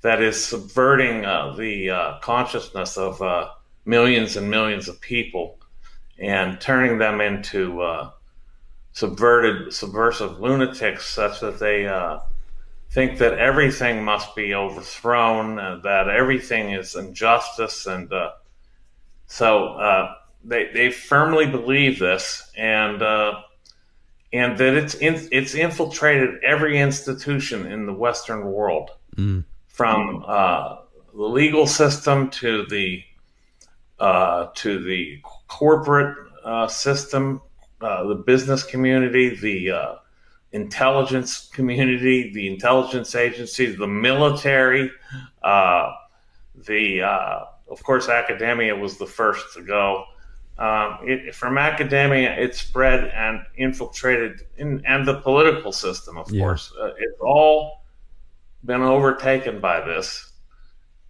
that 0.01 0.21
is 0.21 0.43
subverting 0.43 1.25
uh, 1.25 1.53
the 1.53 1.89
uh, 1.89 2.19
consciousness 2.19 2.97
of 2.97 3.21
uh, 3.21 3.49
millions 3.85 4.35
and 4.37 4.49
millions 4.49 4.87
of 4.87 4.99
people 5.01 5.57
and 6.19 6.59
turning 6.61 6.97
them 6.97 7.21
into 7.21 7.81
uh, 7.81 8.11
subverted, 8.93 9.73
subversive 9.73 10.39
lunatics, 10.39 11.05
such 11.05 11.39
that 11.41 11.59
they 11.59 11.87
uh, 11.87 12.19
think 12.91 13.17
that 13.19 13.33
everything 13.39 14.03
must 14.03 14.35
be 14.35 14.53
overthrown, 14.53 15.59
uh, 15.59 15.79
that 15.83 16.07
everything 16.07 16.71
is 16.71 16.95
injustice, 16.95 17.85
and 17.87 18.11
uh, 18.13 18.31
so 19.27 19.73
uh, 19.73 20.13
they 20.43 20.69
they 20.73 20.91
firmly 20.91 21.47
believe 21.47 21.99
this, 21.99 22.51
and 22.55 23.01
uh, 23.01 23.41
and 24.31 24.57
that 24.57 24.73
it's 24.75 24.95
in, 24.95 25.27
it's 25.31 25.55
infiltrated 25.55 26.43
every 26.43 26.79
institution 26.79 27.65
in 27.65 27.85
the 27.85 27.93
Western 27.93 28.45
world, 28.45 28.89
Mm. 29.15 29.43
from 29.67 30.25
uh, 30.27 30.77
the 31.13 31.23
legal 31.23 31.67
system 31.67 32.31
to 32.31 32.65
the 32.65 33.03
uh, 33.99 34.47
to 34.55 34.83
the 34.83 35.21
corporate 35.47 36.17
uh, 36.43 36.67
system, 36.67 37.41
uh, 37.83 38.03
the 38.07 38.15
business 38.15 38.63
community, 38.63 39.35
the 39.35 39.71
uh, 39.71 39.95
intelligence 40.53 41.49
community, 41.53 42.31
the 42.33 42.47
intelligence 42.47 43.15
agencies, 43.15 43.77
the 43.77 43.87
military, 43.87 44.91
uh, 45.43 45.91
the 46.67 47.01
uh, 47.01 47.45
of 47.69 47.83
course 47.83 48.07
academia 48.09 48.75
was 48.75 48.97
the 48.97 49.05
first 49.05 49.53
to 49.55 49.61
go. 49.61 50.05
Um, 50.57 50.99
it, 51.03 51.33
from 51.33 51.57
academia, 51.57 52.31
it 52.37 52.55
spread 52.55 53.05
and 53.05 53.41
infiltrated, 53.57 54.41
in, 54.57 54.83
and 54.85 55.05
the 55.07 55.15
political 55.15 55.71
system, 55.71 56.17
of 56.17 56.29
Yeah. 56.31 56.43
course. 56.43 56.71
Uh, 56.79 56.91
it's 56.97 57.19
all 57.19 57.83
been 58.63 58.83
overtaken 58.83 59.59
by 59.59 59.81
this, 59.81 60.31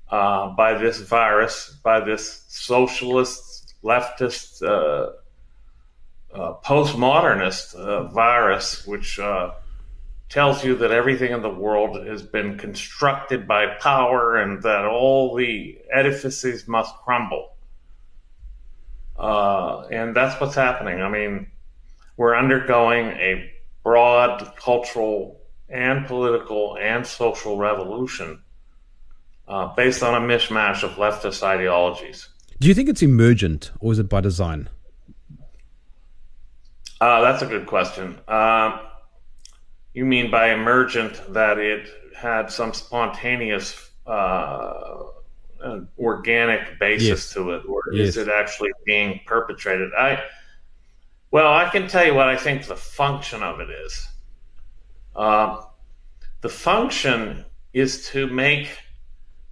uh, 0.09 0.47
by 0.55 0.75
this 0.75 1.01
virus, 1.01 1.77
by 1.83 1.99
this 1.99 2.45
socialist, 2.47 3.75
leftist, 3.83 4.63
uh, 6.33 6.53
postmodernist 6.63 7.75
uh, 7.75 8.07
virus, 8.07 8.85
which 8.87 9.19
uh, 9.19 9.51
tells 10.29 10.63
you 10.63 10.75
that 10.77 10.91
everything 10.91 11.31
in 11.31 11.41
the 11.41 11.49
world 11.49 12.07
has 12.07 12.23
been 12.23 12.57
constructed 12.57 13.47
by 13.47 13.67
power 13.79 14.37
and 14.37 14.63
that 14.63 14.85
all 14.85 15.35
the 15.35 15.77
edifices 15.91 16.67
must 16.67 16.95
crumble. 16.97 17.51
Uh, 19.17 19.87
and 19.91 20.15
that's 20.15 20.39
what's 20.41 20.55
happening. 20.55 21.01
I 21.01 21.09
mean, 21.09 21.51
we're 22.17 22.35
undergoing 22.35 23.07
a 23.07 23.51
broad 23.83 24.53
cultural 24.55 25.39
and 25.69 26.07
political 26.07 26.77
and 26.77 27.05
social 27.05 27.57
revolution 27.57 28.41
uh, 29.47 29.67
based 29.75 30.01
on 30.01 30.15
a 30.15 30.25
mishmash 30.25 30.83
of 30.83 30.91
leftist 30.91 31.43
ideologies. 31.43 32.29
Do 32.59 32.67
you 32.67 32.73
think 32.73 32.89
it's 32.89 33.01
emergent 33.01 33.71
or 33.79 33.91
is 33.91 33.99
it 33.99 34.09
by 34.09 34.21
design? 34.21 34.69
Uh, 37.03 37.19
that's 37.21 37.41
a 37.41 37.45
good 37.45 37.65
question. 37.67 38.17
Um 38.29 38.79
you 39.93 40.05
mean 40.05 40.31
by 40.31 40.45
emergent 40.53 41.13
that 41.33 41.57
it 41.59 41.87
had 42.15 42.49
some 42.49 42.73
spontaneous, 42.73 43.91
uh, 44.07 45.03
uh, 45.63 45.79
organic 45.99 46.79
basis 46.79 47.07
Yes. 47.09 47.33
to 47.33 47.51
it, 47.51 47.63
or 47.67 47.81
Yes. 47.91 48.07
is 48.09 48.17
it 48.17 48.27
actually 48.29 48.71
being 48.85 49.19
perpetrated? 49.27 49.89
I 49.93 50.23
well, 51.31 51.51
I 51.53 51.69
can 51.69 51.87
tell 51.87 52.05
you 52.05 52.13
what 52.15 52.29
I 52.29 52.37
think 52.37 52.65
the 52.65 52.75
function 52.75 53.43
of 53.43 53.59
it 53.59 53.69
is. 53.69 53.93
Uh, 55.15 55.61
the 56.41 56.49
function 56.49 57.45
is 57.73 58.07
to 58.11 58.27
make 58.27 58.69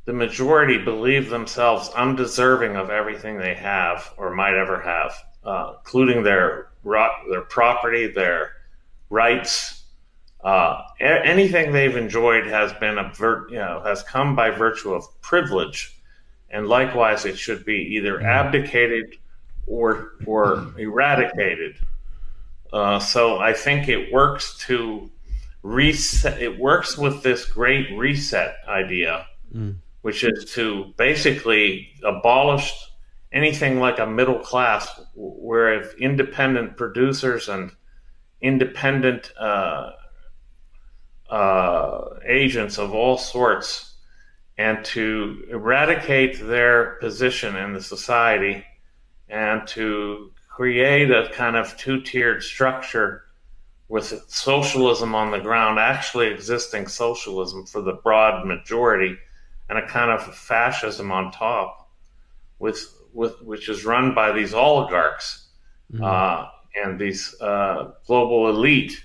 the 0.05 0.13
majority 0.13 0.77
believe 0.77 1.29
themselves 1.29 1.89
undeserving 1.95 2.75
of 2.77 2.89
everything 2.89 3.37
they 3.37 3.55
have 3.55 4.13
or 4.17 4.33
might 4.33 4.55
ever 4.55 4.79
have, 4.81 5.11
uh, 5.43 5.73
including 5.79 6.23
their 6.23 6.70
their 6.83 7.41
property, 7.41 8.07
their 8.07 8.51
rights. 9.09 9.83
Uh, 10.43 10.81
anything 10.99 11.71
they've 11.71 11.95
enjoyed 11.95 12.47
has 12.47 12.73
been 12.73 12.97
a 12.97 13.13
you 13.49 13.57
know 13.57 13.81
has 13.85 14.01
come 14.03 14.35
by 14.35 14.49
virtue 14.49 14.93
of 14.93 15.05
privilege, 15.21 15.99
and 16.49 16.67
likewise 16.67 17.25
it 17.25 17.37
should 17.37 17.63
be 17.63 17.95
either 17.95 18.21
abdicated 18.21 19.15
or 19.67 20.13
or 20.25 20.73
eradicated. 20.77 21.75
Uh, 22.73 22.99
so 22.99 23.37
I 23.37 23.53
think 23.53 23.87
it 23.87 24.11
works 24.11 24.57
to 24.65 25.11
reset. 25.61 26.41
It 26.41 26.57
works 26.57 26.97
with 26.97 27.21
this 27.21 27.45
great 27.45 27.91
reset 27.95 28.55
idea, 28.67 29.27
which 30.01 30.23
is 30.23 30.51
to 30.53 30.93
basically 30.97 31.89
abolish 32.03 32.73
anything 33.31 33.79
like 33.79 33.99
a 33.99 34.05
middle 34.05 34.39
class, 34.39 34.87
where 35.15 35.81
if 35.81 35.97
independent 35.97 36.77
producers 36.77 37.47
and 37.49 37.71
independent 38.41 39.31
uh, 39.39 39.91
uh, 41.29 42.05
agents 42.25 42.77
of 42.77 42.93
all 42.93 43.17
sorts, 43.17 43.95
and 44.57 44.83
to 44.83 45.45
eradicate 45.49 46.39
their 46.45 46.97
position 46.99 47.55
in 47.55 47.73
the 47.73 47.81
society, 47.81 48.65
and 49.29 49.65
to 49.67 50.31
create 50.49 51.09
a 51.09 51.29
kind 51.33 51.55
of 51.55 51.75
two-tiered 51.77 52.43
structure 52.43 53.23
with 53.87 54.23
socialism 54.27 55.15
on 55.15 55.31
the 55.31 55.39
ground, 55.39 55.79
actually 55.79 56.27
existing 56.27 56.87
socialism 56.87 57.65
for 57.65 57.81
the 57.81 57.93
broad 57.93 58.45
majority, 58.45 59.17
and 59.69 59.77
a 59.77 59.87
kind 59.87 60.11
of 60.11 60.35
fascism 60.35 61.11
on 61.11 61.31
top, 61.31 61.89
with 62.59 62.93
with 63.13 63.41
which 63.41 63.69
is 63.69 63.85
run 63.85 64.13
by 64.13 64.31
these 64.31 64.53
oligarchs 64.53 65.47
uh, 66.01 66.47
and 66.81 66.99
these 66.99 67.39
uh, 67.41 67.91
global 68.07 68.49
elite 68.49 69.03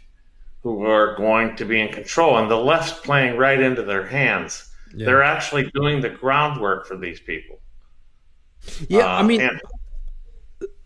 who 0.62 0.84
are 0.84 1.16
going 1.16 1.56
to 1.56 1.64
be 1.64 1.80
in 1.80 1.92
control, 1.92 2.38
and 2.38 2.50
the 2.50 2.56
left's 2.56 2.98
playing 3.00 3.36
right 3.36 3.60
into 3.60 3.82
their 3.82 4.04
hands. 4.06 4.70
Yeah. 4.94 5.06
They're 5.06 5.22
actually 5.22 5.70
doing 5.74 6.00
the 6.00 6.08
groundwork 6.08 6.86
for 6.86 6.96
these 6.96 7.20
people. 7.20 7.60
Yeah, 8.88 9.04
Uh, 9.06 9.18
I 9.20 9.22
mean, 9.22 9.40
and- 9.42 9.60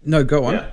no, 0.02 0.22
go 0.24 0.44
on. 0.44 0.54
yeah. 0.54 0.70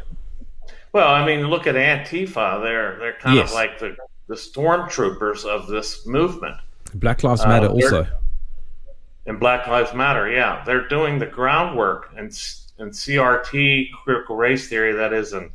Well, 0.93 1.07
I 1.10 1.25
mean, 1.25 1.47
look 1.47 1.67
at 1.67 1.75
Antifa. 1.75 2.62
They're 2.63 2.97
they're 2.99 3.13
kind 3.19 3.36
Yes. 3.36 3.49
of 3.49 3.55
like 3.55 3.79
the 3.79 3.95
the 4.27 4.36
stormtroopers 4.36 5.45
of 5.45 5.67
this 5.67 6.05
movement. 6.05 6.55
Black 6.95 7.23
Lives 7.23 7.45
Matter 7.45 7.67
Uh, 7.67 7.71
also. 7.71 8.07
And 9.27 9.39
Black 9.39 9.67
Lives 9.67 9.93
Matter, 9.93 10.31
yeah, 10.31 10.63
they're 10.65 10.87
doing 10.87 11.19
the 11.19 11.25
groundwork 11.25 12.09
and 12.15 12.31
and 12.79 12.91
CRT, 12.91 13.91
critical 13.91 14.35
race 14.35 14.69
theory, 14.69 14.93
that 14.93 15.11
is, 15.11 15.33
and 15.33 15.51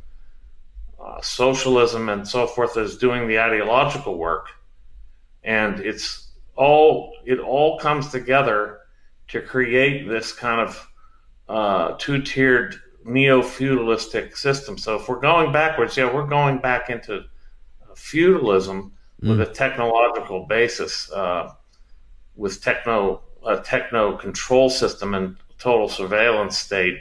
uh, 1.03 1.21
socialism 1.21 2.09
and 2.09 2.27
so 2.27 2.45
forth, 2.45 2.77
is 2.77 2.97
doing 2.97 3.27
the 3.27 3.39
ideological 3.39 4.17
work, 4.17 4.47
and 5.43 5.79
it's 5.79 6.27
all 6.55 7.13
it 7.25 7.39
all 7.39 7.79
comes 7.79 8.09
together 8.09 8.81
to 9.29 9.41
create 9.41 10.07
this 10.07 10.31
kind 10.33 10.61
of 10.61 10.87
uh, 11.49 11.95
two-tiered 11.97 12.75
neo-feudalistic 13.05 14.37
system. 14.37 14.77
So 14.77 14.95
if 14.97 15.09
we're 15.09 15.19
going 15.19 15.51
backwards, 15.51 15.97
yeah, 15.97 16.13
we're 16.13 16.27
going 16.27 16.59
back 16.59 16.89
into 16.89 17.23
feudalism 17.95 18.93
with 19.21 19.39
a 19.39 19.45
technological 19.45 20.45
basis, 20.45 21.11
uh, 21.11 21.53
with 22.35 22.61
techno 22.61 23.21
a 23.45 23.61
techno 23.61 24.17
control 24.17 24.69
system 24.69 25.13
and 25.13 25.37
total 25.59 25.89
surveillance 25.89 26.57
state. 26.57 26.99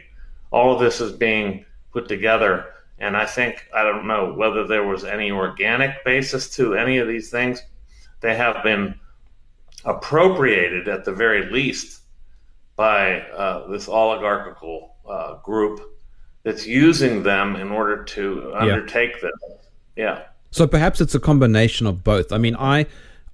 All 0.51 0.75
of 0.75 0.81
this 0.81 1.01
is 1.01 1.13
being 1.13 1.65
put 1.93 2.09
together, 2.09 2.67
and 2.99 3.17
I 3.17 3.27
think 3.27 3.67
I 3.75 3.83
don't 3.83 4.07
know 4.07 4.33
whether 4.35 4.67
there 4.67 4.85
was 4.85 5.05
any 5.05 5.31
organic 5.31 6.05
basis 6.05 6.49
to 6.57 6.75
any 6.75 6.99
of 6.99 7.09
these 7.09 7.31
things. 7.31 7.63
They 8.21 8.35
have 8.37 8.63
been 8.63 8.95
appropriated 9.85 10.89
at 10.89 11.05
the 11.05 11.13
very 11.13 11.51
least 11.51 12.03
by 12.77 13.21
uh, 13.21 13.67
this 13.69 13.89
oligarchical 13.89 14.95
uh, 15.09 15.35
group 15.37 15.81
that's 16.43 16.67
using 16.67 17.23
them 17.23 17.57
in 17.57 17.71
order 17.71 18.03
to 18.05 18.53
undertake 18.55 19.21
this. 19.21 19.33
Yeah. 19.97 20.23
So 20.51 20.67
perhaps 20.67 21.01
it's 21.01 21.15
a 21.15 21.21
combination 21.21 21.87
of 21.87 22.05
both. 22.05 22.33
I 22.33 22.39
mean, 22.39 22.57
I 22.57 22.87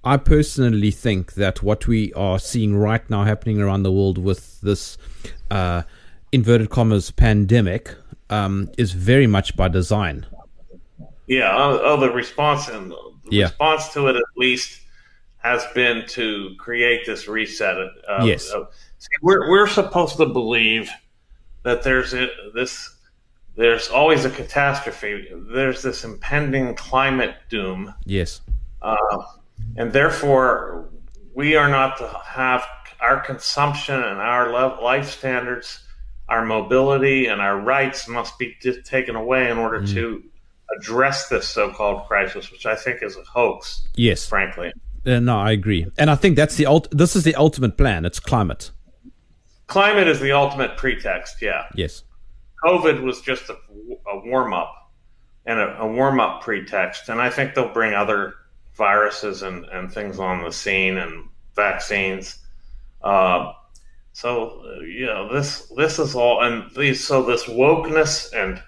I 0.03 0.17
personally 0.17 0.91
think 0.91 1.33
that 1.33 1.61
what 1.61 1.87
we 1.87 2.13
are 2.13 2.39
seeing 2.39 2.75
right 2.75 3.07
now 3.09 3.23
happening 3.25 3.61
around 3.61 3.83
the 3.83 3.91
world 3.91 4.17
with 4.17 4.61
this 4.61 4.97
uh, 5.51 5.83
inverted 6.31 6.69
commas 6.69 7.11
pandemic 7.11 7.95
um, 8.29 8.69
is 8.77 8.93
very 8.93 9.27
much 9.27 9.57
by 9.57 9.67
design. 9.67 10.25
Yeah, 11.27 11.51
oh, 11.55 11.79
oh 11.83 11.99
the 11.99 12.11
response 12.11 12.69
and 12.69 12.91
the 12.91 12.97
Yeah. 13.29 13.43
response 13.45 13.89
to 13.93 14.07
it 14.07 14.15
at 14.15 14.23
least 14.37 14.81
has 15.39 15.65
been 15.75 16.05
to 16.07 16.55
create 16.57 17.05
this 17.05 17.27
reset. 17.27 17.77
Uh, 17.77 18.23
Yes. 18.25 18.51
uh, 18.51 18.65
see, 18.97 19.07
we're 19.21 19.49
we're 19.49 19.67
supposed 19.67 20.17
to 20.17 20.25
believe 20.25 20.89
that 21.63 21.83
there's 21.83 22.13
a, 22.13 22.27
this 22.53 22.95
there's 23.55 23.89
always 23.89 24.23
a 24.23 24.29
catastrophe. 24.29 25.27
There's 25.33 25.81
this 25.81 26.03
impending 26.05 26.75
climate 26.75 27.35
doom, 27.49 27.93
Yes. 28.05 28.41
uh, 28.81 28.95
and 29.79 29.93
therefore 29.93 30.89
we 31.33 31.55
are 31.55 31.69
not 31.69 31.97
to 31.97 32.07
have 32.25 32.63
our 32.99 33.19
consumption 33.21 33.95
and 33.95 34.19
our 34.19 34.51
life 34.51 35.09
standards, 35.09 35.79
our 36.27 36.45
mobility 36.45 37.27
and 37.27 37.41
our 37.41 37.57
rights 37.59 38.07
must 38.07 38.37
be 38.37 38.55
taken 38.83 39.15
away 39.15 39.49
in 39.49 39.57
order 39.57 39.83
to 39.87 40.21
address 40.77 41.29
this 41.29 41.47
so-called 41.47 42.05
crisis, 42.07 42.51
which 42.51 42.65
I 42.65 42.75
think 42.75 43.01
is 43.01 43.15
a 43.15 43.23
hoax, 43.23 43.87
Yes. 43.95 44.27
frankly. 44.27 44.71
Uh, 45.05 45.19
no, 45.19 45.39
I 45.39 45.51
agree, 45.51 45.87
and 45.97 46.11
I 46.11 46.15
think 46.15 46.35
that's 46.35 46.57
the 46.57 46.65
ult- 46.65 46.89
This 46.91 47.15
is 47.15 47.23
the 47.23 47.33
ultimate 47.35 47.77
plan. 47.77 48.03
It's 48.05 48.19
climate. 48.19 48.69
Climate 49.67 50.07
is 50.09 50.19
the 50.19 50.33
ultimate 50.33 50.75
pretext. 50.77 51.41
Yeah. 51.41 51.63
Yes. 51.73 52.03
COVID 52.65 53.01
was 53.01 53.21
just 53.21 53.49
a, 53.49 53.53
a 54.11 54.19
warm 54.25 54.53
up 54.53 54.73
and 55.45 55.57
a, 55.57 55.81
a 55.81 55.87
warm 55.87 56.19
up 56.19 56.41
pretext, 56.41 57.07
and 57.07 57.21
I 57.21 57.29
think 57.29 57.55
they'll 57.55 57.73
bring 57.73 57.93
other 57.93 58.33
viruses 58.79 59.43
and, 59.43 59.65
and 59.65 59.93
things 59.93 60.17
on 60.19 60.43
the 60.43 60.51
scene 60.51 60.97
and 60.97 61.29
vaccines. 61.55 62.39
Uh, 63.03 63.53
so 64.13 64.63
you 64.81 65.05
know 65.05 65.31
this 65.31 65.71
this 65.77 65.99
is 65.99 66.15
all 66.15 66.41
and 66.41 66.75
these 66.75 67.05
so 67.05 67.21
this 67.21 67.43
wokeness 67.43 68.33
and 68.33 68.61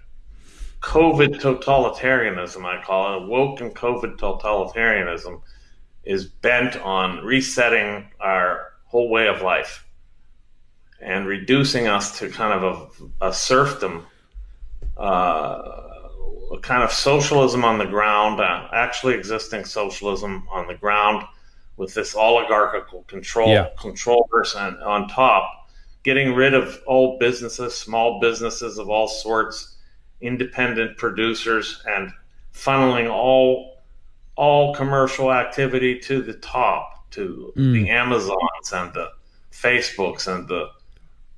COVID 0.82 1.42
totalitarianism 1.42 2.64
I 2.64 2.84
call 2.84 3.24
it 3.24 3.28
woke 3.28 3.60
and 3.62 3.76
COVID 3.76 4.18
totalitarianism 4.18 5.42
is 6.04 6.26
bent 6.26 6.78
on 6.78 7.26
resetting 7.26 8.10
our 8.20 8.74
whole 8.86 9.10
way 9.10 9.28
of 9.28 9.42
life 9.42 9.86
and 11.02 11.28
reducing 11.28 11.88
us 11.88 12.20
to 12.20 12.30
kind 12.30 12.64
of 12.64 12.92
a, 13.22 13.28
a 13.28 13.34
serfdom, 13.34 14.06
uh, 14.98 15.91
a 16.52 16.60
kind 16.60 16.84
of 16.84 16.92
socialism 16.92 17.64
on 17.64 17.78
the 17.78 17.86
ground, 17.86 18.40
uh, 18.40 18.68
actually 18.74 19.14
existing 19.16 19.64
socialism 19.66 20.48
on 20.52 20.68
the 20.68 20.74
ground 20.76 21.24
with 21.78 21.94
this 21.94 22.16
oligarchical 22.16 23.04
control 23.04 23.50
Yeah. 23.50 23.70
controllers 23.80 24.56
and 24.56 24.78
on 24.84 25.08
top, 25.08 25.70
getting 26.04 26.34
rid 26.34 26.54
of 26.54 26.80
old 26.88 27.20
businesses, 27.20 27.76
small 27.76 28.20
businesses 28.20 28.78
of 28.78 28.90
all 28.90 29.08
sorts, 29.08 29.78
independent 30.20 30.98
producers, 30.98 31.82
and 31.88 32.12
funneling 32.54 33.10
all 33.10 33.70
all 34.38 34.74
commercial 34.74 35.32
activity 35.32 36.00
to 36.00 36.22
the 36.22 36.34
top, 36.34 37.10
to 37.12 37.52
the 37.56 37.90
Amazons 37.90 38.72
and 38.74 38.94
the 38.94 39.10
Facebooks 39.52 40.28
and 40.34 40.48
the 40.48 40.70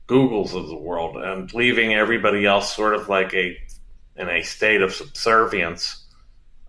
Googles 0.07 0.53
of 0.53 0.67
the 0.67 0.77
world, 0.77 1.17
and 1.17 1.51
leaving 1.53 1.93
everybody 1.93 2.45
else 2.45 2.73
sort 2.75 2.93
of 2.93 3.09
like 3.09 3.33
a 3.33 3.57
in 4.17 4.29
a 4.29 4.41
state 4.43 4.81
of 4.81 4.93
subservience 4.93 6.05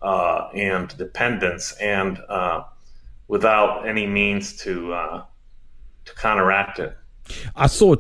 uh, 0.02 0.48
and 0.54 0.96
dependence, 0.96 1.72
and 1.80 2.18
uh, 2.28 2.62
without 3.28 3.86
any 3.86 4.06
means 4.06 4.56
to 4.58 4.92
uh, 4.92 5.24
to 6.04 6.14
counteract 6.14 6.78
it. 6.78 6.96
I 7.56 7.66
saw 7.68 7.96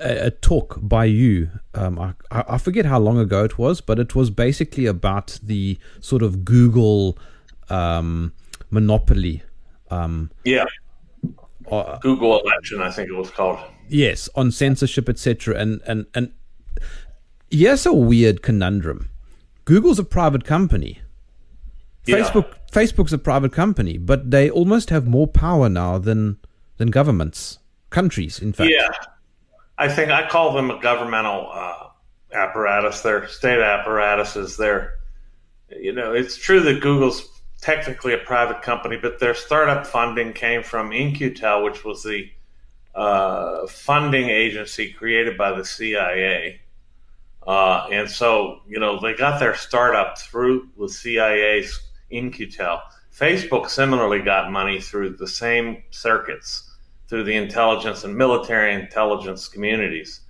a, 0.00 0.26
a 0.26 0.30
talk 0.30 0.78
by 0.80 1.04
you. 1.06 1.50
Um, 1.74 1.98
I, 1.98 2.14
I 2.30 2.58
forget 2.58 2.86
how 2.86 2.98
long 2.98 3.18
ago 3.18 3.44
it 3.44 3.58
was, 3.58 3.80
but 3.80 3.98
it 3.98 4.14
was 4.14 4.30
basically 4.30 4.86
about 4.86 5.38
the 5.42 5.78
sort 6.00 6.22
of 6.22 6.44
Google 6.44 7.18
um, 7.68 8.32
monopoly. 8.70 9.42
Um, 9.90 10.30
Yeah, 10.44 10.64
uh, 11.70 11.98
Google 11.98 12.40
election, 12.40 12.80
I 12.80 12.90
think 12.90 13.08
it 13.10 13.14
was 13.14 13.30
called. 13.30 13.58
yes, 13.88 14.28
on 14.34 14.50
censorship, 14.50 15.08
etc. 15.08 15.56
And 15.56 15.82
and 15.86 16.06
and 16.14 16.32
here's 17.52 17.86
a 17.86 17.92
weird 17.92 18.42
conundrum. 18.42 19.10
Google's 19.64 19.98
a 19.98 20.04
private 20.04 20.44
company. 20.44 21.00
Yeah. 22.04 22.16
Facebook 22.16 22.54
Facebook's 22.72 23.12
a 23.12 23.18
private 23.18 23.52
company, 23.52 23.98
but 23.98 24.30
they 24.30 24.50
almost 24.50 24.90
have 24.90 25.06
more 25.06 25.28
power 25.28 25.68
now 25.68 25.98
than 25.98 26.38
than 26.78 26.88
governments, 26.88 27.58
countries. 27.90 28.40
In 28.40 28.52
fact, 28.52 28.70
Yeah, 28.72 28.88
I 29.78 29.88
think 29.88 30.10
I 30.10 30.28
call 30.28 30.52
them 30.54 30.70
a 30.70 30.80
governmental 30.80 31.48
uh, 31.52 31.88
apparatus. 32.32 33.02
They're 33.02 33.28
state 33.28 33.60
apparatuses. 33.60 34.56
They're, 34.56 34.94
you 35.68 35.92
know, 35.92 36.12
it's 36.12 36.36
true 36.36 36.60
that 36.60 36.80
Google's 36.80 37.28
technically 37.60 38.14
a 38.14 38.18
private 38.18 38.62
company, 38.62 38.96
but 38.96 39.20
their 39.20 39.34
startup 39.34 39.86
funding 39.86 40.32
came 40.32 40.64
from 40.64 40.92
In-Q-Tel, 40.92 41.62
which 41.62 41.84
was 41.84 42.02
the 42.02 42.28
uh, 42.96 43.66
funding 43.68 44.28
agency 44.28 44.92
created 44.92 45.38
by 45.38 45.52
the 45.52 45.64
CIA. 45.64 46.61
Uh, 47.46 47.88
and 47.90 48.08
so, 48.08 48.60
you 48.68 48.78
know, 48.78 49.00
they 49.00 49.14
got 49.14 49.40
their 49.40 49.54
startup 49.54 50.18
through 50.18 50.68
the 50.78 50.88
CIA's 50.88 51.80
In-Q-Tel. 52.10 52.82
Facebook 53.12 53.68
similarly 53.68 54.20
got 54.20 54.50
money 54.50 54.80
through 54.80 55.16
the 55.16 55.26
same 55.26 55.82
circuits 55.90 56.70
through 57.12 57.24
the 57.24 57.36
intelligence 57.36 58.04
and 58.04 58.16
military 58.16 58.72
intelligence 58.72 59.46
communities. 59.46 60.22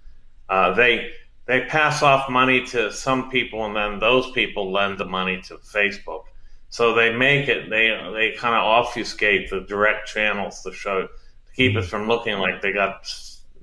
Uh, 0.49 0.75
they 0.75 1.13
they 1.47 1.61
pass 1.67 2.03
off 2.03 2.29
money 2.29 2.67
to 2.67 2.91
some 2.93 3.31
people, 3.31 3.65
and 3.67 3.77
then 3.77 4.01
those 4.01 4.33
people 4.33 4.73
lend 4.73 4.99
the 4.99 5.05
money 5.05 5.41
to 5.43 5.55
Facebook. 5.59 6.25
So 6.71 6.93
they 6.93 7.15
make 7.15 7.47
it 7.47 7.71
they 7.71 7.97
they 8.13 8.33
kind 8.37 8.57
of 8.57 8.65
obfuscate 8.65 9.49
the 9.49 9.61
direct 9.61 10.09
channels 10.09 10.61
to 10.63 10.73
show 10.73 11.03
to 11.03 11.09
keep 11.55 11.77
it 11.77 11.85
from 11.85 12.09
looking 12.09 12.39
like 12.39 12.63
they 12.63 12.73
got 12.73 13.09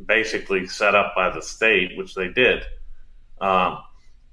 basically 0.05 0.65
set 0.65 0.95
up 0.95 1.13
by 1.13 1.29
the 1.29 1.41
state, 1.41 1.97
which 1.97 2.15
they 2.15 2.29
did. 2.29 2.63
Um, 3.41 3.80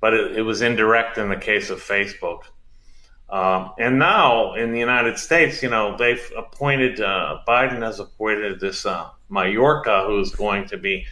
but 0.01 0.15
it, 0.15 0.39
it 0.39 0.43
was 0.43 0.63
indirect 0.63 1.19
in 1.19 1.29
the 1.29 1.37
case 1.37 1.71
of 1.71 1.81
Facebook. 1.81 2.43
Um, 3.29 3.73
and 3.79 3.99
now 3.99 4.55
in 4.55 4.73
the 4.73 4.79
United 4.79 5.19
States, 5.19 5.63
you 5.63 5.69
know, 5.69 5.97
they've 5.97 6.33
appointed, 6.37 7.01
uh, 7.01 7.39
Biden 7.47 7.83
has 7.83 7.99
appointed 7.99 8.61
this 8.61 8.87
uh, 8.87 9.09
Mallorca 9.29 10.05
who's 10.07 10.31
going 10.31 10.69
to 10.69 10.77
be 10.77 11.07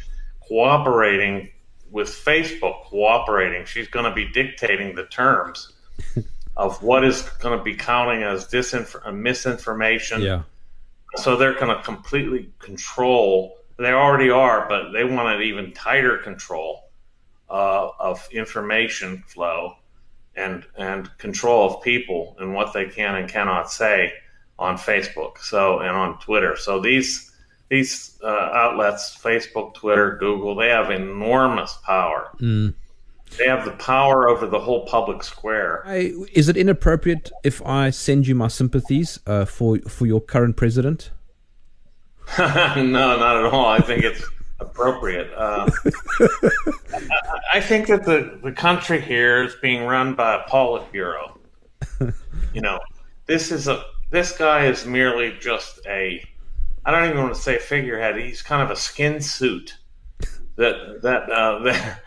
cooperating 0.47 1.51
with 1.91 2.09
Facebook, 2.09 2.85
cooperating. 2.85 3.65
She's 3.65 3.89
going 3.89 4.05
to 4.05 4.15
be 4.15 4.29
dictating 4.29 4.95
the 4.95 5.07
terms 5.07 5.73
of 6.57 6.81
what 6.83 7.05
is 7.05 7.23
going 7.41 7.59
to 7.59 7.65
be 7.65 7.75
counting 7.75 8.23
as 8.23 8.47
disinf- 8.47 9.01
uh, 9.05 9.11
misinformation. 9.11 10.23
yeah, 10.23 10.43
So 11.17 11.37
they're 11.37 11.59
going 11.59 11.77
to 11.77 11.83
completely 11.83 12.51
control. 12.61 13.57
They 13.77 13.91
already 13.91 14.31
are, 14.31 14.69
but 14.69 14.93
they 14.93 15.03
want 15.03 15.35
an 15.35 15.43
even 15.43 15.73
tighter 15.73 16.19
control 16.19 16.85
uh, 17.55 17.91
of 18.01 18.29
information 18.33 19.23
flow 19.29 19.77
and 20.35 20.65
and 20.77 21.09
control 21.19 21.71
of 21.71 21.83
people 21.83 22.35
and 22.41 22.53
what 22.53 22.73
they 22.73 22.87
can 22.87 23.15
and 23.15 23.29
cannot 23.31 23.71
say 23.71 24.13
on 24.59 24.77
Facebook. 24.77 25.39
So 25.39 25.79
and 25.79 25.91
on 25.91 26.19
Twitter. 26.19 26.57
So 26.57 26.81
these 26.81 27.31
these 27.71 28.19
uh, 28.25 28.51
outlets, 28.63 29.17
Facebook, 29.17 29.75
Twitter, 29.75 30.17
Google, 30.19 30.57
they 30.57 30.69
have 30.69 30.91
enormous 30.91 31.79
power. 31.85 32.31
They 33.39 33.47
have 33.47 33.65
the 33.65 33.73
power 33.73 34.29
over 34.29 34.47
the 34.47 34.61
whole 34.61 34.87
public 34.87 35.23
square. 35.23 35.83
I, 35.87 36.13
is 36.33 36.49
it 36.49 36.57
inappropriate 36.57 37.31
if 37.43 37.65
I 37.65 37.91
send 37.91 38.27
you 38.27 38.35
my 38.35 38.49
sympathies 38.49 39.21
uh, 39.27 39.45
for 39.45 39.79
for 39.89 40.07
your 40.07 40.21
current 40.21 40.57
president? 40.57 41.13
no, 42.39 42.75
not 42.85 43.37
at 43.37 43.45
all. 43.45 43.67
I 43.67 43.81
think 43.81 44.03
it's 44.03 44.25
appropriate. 44.61 45.31
I, 45.37 45.69
I 47.55 47.61
think 47.61 47.89
that 47.89 48.05
the, 48.05 48.39
the 48.43 48.53
country 48.53 49.01
here 49.01 49.43
is 49.43 49.55
being 49.61 49.85
run 49.85 50.15
by 50.15 50.37
a 50.37 50.49
Politburo. 50.49 51.39
you 52.53 52.61
know, 52.61 52.79
this 53.27 53.51
is 53.51 53.69
a 53.69 53.85
this 54.11 54.37
guy 54.37 54.67
is 54.67 54.87
merely 54.87 55.37
just 55.41 55.81
a 55.87 56.25
I 56.85 56.91
don't 56.91 57.09
even 57.09 57.23
want 57.23 57.35
to 57.35 57.41
say 57.41 57.59
figurehead. 57.59 58.17
He's 58.17 58.43
kind 58.43 58.63
of 58.63 58.71
a 58.71 58.77
skin 58.77 59.21
suit 59.21 59.77
that 60.57 61.01
that 61.03 61.31
uh, 61.31 61.59
that, 61.65 62.01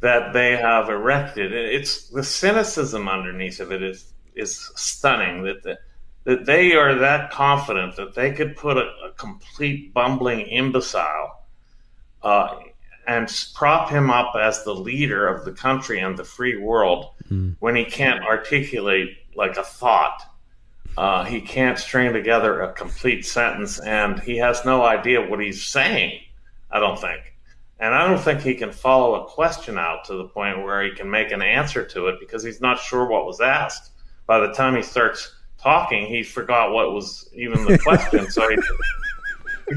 that 0.00 0.32
they 0.32 0.56
have 0.56 0.88
erected. 0.88 1.52
It's 1.52 2.08
the 2.08 2.22
cynicism 2.22 3.08
underneath 3.08 3.60
of 3.60 3.72
it 3.72 3.82
is 3.82 4.12
is 4.34 4.70
stunning. 4.76 5.42
That 5.44 5.62
the, 5.62 5.78
that 6.24 6.44
they 6.44 6.74
are 6.74 6.94
that 6.96 7.30
confident 7.30 7.96
that 7.96 8.14
they 8.14 8.32
could 8.32 8.54
put 8.56 8.76
a, 8.76 8.90
a 9.06 9.12
complete 9.16 9.94
bumbling 9.94 10.40
imbecile 10.40 11.37
uh, 12.22 12.56
and 13.06 13.46
prop 13.54 13.90
him 13.90 14.10
up 14.10 14.34
as 14.36 14.64
the 14.64 14.74
leader 14.74 15.26
of 15.26 15.44
the 15.44 15.52
country 15.52 16.00
and 16.00 16.16
the 16.18 16.24
free 16.24 16.56
world 16.56 17.14
when 17.60 17.74
he 17.74 17.84
can't 17.84 18.22
articulate 18.24 19.16
like 19.34 19.56
a 19.56 19.62
thought. 19.62 20.22
Uh, 20.96 21.24
he 21.24 21.40
can't 21.40 21.78
string 21.78 22.12
together 22.12 22.60
a 22.62 22.72
complete 22.72 23.24
sentence, 23.24 23.78
and 23.80 24.18
he 24.20 24.36
has 24.36 24.64
no 24.64 24.82
idea 24.82 25.20
what 25.20 25.40
he's 25.40 25.64
saying. 25.64 26.20
I 26.70 26.80
don't 26.80 26.98
think, 27.00 27.34
and 27.80 27.94
I 27.94 28.06
don't 28.06 28.18
think 28.18 28.40
he 28.40 28.54
can 28.54 28.72
follow 28.72 29.22
a 29.22 29.28
question 29.28 29.78
out 29.78 30.04
to 30.06 30.14
the 30.14 30.24
point 30.24 30.62
where 30.64 30.82
he 30.82 30.90
can 30.90 31.08
make 31.10 31.30
an 31.30 31.40
answer 31.40 31.84
to 31.84 32.08
it 32.08 32.16
because 32.18 32.42
he's 32.42 32.60
not 32.60 32.78
sure 32.80 33.06
what 33.06 33.26
was 33.26 33.40
asked. 33.40 33.92
By 34.26 34.40
the 34.40 34.52
time 34.52 34.74
he 34.74 34.82
starts 34.82 35.34
talking, 35.58 36.06
he 36.06 36.22
forgot 36.22 36.72
what 36.72 36.92
was 36.92 37.28
even 37.32 37.64
the 37.64 37.78
question. 37.82 38.30
so 38.30 38.48
he 38.48 38.56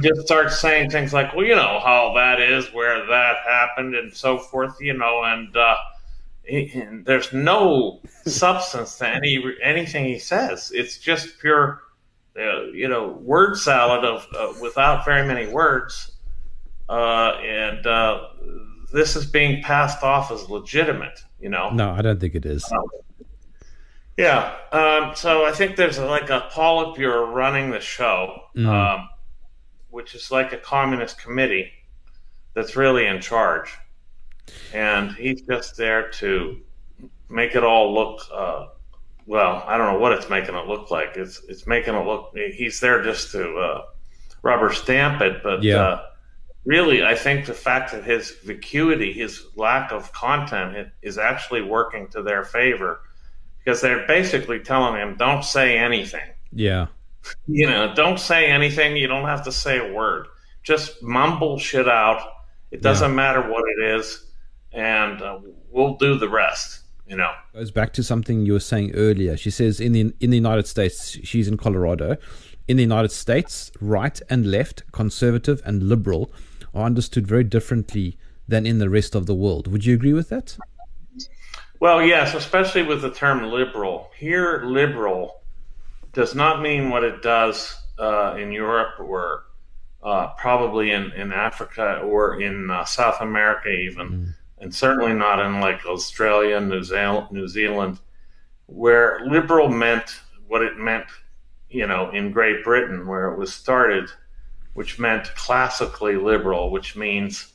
just 0.03 0.21
starts 0.21 0.59
saying 0.59 0.89
things 0.89 1.13
like, 1.13 1.35
"Well, 1.35 1.45
you 1.45 1.55
know 1.55 1.79
how 1.83 2.13
that 2.15 2.39
is, 2.39 2.71
where 2.73 3.05
that 3.07 3.37
happened, 3.45 3.95
and 3.95 4.13
so 4.13 4.37
forth." 4.37 4.77
You 4.79 4.93
know, 4.93 5.23
and, 5.23 5.55
uh, 5.55 5.75
and 6.49 7.05
there's 7.05 7.33
no 7.33 7.99
substance 8.25 8.97
to 8.99 9.07
any 9.07 9.43
anything 9.63 10.05
he 10.05 10.19
says. 10.19 10.71
It's 10.73 10.97
just 10.97 11.39
pure, 11.39 11.81
uh, 12.37 12.63
you 12.65 12.87
know, 12.87 13.09
word 13.21 13.57
salad 13.57 14.05
of 14.05 14.27
uh, 14.37 14.53
without 14.61 15.05
very 15.05 15.27
many 15.27 15.47
words, 15.47 16.11
uh, 16.89 17.33
and 17.43 17.85
uh, 17.85 18.27
this 18.93 19.15
is 19.15 19.25
being 19.25 19.61
passed 19.63 20.03
off 20.03 20.31
as 20.31 20.49
legitimate. 20.49 21.19
You 21.39 21.49
know, 21.49 21.69
No, 21.71 21.91
I 21.91 22.01
don't 22.01 22.19
think 22.19 22.35
it 22.35 22.45
is. 22.45 22.71
Yeah. 24.17 24.55
Um, 24.71 25.15
so 25.15 25.45
I 25.45 25.51
think 25.51 25.75
there's 25.75 25.97
like 25.97 26.29
a 26.29 26.47
Politburo 26.51 27.33
running 27.33 27.71
the 27.71 27.79
show, 27.79 28.43
um, 28.57 29.09
which 29.91 30.15
is 30.15 30.31
like 30.31 30.53
a 30.53 30.57
communist 30.57 31.21
committee 31.21 31.71
that's 32.53 32.75
really 32.75 33.05
in 33.05 33.21
charge. 33.21 33.77
And 34.73 35.11
he's 35.11 35.41
just 35.41 35.77
there 35.77 36.09
to 36.11 36.59
make 37.29 37.55
it 37.55 37.63
all 37.63 37.93
look, 37.93 38.21
uh, 38.33 38.67
well, 39.25 39.63
I 39.67 39.77
don't 39.77 39.93
know 39.93 39.99
what 39.99 40.11
it's 40.13 40.29
making 40.29 40.55
it 40.55 40.67
look 40.67 40.91
like. 40.91 41.15
It's, 41.15 41.41
it's 41.47 41.67
making 41.67 41.93
it 41.93 42.05
look, 42.05 42.35
he's 42.35 42.79
there 42.79 43.03
just 43.03 43.31
to 43.31 43.57
uh, 43.57 43.81
rubber 44.41 44.73
stamp 44.73 45.21
it. 45.21 45.43
But 45.43 45.63
Yeah. 45.63 45.81
uh, 45.81 46.05
really, 46.65 47.03
I 47.03 47.15
think 47.15 47.45
the 47.45 47.53
fact 47.53 47.91
that 47.91 48.03
his 48.03 48.31
vacuity, 48.43 49.13
his 49.13 49.45
lack 49.55 49.91
of 49.91 50.11
content, 50.11 50.75
it, 50.75 50.91
is 51.01 51.17
actually 51.17 51.61
working 51.61 52.07
to 52.09 52.21
their 52.21 52.43
favor 52.43 53.01
because 53.63 53.81
they're 53.81 54.07
basically 54.07 54.59
telling 54.59 54.99
him, 54.99 55.15
"Don't 55.17 55.43
say 55.43 55.77
anything. 55.77 56.27
Yeah. 56.51 56.87
You 57.47 57.67
know, 57.67 57.93
don't 57.93 58.19
say 58.19 58.47
anything. 58.47 58.97
You 58.97 59.07
don't 59.07 59.25
have 59.25 59.43
to 59.45 59.51
say 59.51 59.77
a 59.77 59.93
word. 59.93 60.27
Just 60.63 61.01
mumble 61.01 61.57
shit 61.57 61.87
out. 61.87 62.21
It 62.71 62.81
doesn't 62.81 63.13
matter 63.15 63.41
what 63.41 63.63
it 63.77 63.97
is, 63.97 64.25
and 64.71 65.21
uh, 65.21 65.39
we'll 65.69 65.95
do 65.95 66.17
the 66.17 66.29
rest." 66.29 66.79
You 67.07 67.17
know. 67.17 67.31
goes 67.53 67.71
back 67.71 67.91
to 67.93 68.03
something 68.03 68.45
you 68.45 68.53
were 68.53 68.61
saying 68.61 68.95
earlier. 68.95 69.35
She 69.35 69.51
says 69.51 69.81
in 69.81 69.91
the 69.91 70.13
in 70.21 70.29
the 70.29 70.37
United 70.37 70.67
States, 70.67 71.17
she's 71.23 71.47
in 71.47 71.57
Colorado. 71.57 72.17
In 72.67 72.77
the 72.77 72.83
United 72.83 73.11
States, 73.11 73.71
right 73.81 74.21
and 74.29 74.49
left, 74.49 74.89
conservative 74.93 75.61
and 75.65 75.83
liberal, 75.83 76.31
are 76.73 76.85
understood 76.85 77.27
very 77.27 77.43
differently 77.43 78.17
than 78.47 78.65
in 78.65 78.77
the 78.77 78.89
rest 78.89 79.13
of 79.13 79.25
the 79.25 79.35
world. 79.35 79.67
Would 79.67 79.85
you 79.85 79.93
agree 79.93 80.13
with 80.13 80.29
that? 80.29 80.57
Well, 81.81 82.05
yes, 82.05 82.35
especially 82.35 82.83
with 82.83 83.01
the 83.01 83.11
term 83.11 83.43
liberal. 83.43 84.11
Here, 84.15 84.61
liberal 84.63 85.40
does 86.13 86.35
not 86.35 86.61
mean 86.61 86.89
what 86.89 87.03
it 87.03 87.21
does 87.21 87.75
uh, 87.99 88.35
in 88.37 88.51
Europe 88.51 88.99
or 88.99 89.45
uh, 90.03 90.27
probably 90.37 90.91
in, 90.91 91.11
in 91.11 91.31
Africa 91.31 91.99
or 91.99 92.41
in 92.41 92.69
uh, 92.69 92.83
South 92.85 93.21
America, 93.21 93.69
even, 93.69 94.33
and 94.57 94.73
certainly 94.73 95.13
not 95.13 95.39
in 95.39 95.59
like 95.59 95.85
Australia, 95.85 96.59
New 96.59 96.83
Zealand, 96.83 97.27
New 97.31 97.47
Zealand, 97.47 97.99
where 98.65 99.19
liberal 99.25 99.69
meant 99.69 100.21
what 100.47 100.61
it 100.61 100.77
meant, 100.77 101.05
you 101.69 101.87
know, 101.87 102.09
in 102.11 102.31
Great 102.31 102.63
Britain, 102.63 103.07
where 103.07 103.31
it 103.31 103.37
was 103.37 103.53
started, 103.53 104.09
which 104.73 104.99
meant 104.99 105.33
classically 105.35 106.15
liberal, 106.15 106.71
which 106.71 106.95
means 106.95 107.53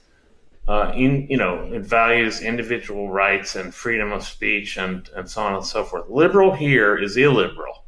uh, 0.69 0.93
in 0.97 1.27
you 1.29 1.37
know 1.37 1.71
it 1.73 1.83
values 1.83 2.43
individual 2.43 3.11
rights 3.11 3.55
and 3.55 3.75
freedom 3.75 4.13
of 4.13 4.25
speech 4.25 4.77
and 4.77 5.09
and 5.15 5.29
so 5.29 5.43
on 5.43 5.55
and 5.55 5.65
so 5.65 5.85
forth. 5.85 6.09
Liberal 6.09 6.55
here 6.55 6.97
is 6.97 7.17
illiberal. 7.17 7.86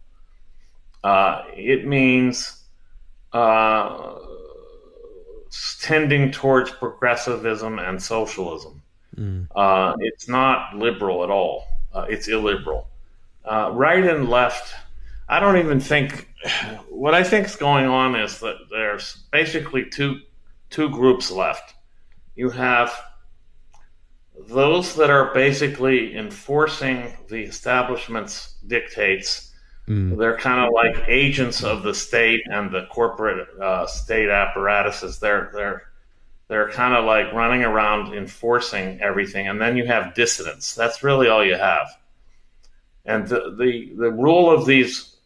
Uh, 1.03 1.43
it 1.55 1.87
means 1.87 2.65
uh, 3.33 4.17
tending 5.81 6.31
towards 6.31 6.71
progressivism 6.71 7.79
and 7.79 8.03
socialism. 8.03 8.83
Uh, 9.57 9.95
it's 10.01 10.29
not 10.29 10.75
liberal 10.77 11.25
at 11.25 11.31
all. 11.31 11.67
Uh, 11.93 12.07
it's 12.09 12.29
illiberal. 12.29 12.89
Uh, 13.45 13.71
right 13.73 14.05
and 14.05 14.29
left. 14.29 14.75
I 15.29 15.41
don't 15.41 15.59
even 15.59 15.81
think. 15.81 16.29
What 16.89 17.15
I 17.15 17.23
think 17.23 17.47
is 17.47 17.55
going 17.55 17.87
on 17.87 18.17
is 18.17 18.41
that 18.41 18.57
there's 18.71 19.25
basically 19.31 19.89
two 19.89 20.21
two 20.69 20.91
groups 20.91 21.31
left 21.31 21.75
you 22.39 22.49
have 22.51 22.93
those 24.47 24.95
that 24.95 25.11
are 25.11 25.35
basically 25.35 26.17
enforcing 26.17 27.13
the 27.29 27.43
establishment's 27.43 28.55
dictates. 28.69 29.53
They're 29.88 30.37
kind 30.37 30.61
of 30.66 30.72
like 30.72 31.09
agents 31.09 31.64
of 31.64 31.83
the 31.83 31.94
state 31.94 32.42
and 32.46 32.70
the 32.70 32.87
corporate 32.87 33.48
uh, 33.61 33.87
state 33.87 34.29
apparatuses. 34.29 35.18
They're 35.18 35.51
they're 35.55 35.83
they're 36.48 36.70
kind 36.70 36.94
of 36.94 37.05
like 37.05 37.33
running 37.33 37.62
around 37.62 38.14
enforcing 38.14 39.01
everything, 39.01 39.48
and 39.48 39.61
then 39.61 39.77
you 39.77 39.87
have 39.87 40.14
dissidents. 40.14 40.74
That's 40.74 41.03
really 41.03 41.29
all 41.29 41.44
you 41.44 41.55
have. 41.55 41.88
And 43.05 43.27
the 43.27 43.55
the, 43.59 43.92
the 43.96 44.11
rule 44.11 44.51
of 44.51 44.66
these 44.66 45.16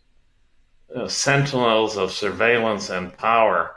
uh, 0.94 1.08
sentinels 1.08 1.96
of 1.96 2.12
surveillance 2.12 2.90
and 2.90 3.16
power 3.16 3.76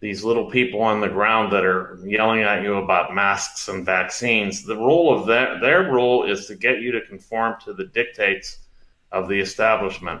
these 0.00 0.24
little 0.24 0.50
people 0.50 0.80
on 0.80 1.00
the 1.00 1.08
ground 1.08 1.52
that 1.52 1.64
are 1.64 1.96
yelling 2.04 2.42
at 2.42 2.62
you 2.64 2.74
about 2.74 3.14
masks 3.14 3.68
and 3.68 3.86
vaccines. 3.86 4.64
The 4.64 4.76
role 4.76 5.16
of 5.16 5.26
their 5.26 5.60
their 5.60 5.92
role 5.92 6.24
is 6.28 6.46
to 6.46 6.56
get 6.56 6.80
you 6.80 6.90
to 6.92 7.00
conform 7.02 7.54
to 7.64 7.72
the 7.72 7.84
dictates 7.84 8.61
of 9.12 9.28
the 9.28 9.38
establishment, 9.40 10.20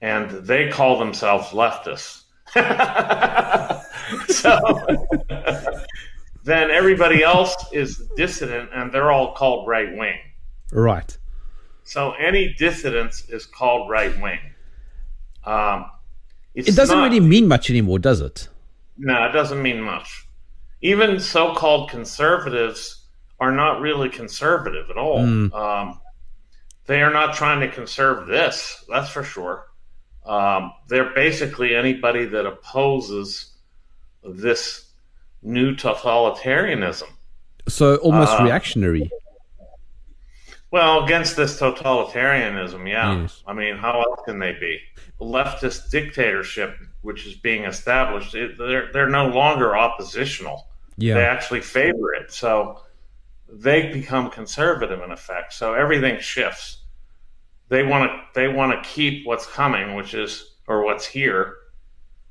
and 0.00 0.30
they 0.46 0.68
call 0.68 0.98
themselves 0.98 1.48
leftists. 1.48 2.22
so 4.28 5.06
then 6.44 6.70
everybody 6.70 7.22
else 7.22 7.56
is 7.72 8.08
dissident, 8.16 8.70
and 8.74 8.92
they're 8.92 9.10
all 9.10 9.34
called 9.34 9.66
right 9.68 9.96
wing. 9.96 10.18
Right. 10.72 11.16
So 11.84 12.12
any 12.12 12.54
dissidence 12.54 13.28
is 13.28 13.46
called 13.46 13.90
right 13.90 14.18
wing. 14.20 14.38
Um, 15.44 15.86
It 16.54 16.74
doesn't 16.74 16.96
not- 16.96 17.04
really 17.04 17.20
mean 17.20 17.48
much 17.48 17.70
anymore, 17.70 17.98
does 17.98 18.20
it? 18.20 18.48
no, 18.98 19.26
it 19.26 19.32
doesn't 19.32 19.60
mean 19.62 19.80
much. 19.80 20.26
Even 20.80 21.20
so-called 21.20 21.90
conservatives 21.90 23.04
are 23.40 23.52
not 23.52 23.80
really 23.80 24.08
conservative 24.08 24.88
at 24.90 24.96
all. 24.96 25.18
Um, 25.18 26.00
they 26.86 27.02
are 27.02 27.12
not 27.12 27.34
trying 27.34 27.60
to 27.60 27.68
conserve 27.74 28.26
this. 28.26 28.84
That's 28.88 29.10
for 29.10 29.22
sure. 29.24 29.66
Um, 30.24 30.72
they're 30.88 31.12
basically 31.14 31.74
anybody 31.76 32.24
that 32.26 32.46
opposes 32.46 33.52
this 34.24 34.90
new 35.42 35.74
totalitarianism. 35.74 37.08
So 37.68 37.96
almost 37.96 38.40
Uh, 38.40 38.44
reactionary. 38.44 39.10
Well, 40.72 41.04
against 41.04 41.36
this 41.36 41.60
totalitarianism, 41.60 42.88
yeah. 42.88 43.20
Yes. 43.22 43.42
I 43.46 43.52
mean, 43.52 43.76
how 43.76 44.02
else 44.02 44.20
can 44.24 44.38
they 44.38 44.52
be? 44.52 44.80
Leftist 45.20 45.90
dictatorship, 45.90 46.76
which 47.02 47.24
is 47.26 47.34
being 47.34 47.64
established, 47.64 48.34
it, 48.34 48.58
they're 48.58 48.90
they're 48.92 49.08
no 49.08 49.28
longer 49.28 49.76
oppositional. 49.76 50.68
Yeah. 50.96 51.14
They 51.14 51.24
actually 51.24 51.60
favor 51.60 52.14
it, 52.14 52.32
so 52.32 52.82
they 53.48 53.92
become 53.92 54.30
conservative 54.30 55.00
in 55.02 55.10
effect. 55.10 55.52
So 55.52 55.74
everything 55.74 56.20
shifts. 56.20 56.78
They 57.68 57.82
want 57.82 58.10
to 58.10 58.20
they 58.34 58.48
want 58.48 58.72
to 58.82 58.88
keep 58.88 59.26
what's 59.26 59.46
coming, 59.46 59.94
which 59.94 60.14
is 60.14 60.56
or 60.68 60.84
what's 60.84 61.06
here, 61.06 61.56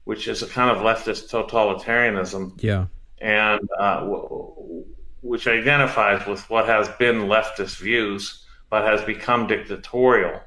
which 0.06 0.28
is 0.28 0.42
a 0.44 0.48
kind 0.48 0.70
of 0.76 0.84
leftist 0.84 1.30
totalitarianism 1.30 2.62
Yeah. 2.62 2.86
and 3.20 3.62
uh, 3.80 4.00
w- 4.02 4.86
which 5.22 5.48
identifies 5.48 6.26
with 6.28 6.48
what 6.50 6.66
has 6.68 6.88
been 7.00 7.22
leftist 7.24 7.80
views 7.80 8.46
but 8.70 8.84
has 8.84 9.02
become 9.06 9.48
dictatorial. 9.48 10.40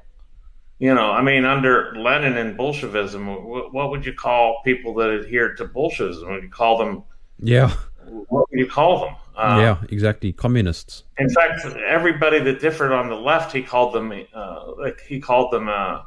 You 0.79 0.93
know, 0.93 1.11
I 1.11 1.21
mean, 1.21 1.45
under 1.45 1.93
Lenin 1.97 2.37
and 2.37 2.55
Bolshevism, 2.55 3.25
wh- 3.27 3.73
what 3.73 3.89
would 3.91 4.05
you 4.05 4.13
call 4.13 4.61
people 4.63 4.93
that 4.95 5.09
adhered 5.09 5.57
to 5.57 5.65
Bolshevism? 5.65 6.31
Would 6.31 6.43
you 6.43 6.49
call 6.49 6.77
them? 6.77 7.03
Yeah. 7.39 7.73
What 8.09 8.49
would 8.49 8.59
you 8.59 8.67
call 8.67 9.05
them? 9.05 9.15
Uh, 9.35 9.59
yeah, 9.59 9.77
exactly. 9.89 10.33
Communists. 10.33 11.03
In 11.17 11.29
fact, 11.29 11.65
everybody 11.87 12.39
that 12.39 12.59
differed 12.59 12.91
on 12.91 13.09
the 13.09 13.15
left, 13.15 13.53
he 13.53 13.61
called 13.61 13.93
them 13.93 14.11
uh, 14.33 14.71
like 14.77 15.01
he 15.01 15.19
called 15.19 15.51
them 15.51 15.69
uh, 15.69 16.01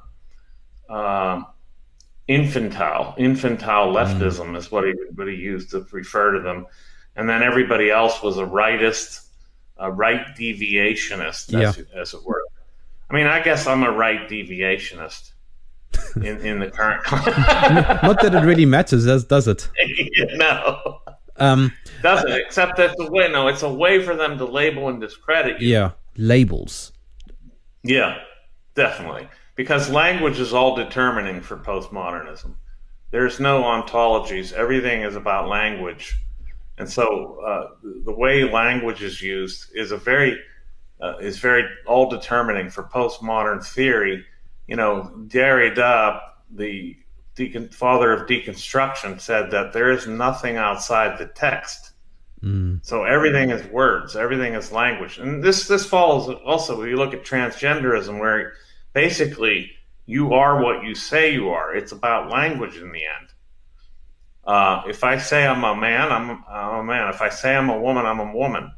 um 0.89 1.47
infantile. 2.29 3.15
Infantile 3.19 3.93
leftism 3.93 4.57
is 4.57 4.71
what 4.71 4.85
he 4.85 4.93
what 5.15 5.29
he 5.29 5.35
used 5.35 5.71
to 5.71 5.87
refer 5.93 6.33
to 6.33 6.41
them. 6.41 6.67
And 7.17 7.29
then 7.29 7.43
everybody 7.43 7.91
else 7.91 8.23
was 8.23 8.39
a 8.39 8.45
rightist, 8.45 9.27
a 9.77 9.91
right 9.91 10.27
deviationist, 10.39 11.55
as, 11.55 11.85
as 11.95 12.15
it 12.15 12.25
were. 12.25 12.43
I 13.11 13.15
mean, 13.15 13.27
I 13.27 13.43
guess 13.43 13.67
I'm 13.67 13.83
a 13.83 13.91
right 13.91 14.27
deviationist 14.29 15.33
in, 16.17 16.39
in 16.41 16.59
the 16.59 16.71
current. 16.71 17.03
Not 17.13 18.23
that 18.23 18.35
it 18.35 18.45
really 18.45 18.65
matters, 18.65 19.05
does 19.25 19.49
it? 19.49 19.69
no, 20.37 21.02
Um, 21.37 21.73
doesn't. 22.03 22.31
Except 22.31 22.77
that's 22.77 22.95
a 22.99 23.11
way. 23.11 23.29
No, 23.31 23.49
it's 23.49 23.63
a 23.63 23.73
way 23.73 24.05
for 24.05 24.15
them 24.15 24.39
to 24.39 24.45
label 24.45 24.89
and 24.89 25.01
discredit 25.01 25.61
you. 25.61 25.69
yeah. 25.69 25.91
Labels. 26.17 26.93
Yeah, 27.83 28.19
definitely. 28.75 29.29
Because 29.57 29.91
language 29.91 30.39
is 30.39 30.53
all 30.53 30.77
determining 30.77 31.41
for 31.41 31.57
postmodernism. 31.57 32.55
There's 33.11 33.41
no 33.41 33.63
ontologies. 33.63 34.53
Everything 34.53 35.03
is 35.03 35.17
about 35.17 35.49
language. 35.49 36.17
And 36.79 36.89
so 36.89 37.41
uh, 37.47 37.69
the 38.05 38.13
way 38.13 38.51
language 38.51 39.03
is 39.03 39.21
used 39.21 39.67
is 39.75 39.93
a 39.93 39.97
very 39.97 40.39
uh, 41.01 41.19
is 41.19 41.39
very 41.39 41.65
all 41.87 42.09
determining 42.09 42.71
for 42.71 42.85
postmodern 42.85 43.65
theory. 43.65 44.25
You 44.67 44.77
know, 44.77 45.13
Derrida, 45.27 46.21
the 46.51 46.97
decon- 47.37 47.73
father 47.73 48.13
of 48.13 48.29
deconstruction, 48.29 49.21
said 49.21 49.51
that 49.51 49.73
there 49.73 49.91
is 49.91 50.07
nothing 50.07 50.57
outside 50.57 51.19
the 51.19 51.27
text. 51.27 51.93
So 52.83 53.05
everything 53.05 53.51
is 53.51 53.65
words, 53.67 54.17
everything 54.17 54.55
is 54.55 54.73
language, 54.73 55.19
and 55.19 55.43
this 55.43 55.69
this 55.69 55.87
follows 55.87 56.29
also. 56.45 56.79
When 56.79 56.89
you 56.89 56.97
look 56.97 57.15
at 57.15 57.25
transgenderism, 57.25 58.19
where 58.19 58.55
basically 58.93 59.71
you 60.07 60.35
are 60.35 60.61
what 60.61 60.85
you 60.85 60.95
say 60.95 61.33
you 61.33 61.51
are. 61.51 61.75
It's 61.75 61.93
about 61.93 62.31
language 62.31 62.77
in 62.77 62.91
the 62.91 62.99
end. 62.99 63.29
Uh, 64.45 64.83
if 64.89 65.05
I 65.05 65.19
say 65.19 65.47
I'm 65.47 65.63
a 65.63 65.77
man, 65.77 66.11
I'm, 66.11 66.45
I'm, 66.49 66.81
a 66.81 66.85
man. 66.85 67.09
If 67.11 67.23
I 67.23 67.29
say 67.29 67.55
I'm 67.55 67.71
a 67.71 67.79
woman, 67.79 68.05
I'm 68.07 68.19
a 68.19 68.35
woman. 68.35 68.73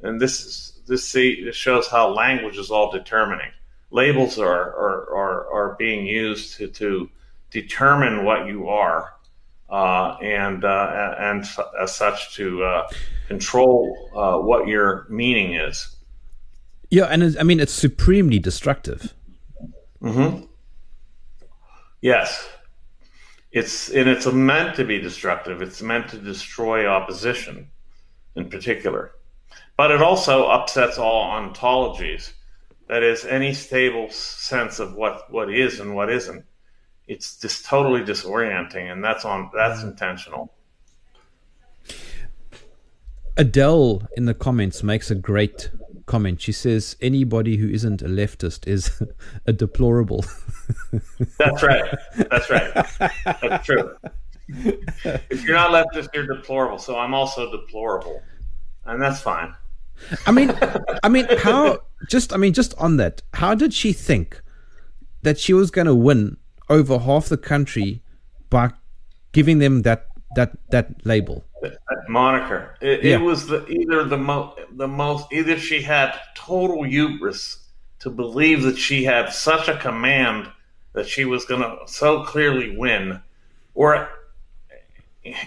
And 0.00 0.20
this 0.20 0.44
is 0.44 0.80
this 0.86 1.08
see 1.08 1.44
this 1.44 1.56
shows 1.56 1.88
how 1.88 2.14
language 2.14 2.56
is 2.56 2.70
all 2.70 2.92
determining. 2.92 3.50
Labels 3.90 4.38
are 4.38 4.48
are, 4.48 5.16
are, 5.16 5.52
are 5.52 5.76
being 5.76 6.06
used 6.06 6.56
to, 6.58 6.68
to 6.68 7.10
determine 7.50 8.24
what 8.24 8.46
you 8.46 8.68
are, 8.68 9.14
uh, 9.70 10.16
and 10.22 10.64
uh, 10.64 11.14
and 11.18 11.44
as 11.80 11.94
such 11.94 12.34
to 12.36 12.64
uh, 12.64 12.88
control 13.28 14.10
uh, 14.14 14.38
what 14.38 14.68
your 14.68 15.06
meaning 15.08 15.54
is. 15.54 15.96
Yeah, 16.90 17.04
and 17.04 17.36
I 17.38 17.42
mean 17.42 17.60
it's 17.60 17.72
supremely 17.72 18.38
destructive. 18.38 19.14
Mm-hmm. 20.02 20.44
Yes, 22.00 22.48
it's 23.52 23.90
and 23.90 24.08
it's 24.08 24.26
meant 24.26 24.76
to 24.76 24.84
be 24.84 24.98
destructive. 24.98 25.60
It's 25.62 25.82
meant 25.82 26.08
to 26.10 26.18
destroy 26.18 26.86
opposition, 26.86 27.68
in 28.36 28.48
particular, 28.48 29.12
but 29.76 29.90
it 29.90 30.02
also 30.02 30.46
upsets 30.46 30.98
all 30.98 31.30
ontologies. 31.30 32.32
That 32.88 33.02
is, 33.02 33.26
any 33.26 33.52
stable 33.52 34.08
sense 34.10 34.78
of 34.78 34.94
what 34.94 35.30
what 35.30 35.52
is 35.52 35.80
and 35.80 35.94
what 35.94 36.10
isn't. 36.10 36.44
It's 37.08 37.38
just 37.38 37.64
totally 37.64 38.02
disorienting, 38.02 38.92
and 38.92 39.02
that's 39.02 39.24
on 39.24 39.50
that's 39.54 39.80
mm. 39.80 39.90
intentional. 39.90 40.52
Adele 43.36 44.02
in 44.16 44.26
the 44.26 44.34
comments 44.34 44.82
makes 44.82 45.10
a 45.10 45.14
great 45.14 45.70
comment. 46.06 46.40
She 46.40 46.50
says 46.50 46.96
anybody 47.00 47.56
who 47.56 47.68
isn't 47.68 48.02
a 48.02 48.06
leftist 48.06 48.66
is 48.66 49.00
a 49.46 49.52
deplorable. 49.52 50.24
That's 51.38 51.62
right. 51.62 51.94
That's 52.16 52.50
right. 52.50 52.74
That's 53.24 53.64
true. 53.64 53.96
If 54.48 55.44
you're 55.44 55.54
not 55.54 55.70
leftist, 55.70 56.08
you're 56.12 56.26
deplorable. 56.26 56.78
So 56.78 56.98
I'm 56.98 57.14
also 57.14 57.50
deplorable, 57.50 58.22
and 58.86 59.00
that's 59.00 59.20
fine. 59.20 59.54
I 60.26 60.32
mean, 60.32 60.54
I 61.02 61.08
mean, 61.10 61.26
how? 61.38 61.80
Just, 62.08 62.32
I 62.32 62.38
mean, 62.38 62.54
just 62.54 62.74
on 62.78 62.96
that, 62.96 63.22
how 63.34 63.54
did 63.54 63.74
she 63.74 63.92
think 63.92 64.40
that 65.22 65.38
she 65.38 65.52
was 65.52 65.70
going 65.70 65.86
to 65.86 65.94
win 65.94 66.38
over 66.68 66.98
half 66.98 67.28
the 67.28 67.36
country 67.36 68.02
by 68.50 68.70
giving 69.32 69.58
them 69.58 69.82
that 69.82 70.06
that 70.36 70.56
that 70.70 71.06
label? 71.06 71.44
That 71.62 72.08
moniker. 72.08 72.76
It, 72.80 73.04
yeah. 73.04 73.16
it 73.16 73.20
was 73.20 73.46
the 73.46 73.66
either 73.66 74.04
the 74.04 74.18
most 74.18 74.58
the 74.72 74.88
most 74.88 75.32
either 75.32 75.58
she 75.58 75.82
had 75.82 76.18
total 76.34 76.82
hubris 76.84 77.64
to 78.00 78.10
believe 78.10 78.62
that 78.62 78.78
she 78.78 79.04
had 79.04 79.32
such 79.32 79.68
a 79.68 79.76
command 79.76 80.48
that 80.92 81.06
she 81.06 81.24
was 81.24 81.44
going 81.44 81.62
to 81.62 81.76
so 81.86 82.24
clearly 82.24 82.76
win, 82.76 83.20
or 83.74 84.08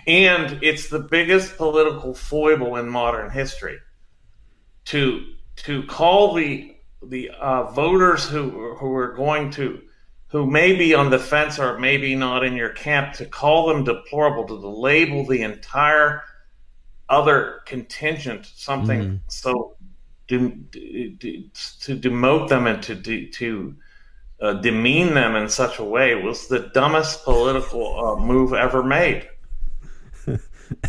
and 0.06 0.60
it's 0.62 0.90
the 0.90 1.00
biggest 1.00 1.58
political 1.58 2.14
foible 2.14 2.76
in 2.76 2.90
modern 2.90 3.30
history 3.32 3.80
to 4.86 5.26
to 5.56 5.84
call 5.84 6.34
the 6.34 6.76
the 7.04 7.30
uh, 7.40 7.72
voters 7.72 8.28
who 8.28 8.76
who 8.76 8.94
are 8.96 9.14
going 9.14 9.50
to 9.52 9.82
who 10.32 10.46
may 10.46 10.76
be 10.76 10.94
on 10.94 11.10
the 11.10 11.20
fence 11.20 11.60
or 11.60 11.78
maybe 11.78 12.16
not 12.16 12.44
in 12.44 12.56
your 12.56 12.70
camp 12.70 13.14
to 13.14 13.26
call 13.26 13.68
them 13.68 13.84
deplorable 13.84 14.46
to 14.46 14.56
label 14.56 15.26
the 15.26 15.42
entire 15.42 16.24
other 17.10 17.62
contingent 17.66 18.50
something 18.56 19.02
mm. 19.02 19.20
so 19.28 19.76
to, 20.28 20.50
to 21.20 21.98
demote 21.98 22.48
them 22.48 22.66
and 22.66 22.82
to 22.82 23.28
to 23.28 23.76
uh, 24.42 24.54
demean 24.54 25.14
them 25.14 25.36
in 25.36 25.48
such 25.48 25.80
a 25.80 25.84
way 25.84 26.16
was 26.16 26.48
the 26.48 26.72
dumbest 26.74 27.24
political 27.24 28.00
uh, 28.00 28.16
move 28.16 28.54
ever 28.54 28.84
made. 28.84 29.28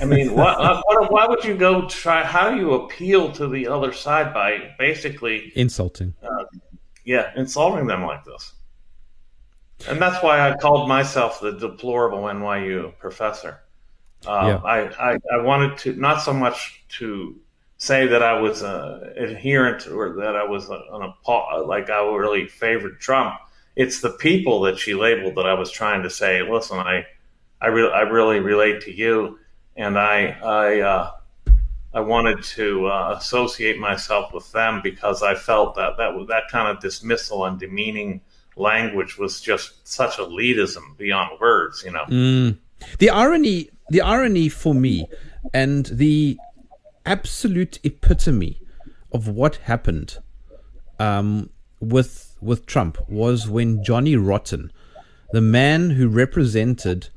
I 0.01 0.05
mean, 0.05 0.33
what, 0.35 0.59
what, 0.87 1.13
why 1.13 1.27
would 1.27 1.45
you 1.45 1.55
go 1.55 1.87
try? 1.87 2.25
How 2.25 2.51
do 2.51 2.57
you 2.57 2.73
appeal 2.73 3.31
to 3.33 3.49
the 3.49 3.69
other 3.69 3.93
side 3.93 4.33
by 4.33 4.75
basically 4.79 5.53
insulting? 5.55 6.15
Uh, 6.23 6.45
yeah, 7.05 7.31
insulting 7.37 7.87
them 7.87 8.05
like 8.05 8.25
this. 8.25 8.53
And 9.89 10.01
that's 10.01 10.23
why 10.23 10.49
I 10.49 10.57
called 10.57 10.89
myself 10.89 11.41
the 11.41 11.53
deplorable 11.53 12.23
NYU 12.23 12.97
professor. 12.99 13.61
Uh, 14.27 14.61
yeah. 14.63 14.69
I, 14.69 15.13
I, 15.13 15.19
I 15.33 15.39
wanted 15.39 15.77
to 15.79 15.95
not 15.95 16.23
so 16.23 16.33
much 16.33 16.85
to 16.99 17.37
say 17.79 18.07
that 18.07 18.23
I 18.23 18.41
was 18.41 18.63
an 18.63 19.13
adherent 19.17 19.89
or 19.89 20.13
that 20.13 20.37
I 20.37 20.45
was 20.45 20.69
an 20.71 20.83
like 21.67 21.91
I 21.91 22.01
really 22.15 22.47
favored 22.47 23.01
Trump. 23.01 23.35
It's 23.75 24.01
the 24.01 24.11
people 24.11 24.61
that 24.63 24.79
she 24.79 24.95
labeled 24.95 25.35
that 25.35 25.47
I 25.47 25.55
was 25.55 25.71
trying 25.71 26.03
to 26.05 26.11
say. 26.11 26.43
Listen, 26.49 26.79
I 26.79 27.05
I, 27.61 27.69
re- 27.69 27.91
I 27.91 28.03
really 28.03 28.39
relate 28.39 28.83
to 28.83 28.93
you, 28.93 29.39
and 29.77 29.99
I 29.99 30.39
I 30.45 30.81
uh, 30.81 31.11
I 31.93 32.01
wanted 32.01 32.43
to 32.45 32.87
uh, 32.87 33.17
associate 33.19 33.79
myself 33.79 34.33
with 34.33 34.51
them 34.53 34.81
because 34.83 35.23
I 35.25 35.35
felt 35.35 35.75
that 35.75 35.97
that 35.97 36.27
that 36.29 36.45
kind 36.51 36.69
of 36.69 36.81
dismissal 36.81 37.47
and 37.47 37.59
demeaning 37.59 38.21
language 38.57 39.19
was 39.19 39.41
just 39.41 39.87
such 39.87 40.17
elitism 40.17 40.97
beyond 40.97 41.39
words. 41.41 41.83
You 41.85 41.93
know, 41.93 42.05
mm. 42.05 42.59
the 42.99 43.11
irony 43.11 43.71
the 43.91 44.01
irony 44.01 44.49
for 44.49 44.75
me 44.75 45.07
and 45.53 45.87
the 45.87 46.39
absolute 47.05 47.79
epitome 47.83 48.61
of 49.13 49.29
what 49.29 49.57
happened 49.57 50.19
um, 50.99 51.51
with 51.81 52.37
with 52.41 52.67
Trump 52.67 52.99
was 53.09 53.49
when 53.49 53.85
Johnny 53.85 54.17
Rotten, 54.17 54.73
the 55.33 55.41
man 55.41 55.91
who 55.91 56.09
represented 56.09 57.09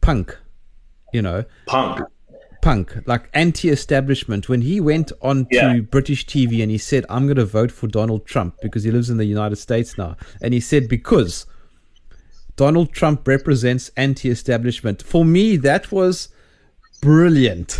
punk, 0.00 0.36
you 1.12 1.22
know, 1.22 1.44
punk, 1.66 2.00
punk, 2.66 2.98
like 3.06 3.30
anti-establishment, 3.32 4.48
when 4.48 4.60
he 4.60 4.80
went 4.80 5.12
on 5.22 5.46
yeah. 5.52 5.74
to 5.74 5.82
British 5.82 6.26
TV 6.26 6.62
and 6.62 6.70
he 6.70 6.78
said, 6.78 7.06
"I'm 7.08 7.26
going 7.26 7.36
to 7.36 7.44
vote 7.44 7.70
for 7.70 7.86
Donald 7.86 8.26
Trump 8.26 8.56
because 8.60 8.82
he 8.82 8.90
lives 8.90 9.08
in 9.08 9.18
the 9.18 9.24
United 9.24 9.54
States 9.56 9.96
now," 9.96 10.16
and 10.42 10.52
he 10.52 10.60
said 10.60 10.88
because. 10.88 11.46
Donald 12.56 12.90
Trump 12.90 13.28
represents 13.28 13.90
anti-establishment. 13.98 15.02
For 15.02 15.26
me, 15.26 15.58
that 15.58 15.92
was 15.92 16.30
brilliant. 17.02 17.78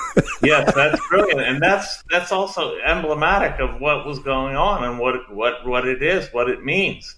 yes, 0.44 0.72
that's 0.76 1.08
brilliant, 1.08 1.40
and 1.40 1.60
that's 1.60 2.04
that's 2.08 2.30
also 2.30 2.76
emblematic 2.86 3.58
of 3.58 3.80
what 3.80 4.06
was 4.06 4.20
going 4.20 4.54
on 4.56 4.84
and 4.84 4.98
what 4.98 5.16
what 5.34 5.66
what 5.66 5.86
it 5.86 6.02
is, 6.02 6.32
what 6.32 6.48
it 6.48 6.64
means. 6.64 7.16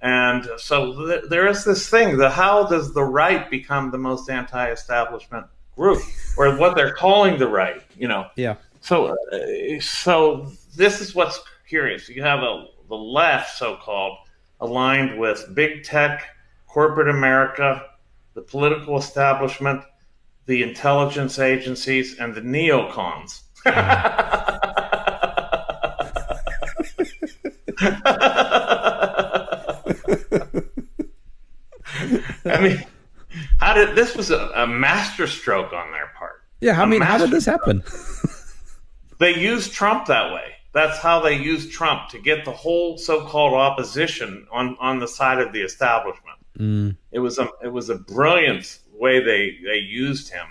And 0.00 0.48
so 0.56 0.78
th- 1.06 1.24
there 1.28 1.48
is 1.48 1.64
this 1.64 1.90
thing: 1.90 2.16
the 2.16 2.30
how 2.30 2.66
does 2.68 2.94
the 2.94 3.04
right 3.04 3.50
become 3.50 3.90
the 3.90 3.98
most 3.98 4.30
anti-establishment 4.30 5.46
group, 5.76 6.02
or 6.36 6.56
what 6.56 6.74
they're 6.74 6.94
calling 6.94 7.38
the 7.38 7.48
right? 7.48 7.82
You 7.96 8.08
know. 8.08 8.28
Yeah. 8.36 8.56
So 8.80 9.16
uh, 9.32 9.80
so 9.80 10.50
this 10.76 11.00
is 11.00 11.14
what's 11.14 11.40
curious. 11.68 12.08
You 12.08 12.22
have 12.22 12.40
a 12.40 12.66
the 12.88 12.96
left, 12.96 13.58
so-called, 13.58 14.16
aligned 14.60 15.18
with 15.18 15.52
big 15.54 15.82
tech, 15.82 16.24
corporate 16.68 17.08
America, 17.08 17.84
the 18.34 18.42
political 18.42 18.96
establishment 18.96 19.82
the 20.46 20.62
intelligence 20.62 21.38
agencies, 21.38 22.18
and 22.18 22.34
the 22.34 22.40
neocons. 22.40 23.42
I 32.46 32.60
mean, 32.60 32.84
how 33.66 33.72
did 33.72 33.96
this 33.96 34.14
was 34.14 34.30
a, 34.30 34.48
a 34.54 34.66
masterstroke 34.66 35.72
on 35.72 35.90
their 35.90 36.12
part? 36.16 36.44
Yeah, 36.60 36.80
I 36.80 36.86
mean, 36.86 37.00
how 37.00 37.18
did 37.18 37.30
this 37.30 37.44
happen? 37.44 37.82
they 39.18 39.36
used 39.36 39.72
Trump 39.72 40.06
that 40.06 40.32
way. 40.32 40.52
That's 40.72 40.98
how 40.98 41.20
they 41.20 41.36
used 41.36 41.72
Trump 41.72 42.08
to 42.10 42.20
get 42.20 42.44
the 42.44 42.52
whole 42.52 42.96
so-called 42.96 43.54
opposition 43.54 44.46
on, 44.52 44.76
on 44.78 45.00
the 45.00 45.08
side 45.08 45.40
of 45.40 45.52
the 45.52 45.62
establishment. 45.62 46.38
Mm. 46.56 46.96
It 47.10 47.18
was 47.18 47.38
a 47.38 47.48
it 47.62 47.72
was 47.72 47.90
a 47.90 47.96
brilliant 47.96 48.78
way 48.92 49.18
they 49.18 49.58
they 49.64 49.78
used 49.78 50.32
him 50.32 50.46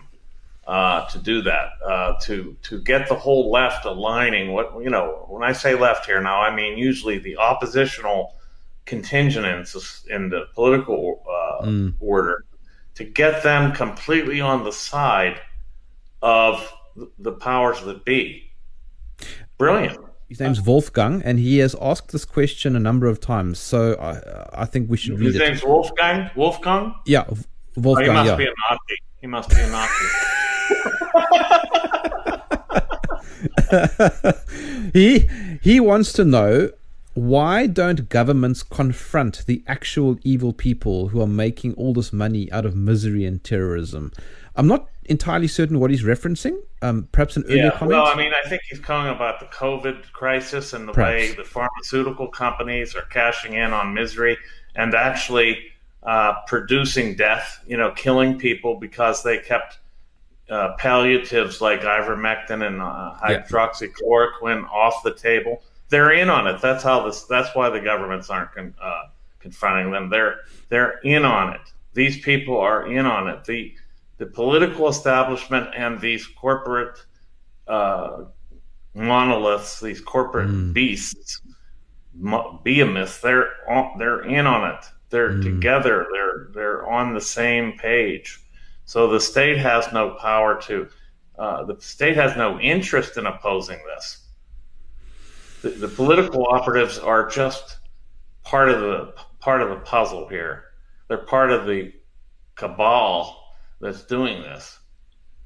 uh, 0.67 1.07
to 1.07 1.17
do 1.17 1.41
that 1.43 1.69
uh, 1.87 2.19
to 2.23 2.55
to 2.63 2.81
get 2.81 3.07
the 3.07 3.15
whole 3.15 3.49
left 3.49 3.85
aligning. 3.85 4.51
What 4.51 4.73
you 4.83 4.89
know 4.89 5.25
when 5.29 5.41
I 5.41 5.53
say 5.53 5.73
left 5.73 6.05
here 6.05 6.21
now, 6.21 6.41
I 6.41 6.53
mean 6.53 6.77
usually 6.77 7.17
the 7.17 7.37
oppositional 7.37 8.35
contingent 8.85 9.45
in, 9.45 10.15
in 10.15 10.29
the 10.29 10.47
political 10.53 11.23
uh, 11.27 11.65
mm. 11.65 11.93
order 11.99 12.45
to 12.95 13.03
get 13.03 13.43
them 13.43 13.73
completely 13.73 14.41
on 14.41 14.63
the 14.63 14.71
side 14.71 15.39
of 16.21 16.73
the 17.19 17.33
powers 17.33 17.81
that 17.81 18.05
be. 18.05 18.49
Brilliant. 19.57 19.99
His 20.27 20.39
name's 20.39 20.61
Wolfgang, 20.61 21.21
and 21.23 21.37
he 21.37 21.59
has 21.59 21.75
asked 21.79 22.11
this 22.11 22.25
question 22.25 22.75
a 22.75 22.79
number 22.79 23.07
of 23.07 23.19
times. 23.19 23.59
So 23.59 23.93
I, 23.93 24.61
I 24.63 24.65
think 24.65 24.89
we 24.89 24.97
should 24.97 25.19
read 25.19 25.27
His 25.27 25.35
it. 25.35 25.41
His 25.41 25.49
name's 25.49 25.63
Wolfgang. 25.63 26.31
Wolfgang. 26.35 26.95
Yeah, 27.05 27.25
Wolfgang. 27.75 28.09
Oh, 28.09 28.23
he 28.23 28.29
must 28.29 28.29
yeah. 28.29 28.35
be 28.35 28.45
a 28.45 28.53
Nazi. 28.69 28.97
He 29.21 29.27
must 29.27 29.49
be 29.49 29.61
a 29.61 29.69
Nazi. 29.69 30.05
he 34.93 35.29
he 35.61 35.79
wants 35.79 36.11
to 36.13 36.25
know 36.25 36.71
why 37.15 37.65
don't 37.65 38.07
governments 38.09 38.61
confront 38.61 39.45
the 39.45 39.63
actual 39.67 40.17
evil 40.23 40.53
people 40.53 41.07
who 41.07 41.21
are 41.21 41.27
making 41.27 41.73
all 41.75 41.93
this 41.93 42.11
money 42.13 42.51
out 42.51 42.65
of 42.65 42.75
misery 42.75 43.25
and 43.25 43.43
terrorism? 43.43 44.11
I'm 44.55 44.67
not 44.67 44.87
entirely 45.05 45.47
certain 45.47 45.79
what 45.79 45.91
he's 45.91 46.03
referencing. 46.03 46.57
Um, 46.81 47.07
perhaps 47.11 47.37
an 47.37 47.43
earlier 47.45 47.63
Yeah, 47.65 47.69
comment. 47.71 47.91
well, 47.91 48.05
I 48.07 48.15
mean, 48.15 48.31
I 48.33 48.47
think 48.49 48.61
he's 48.69 48.81
talking 48.81 49.11
about 49.15 49.39
the 49.39 49.45
COVID 49.47 50.11
crisis 50.11 50.73
and 50.73 50.87
the 50.87 50.93
way 50.93 51.31
the 51.31 51.43
pharmaceutical 51.43 52.27
companies 52.27 52.95
are 52.95 53.03
cashing 53.03 53.53
in 53.53 53.71
on 53.73 53.93
misery 53.93 54.37
and 54.75 54.93
actually 54.93 55.57
uh, 56.03 56.33
producing 56.47 57.15
death, 57.15 57.63
you 57.65 57.77
know, 57.77 57.91
killing 57.91 58.37
people 58.37 58.75
because 58.79 59.23
they 59.23 59.37
kept 59.39 59.79
uh, 60.49 60.73
palliatives 60.77 61.61
like 61.61 61.81
ivermectin 61.81 62.65
and 62.65 62.81
uh, 62.81 63.13
Yeah. 63.29 63.41
hydroxychloroquine 63.43 64.69
off 64.69 65.01
the 65.03 65.13
table. 65.13 65.63
They're 65.89 66.11
in 66.13 66.29
on 66.29 66.47
it. 66.47 66.61
That's 66.61 66.83
how 66.83 67.05
this. 67.05 67.23
That's 67.23 67.55
why 67.55 67.69
the 67.69 67.79
governments 67.79 68.29
aren't 68.29 68.51
con, 68.53 68.73
uh, 68.81 69.03
confronting 69.39 69.91
them. 69.91 70.09
They're 70.09 70.37
they're 70.69 70.99
in 71.03 71.23
on 71.25 71.53
it. 71.53 71.61
These 71.93 72.21
people 72.21 72.57
are 72.59 72.87
in 72.87 73.05
on 73.05 73.27
it. 73.27 73.43
The 73.45 73.73
the 74.17 74.25
political 74.25 74.87
establishment 74.87 75.67
and 75.75 75.99
these 75.99 76.25
corporate 76.25 76.97
uh, 77.67 78.23
monoliths, 78.93 79.79
these 79.79 80.01
corporate 80.01 80.49
Mm. 80.49 80.73
beasts, 80.73 81.41
mo- 82.13 82.61
behemoths, 82.63 83.19
they're 83.21 83.49
on, 83.69 83.97
they're 83.97 84.21
in 84.23 84.47
on 84.47 84.71
it. 84.71 84.85
They're 85.09 85.31
Mm. 85.33 85.43
together. 85.43 86.07
They're 86.11 86.47
they're 86.53 86.85
on 86.87 87.13
the 87.13 87.21
same 87.21 87.77
page. 87.77 88.39
So 88.85 89.07
the 89.07 89.19
state 89.19 89.57
has 89.57 89.91
no 89.93 90.11
power 90.11 90.59
to. 90.63 90.87
Uh, 91.37 91.63
the 91.65 91.79
state 91.81 92.15
has 92.15 92.37
no 92.37 92.59
interest 92.59 93.17
in 93.17 93.25
opposing 93.25 93.79
this. 93.85 94.24
The, 95.65 95.71
the 95.71 95.87
political 95.87 96.45
operatives 96.45 96.99
are 96.99 97.27
just 97.27 97.79
part 98.43 98.69
of 98.69 98.81
the 98.81 99.15
part 99.39 99.63
of 99.63 99.69
the 99.69 99.77
puzzle 99.77 100.27
here. 100.27 100.65
They're 101.07 101.17
part 101.17 101.49
of 101.49 101.65
the 101.65 101.91
cabal 102.53 103.35
that's 103.81 104.03
doing 104.03 104.43
this. 104.43 104.77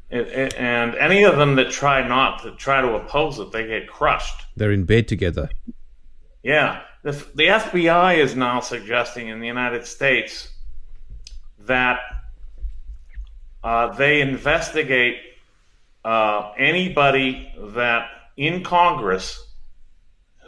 It, 0.10 0.28
it, 0.28 0.56
and 0.56 0.94
any 0.96 1.24
of 1.24 1.38
them 1.38 1.56
that 1.56 1.72
try 1.72 2.06
not 2.06 2.44
to 2.44 2.52
try 2.58 2.82
to 2.82 2.96
oppose 2.96 3.40
it, 3.40 3.54
they 3.54 3.66
get 3.66 3.88
crushed. 3.88 4.46
They're 4.58 4.74
in 4.74 4.84
bed 4.84 5.08
together. 5.08 5.50
Yeah, 6.44 6.82
the, 7.02 7.14
the 7.36 7.46
FBI 7.46 8.18
is 8.18 8.36
now 8.36 8.60
suggesting 8.60 9.30
in 9.30 9.40
the 9.40 9.48
United 9.48 9.86
States 9.86 10.52
that 11.62 12.02
uh, 13.64 13.94
they 13.94 14.20
investigate 14.20 15.16
uh, 16.04 16.52
anybody 16.58 17.54
that 17.58 18.10
in 18.36 18.66
Congress 18.66 19.46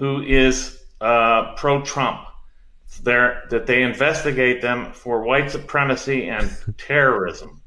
who 0.02 0.24
is 0.24 0.80
uh, 0.99 1.54
pro-Trump. 1.54 2.22
They're, 3.04 3.43
that 3.52 3.68
they 3.68 3.84
investigate 3.84 4.60
them 4.60 4.91
for 4.93 5.22
white 5.22 5.52
supremacy 5.52 6.28
and 6.28 6.49
terrorism. 6.80 7.62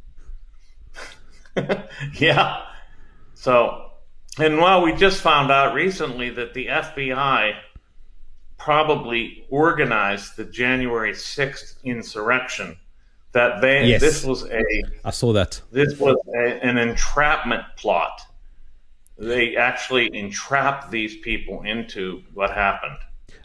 yeah. 2.14 2.62
So, 3.35 3.91
and 4.41 4.59
well, 4.59 4.82
we 4.82 4.95
just 4.95 5.20
found 5.20 5.53
out 5.53 5.74
recently 5.74 6.28
that 6.30 6.55
the 6.55 6.66
FBI 6.66 7.55
probably 8.59 9.47
organized 9.49 10.37
the 10.37 10.45
January 10.45 11.12
6th 11.12 11.76
insurrection. 11.85 12.76
That 13.30 13.61
they 13.61 13.87
Yes. 13.87 14.01
this 14.01 14.24
was 14.24 14.45
a 14.51 14.64
I 15.05 15.11
saw 15.12 15.32
that. 15.35 15.61
this 15.70 15.99
was 16.01 16.16
a, 16.35 16.64
an 16.66 16.78
entrapment 16.78 17.62
plot. 17.76 18.20
They 19.19 19.57
actually 19.57 20.11
entrap 20.17 20.91
these 20.91 21.17
people 21.19 21.62
into 21.62 22.23
what 22.35 22.51
happened. 22.51 22.97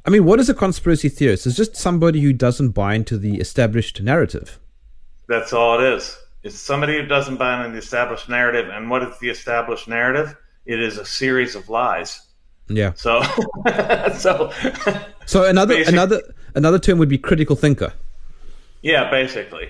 I 0.05 0.09
mean, 0.09 0.26
what 0.26 0.39
is 0.39 0.49
a 0.49 0.53
conspiracy 0.53 1.09
theorist? 1.09 1.45
It's 1.45 1.55
just 1.55 1.76
somebody 1.76 2.22
who 2.22 2.34
doesn't 2.34 2.70
buy 2.70 2.95
into 2.95 3.17
the 3.17 3.39
established 3.39 4.01
narrative. 4.01 4.59
That's 5.28 5.53
all 5.53 5.80
it 5.80 5.93
is. 5.93 6.17
It's 6.41 6.55
somebody 6.57 6.97
who 6.97 7.05
doesn't 7.05 7.38
buy 7.38 7.57
into 7.59 7.72
the 7.74 7.78
established 7.78 8.30
narrative. 8.30 8.70
And 8.70 8.89
what 8.89 9.03
is 9.03 9.20
the 9.20 9.30
established 9.30 9.88
narrative? 9.88 10.36
It 10.65 10.80
is 10.82 10.97
a 10.97 11.05
series 11.05 11.53
of 11.55 11.70
lies. 11.70 12.20
Yeah. 12.67 12.93
So, 12.95 13.22
so 14.17 14.51
So 15.26 15.45
another 15.45 15.84
another 15.88 16.22
another 16.55 16.80
term 16.80 16.97
would 16.99 17.09
be 17.09 17.17
critical 17.17 17.55
thinker. 17.55 17.93
yeah, 18.82 19.09
basically. 19.11 19.70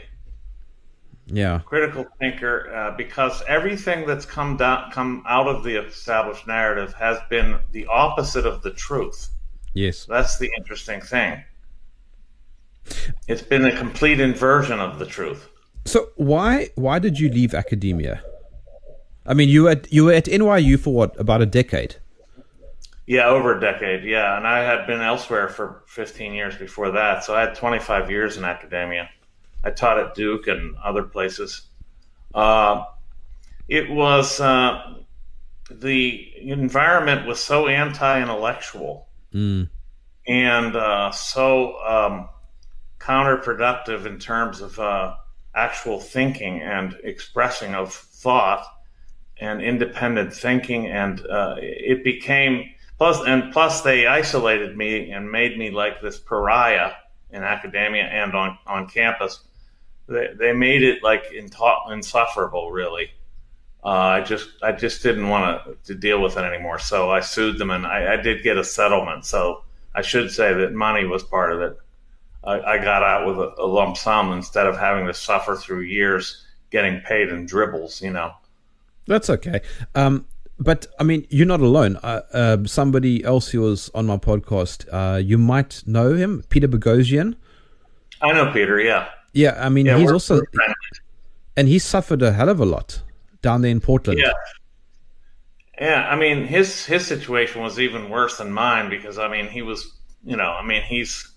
Yeah. 1.31 1.59
critical 1.65 2.05
thinker 2.19 2.73
uh, 2.73 2.97
because 2.97 3.43
everything 3.47 4.07
that's 4.07 4.25
come 4.25 4.57
down 4.57 4.91
come 4.91 5.23
out 5.27 5.47
of 5.47 5.63
the 5.63 5.75
established 5.75 6.47
narrative 6.47 6.93
has 6.93 7.19
been 7.29 7.59
the 7.71 7.85
opposite 7.85 8.45
of 8.45 8.63
the 8.63 8.71
truth. 8.71 9.29
Yes. 9.73 10.05
That's 10.05 10.39
the 10.39 10.49
interesting 10.57 11.01
thing. 11.01 11.43
It's 13.27 13.41
been 13.41 13.65
a 13.65 13.75
complete 13.75 14.19
inversion 14.19 14.79
of 14.79 14.99
the 14.99 15.05
truth. 15.05 15.47
So 15.85 16.09
why 16.15 16.69
why 16.75 16.99
did 16.99 17.19
you 17.19 17.29
leave 17.29 17.53
academia? 17.53 18.23
I 19.25 19.33
mean, 19.33 19.49
you 19.49 19.63
were 19.63 19.71
at 19.71 19.91
you 19.93 20.05
were 20.05 20.13
at 20.13 20.25
NYU 20.25 20.79
for 20.79 20.93
what 20.93 21.19
about 21.19 21.41
a 21.41 21.45
decade? 21.45 21.97
Yeah, 23.05 23.27
over 23.27 23.57
a 23.57 23.59
decade. 23.59 24.03
Yeah, 24.03 24.37
and 24.37 24.45
I 24.47 24.59
had 24.59 24.85
been 24.85 25.01
elsewhere 25.01 25.49
for 25.49 25.83
15 25.87 26.33
years 26.33 26.55
before 26.55 26.91
that, 26.91 27.23
so 27.23 27.35
I 27.35 27.41
had 27.41 27.55
25 27.55 28.11
years 28.11 28.37
in 28.37 28.45
academia. 28.45 29.09
I 29.63 29.71
taught 29.71 29.99
at 29.99 30.15
Duke 30.15 30.47
and 30.47 30.75
other 30.77 31.03
places. 31.03 31.63
Uh, 32.33 32.83
it 33.67 33.89
was 33.89 34.39
uh, 34.39 34.95
the 35.69 36.33
environment 36.37 37.27
was 37.27 37.39
so 37.39 37.67
anti-intellectual 37.67 39.07
Mm. 39.31 39.69
and 40.27 40.75
uh, 40.75 41.11
so 41.11 41.79
um, 41.83 42.29
counterproductive 42.97 44.07
in 44.07 44.17
terms 44.17 44.59
of 44.59 44.79
uh, 44.79 45.15
actual 45.53 45.99
thinking 45.99 46.61
and 46.63 46.97
expressing 47.03 47.75
of 47.75 47.93
thought 47.93 48.65
and 49.39 49.61
independent 49.61 50.33
thinking, 50.33 50.87
and 50.87 51.25
uh, 51.27 51.55
it 51.59 52.03
became 52.03 52.71
plus 52.97 53.25
and 53.25 53.53
plus 53.53 53.81
they 53.81 54.07
isolated 54.07 54.75
me 54.75 55.11
and 55.11 55.31
made 55.31 55.57
me 55.57 55.69
like 55.69 56.01
this 56.01 56.19
pariah 56.19 56.91
in 57.29 57.43
academia 57.43 58.03
and 58.03 58.35
on 58.35 58.57
on 58.65 58.87
campus. 58.87 59.41
They, 60.09 60.29
they 60.37 60.53
made 60.53 60.81
it 60.81 61.03
like 61.03 61.31
inta- 61.31 61.91
insufferable, 61.91 62.71
really. 62.71 63.11
Uh, 63.83 63.87
I 63.87 64.21
just 64.21 64.49
I 64.61 64.73
just 64.73 65.03
didn't 65.03 65.29
want 65.29 65.63
to, 65.63 65.93
to 65.93 65.99
deal 65.99 66.21
with 66.21 66.35
it 66.35 66.43
anymore, 66.43 66.79
so 66.79 67.09
I 67.11 67.21
sued 67.21 67.57
them, 67.57 67.69
and 67.69 67.85
I, 67.85 68.13
I 68.13 68.17
did 68.17 68.43
get 68.43 68.57
a 68.57 68.63
settlement. 68.63 69.25
So 69.25 69.63
I 69.95 70.01
should 70.01 70.31
say 70.31 70.53
that 70.53 70.73
money 70.73 71.05
was 71.05 71.23
part 71.23 71.53
of 71.53 71.61
it. 71.61 71.77
I, 72.43 72.59
I 72.59 72.77
got 72.77 73.03
out 73.03 73.27
with 73.27 73.37
a, 73.37 73.61
a 73.61 73.65
lump 73.65 73.95
sum 73.95 74.33
instead 74.33 74.67
of 74.67 74.77
having 74.77 75.05
to 75.05 75.13
suffer 75.13 75.55
through 75.55 75.81
years 75.81 76.45
getting 76.71 76.99
paid 77.01 77.29
in 77.29 77.45
dribbles. 77.45 78.01
You 78.01 78.11
know. 78.11 78.33
That's 79.07 79.29
okay. 79.29 79.61
Um, 79.95 80.25
but 80.59 80.87
I 80.99 81.03
mean, 81.03 81.25
you're 81.29 81.47
not 81.47 81.61
alone. 81.61 81.97
Uh, 81.97 82.21
uh, 82.33 82.57
somebody 82.65 83.23
else 83.23 83.49
who 83.49 83.61
was 83.61 83.89
on 83.95 84.07
my 84.07 84.17
podcast, 84.17 84.85
uh, 84.91 85.17
you 85.17 85.37
might 85.37 85.83
know 85.85 86.15
him, 86.15 86.43
Peter 86.49 86.67
Boghossian. 86.67 87.35
I 88.21 88.33
know 88.33 88.51
Peter. 88.51 88.79
Yeah. 88.79 89.07
Yeah, 89.33 89.55
I 89.65 89.69
mean, 89.69 89.85
Yeah. 89.85 89.97
he's 89.97 90.11
also 90.11 90.41
and 91.55 91.67
he 91.67 91.79
suffered 91.79 92.21
a 92.21 92.31
hell 92.31 92.49
of 92.49 92.59
a 92.59 92.65
lot 92.65 93.01
down 93.41 93.61
there 93.61 93.71
in 93.71 93.79
Portland. 93.79 94.19
Yeah. 94.19 94.31
Yeah, 95.79 96.07
I 96.09 96.15
mean 96.17 96.45
his 96.45 96.85
his 96.85 97.07
situation 97.07 97.61
was 97.61 97.79
even 97.79 98.09
worse 98.09 98.37
than 98.37 98.51
mine 98.51 98.89
because 98.89 99.17
I 99.17 99.27
mean 99.29 99.47
he 99.47 99.61
was 99.61 99.97
you 100.25 100.35
know 100.35 100.51
I 100.51 100.65
mean 100.65 100.81
he's 100.81 101.29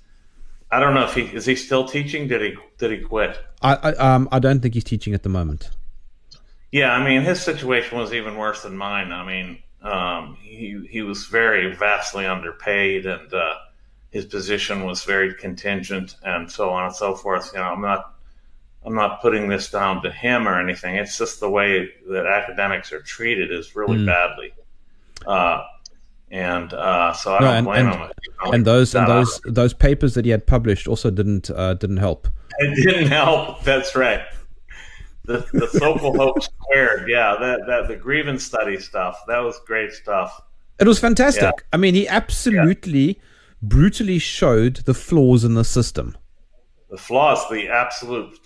I 0.71 0.81
don't 0.81 0.95
know 0.95 1.05
if 1.05 1.15
he 1.15 1.23
is 1.23 1.47
he 1.47 1.55
still 1.55 1.87
teaching 1.87 2.27
did 2.29 2.41
he 2.41 2.57
did 2.79 2.91
he 2.91 2.99
quit 2.99 3.39
I, 3.63 3.75
I 3.75 3.93
um 4.15 4.29
I 4.33 4.39
don't 4.41 4.61
think 4.61 4.75
he's 4.75 4.83
teaching 4.85 5.15
at 5.15 5.23
the 5.23 5.29
moment. 5.29 5.71
yeah 6.73 6.93
I 6.93 7.05
mean 7.05 7.23
his 7.23 7.41
situation 7.41 7.99
was 7.99 8.13
even 8.13 8.37
worse 8.37 8.63
than 8.65 8.77
mine 8.77 9.13
I 9.13 9.25
mean 9.25 9.59
um, 9.83 10.37
he 10.41 10.87
he 10.91 11.03
was 11.03 11.27
very 11.27 11.75
vastly 11.75 12.25
underpaid 12.27 13.05
and 13.07 13.33
uh, 13.35 13.55
his 14.13 14.25
position 14.27 14.85
was 14.85 15.03
very 15.05 15.35
contingent 15.35 16.15
and 16.23 16.49
so 16.51 16.71
on 16.71 16.85
and 16.87 16.95
so 16.95 17.15
forth 17.15 17.51
you 17.53 17.59
know 17.59 17.65
I'm 17.67 17.81
not 17.81 18.15
I'm 18.85 18.95
not 18.95 19.21
putting 19.23 19.49
this 19.49 19.71
down 19.71 20.03
to 20.03 20.11
him 20.11 20.49
or 20.49 20.59
anything. 20.61 20.97
It's 20.97 21.17
just 21.17 21.39
the 21.39 21.49
way 21.49 21.89
that 22.11 22.27
academics 22.27 22.93
are 22.93 23.01
treated 23.01 23.53
is 23.53 23.77
really 23.77 23.99
Mm. 23.99 24.07
badly. 24.07 24.53
Uh, 25.25 25.63
and 26.33 26.73
uh, 26.75 27.13
so 27.13 27.33
I 27.37 27.39
No, 27.39 27.47
don't 27.47 27.57
and- 27.59 27.67
blame 27.67 27.87
and- 27.87 27.95
him. 28.01 28.11
And 28.55 28.65
those 28.65 28.93
and 28.97 29.07
those 29.07 29.41
those 29.45 29.73
papers 29.73 30.15
that 30.15 30.25
he 30.25 30.33
had 30.33 30.49
published 30.49 30.89
also 30.89 31.11
didn't 31.13 31.49
uh, 31.51 31.75
didn't 31.75 31.99
help. 31.99 32.27
It 32.59 32.75
didn't 32.85 33.07
help. 33.07 33.63
That's 33.63 33.95
right. 33.95 34.23
The 35.27 35.47
the 35.53 35.69
Sokal 35.79 36.17
hope 36.17 36.43
squared. 36.51 37.09
Yeah, 37.09 37.37
that 37.39 37.61
that 37.69 37.87
the 37.87 37.95
grievance 37.95 38.43
study 38.43 38.81
stuff. 38.81 39.17
That 39.29 39.39
was 39.45 39.61
great 39.65 39.93
stuff. 39.93 40.41
It 40.81 40.89
was 40.89 40.99
fantastic. 40.99 41.43
Yeah. 41.45 41.67
I 41.73 41.77
mean, 41.77 41.95
he 41.95 42.09
absolutely 42.09 43.21
brutally 43.63 44.19
showed 44.19 44.77
the 44.77 44.95
flaws 44.95 45.45
in 45.45 45.55
the 45.55 45.65
system. 45.65 46.17
The 46.91 46.99
flaws, 46.99 47.49
the 47.49 47.69
absolute 47.69 48.39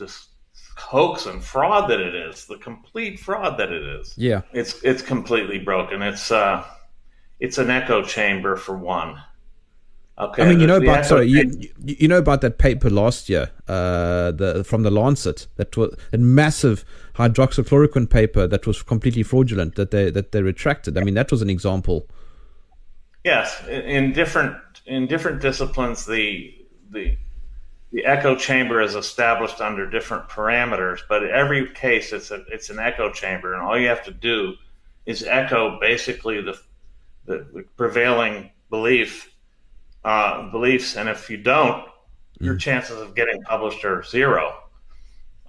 hoax 0.77 1.27
and 1.27 1.43
fraud 1.43 1.91
that 1.91 2.01
it 2.01 2.14
is, 2.14 2.47
the 2.47 2.59
complete 2.59 3.19
fraud 3.19 3.59
that 3.59 3.73
it 3.73 3.83
is. 3.83 4.14
Yeah. 4.17 4.43
It's 4.53 4.83
it's 4.83 5.03
completely 5.03 5.59
broken. 5.59 6.03
It's 6.03 6.31
uh, 6.31 6.64
it's 7.41 7.59
an 7.59 7.71
echo 7.71 8.03
chamber 8.03 8.57
for 8.57 8.77
one. 8.77 9.21
Okay. 10.19 10.43
I 10.43 10.49
mean, 10.49 10.61
you 10.61 10.67
know 10.67 10.79
about 10.79 11.05
sorry, 11.05 11.27
you, 11.27 11.69
you 11.85 12.09
know 12.09 12.17
about 12.17 12.41
that 12.41 12.57
paper 12.57 12.89
last 12.89 13.29
year, 13.29 13.51
uh, 13.69 14.31
the 14.31 14.64
from 14.64 14.83
the 14.83 14.91
Lancet 14.91 15.47
that 15.57 15.77
was 15.77 15.95
a 16.12 16.17
massive 16.17 16.87
hydroxychloroquine 17.17 18.09
paper 18.09 18.47
that 18.47 18.67
was 18.67 18.83
completely 18.83 19.23
fraudulent 19.23 19.75
that 19.75 19.91
they 19.91 20.11
that 20.11 20.33
they 20.33 20.41
retracted. 20.41 20.97
I 20.97 21.05
mean, 21.05 21.14
that 21.14 21.31
was 21.31 21.43
an 21.43 21.51
example. 21.51 22.09
Yes, 23.25 23.67
in 23.69 24.12
different 24.12 24.57
in 24.87 25.07
different 25.07 25.41
disciplines, 25.41 26.07
the 26.07 26.55
the 26.91 27.16
the 27.93 28.05
echo 28.05 28.37
chamber 28.37 28.80
is 28.80 28.95
established 28.95 29.61
under 29.61 29.89
different 29.89 30.28
parameters, 30.28 31.01
but 31.09 31.22
in 31.22 31.30
every 31.30 31.70
case 31.72 32.12
it's 32.12 32.30
a 32.30 32.45
it's 32.51 32.70
an 32.70 32.78
echo 32.78 33.11
chamber, 33.12 33.55
and 33.55 33.62
all 33.62 33.78
you 33.78 33.89
have 33.89 34.05
to 34.05 34.12
do 34.12 34.55
is 35.07 35.22
echo 35.22 35.78
basically 35.80 36.41
the 36.41 36.59
the, 37.26 37.47
the 37.53 37.64
prevailing 37.76 38.51
belief 38.70 39.32
uh, 40.05 40.51
beliefs, 40.51 40.97
and 40.97 41.09
if 41.09 41.28
you 41.28 41.37
don't, 41.37 41.84
your 42.39 42.55
mm. 42.55 42.61
chances 42.61 43.01
of 43.01 43.14
getting 43.14 43.43
published 43.43 43.84
are 43.84 44.03
zero. 44.05 44.55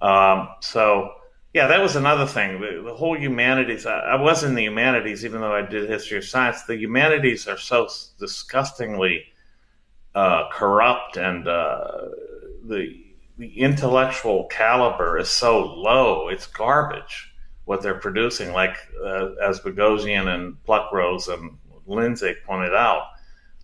Um, 0.00 0.48
so, 0.60 1.12
yeah, 1.54 1.66
that 1.66 1.80
was 1.80 1.96
another 1.96 2.26
thing. 2.26 2.60
The, 2.60 2.82
the 2.84 2.94
whole 2.94 3.18
humanities. 3.18 3.86
I, 3.86 3.98
I, 4.00 4.20
was 4.20 4.44
in 4.44 4.54
the 4.54 4.62
humanities, 4.62 5.24
even 5.24 5.40
though 5.40 5.54
I 5.54 5.62
did 5.62 5.88
history 5.88 6.18
of 6.18 6.24
science. 6.24 6.62
The 6.64 6.76
humanities 6.76 7.48
are 7.48 7.56
so 7.56 7.88
disgustingly 8.18 9.24
uh, 10.14 10.48
corrupt, 10.52 11.16
and 11.16 11.48
uh, 11.48 12.08
the 12.64 13.04
the 13.38 13.58
intellectual 13.58 14.44
caliber 14.46 15.16
is 15.16 15.30
so 15.30 15.64
low. 15.74 16.28
It's 16.28 16.46
garbage 16.46 17.32
what 17.64 17.82
they're 17.82 17.94
producing. 17.94 18.52
Like 18.52 18.76
uh, 19.02 19.30
as 19.42 19.60
Boghossian 19.60 20.34
and 20.34 20.56
Pluckrose 20.64 21.32
and 21.32 21.56
Lindsay 21.86 22.34
pointed 22.46 22.74
out 22.74 23.02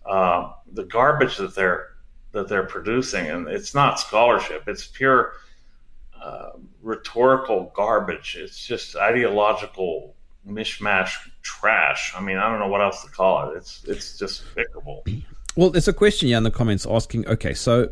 uh, 0.05 0.51
the 0.71 0.85
garbage 0.85 1.37
that 1.37 1.53
they're 1.53 1.89
that 2.31 2.49
they're 2.49 2.65
producing, 2.65 3.27
and 3.27 3.47
it's 3.47 3.75
not 3.75 3.99
scholarship; 3.99 4.63
it's 4.67 4.87
pure 4.87 5.33
uh, 6.25 6.49
rhetorical 6.81 7.71
garbage. 7.75 8.35
It's 8.39 8.65
just 8.65 8.95
ideological 8.95 10.15
mishmash 10.47 11.11
trash. 11.43 12.13
I 12.17 12.21
mean, 12.21 12.37
I 12.37 12.49
don't 12.49 12.59
know 12.59 12.67
what 12.67 12.81
else 12.81 13.03
to 13.03 13.11
call 13.11 13.51
it. 13.51 13.57
It's 13.57 13.83
it's 13.85 14.17
despicable. 14.17 15.05
Well, 15.55 15.69
there's 15.69 15.87
a 15.87 15.93
question 15.93 16.27
here 16.29 16.37
in 16.37 16.43
the 16.43 16.49
comments 16.49 16.87
asking, 16.89 17.27
okay, 17.27 17.53
so 17.53 17.89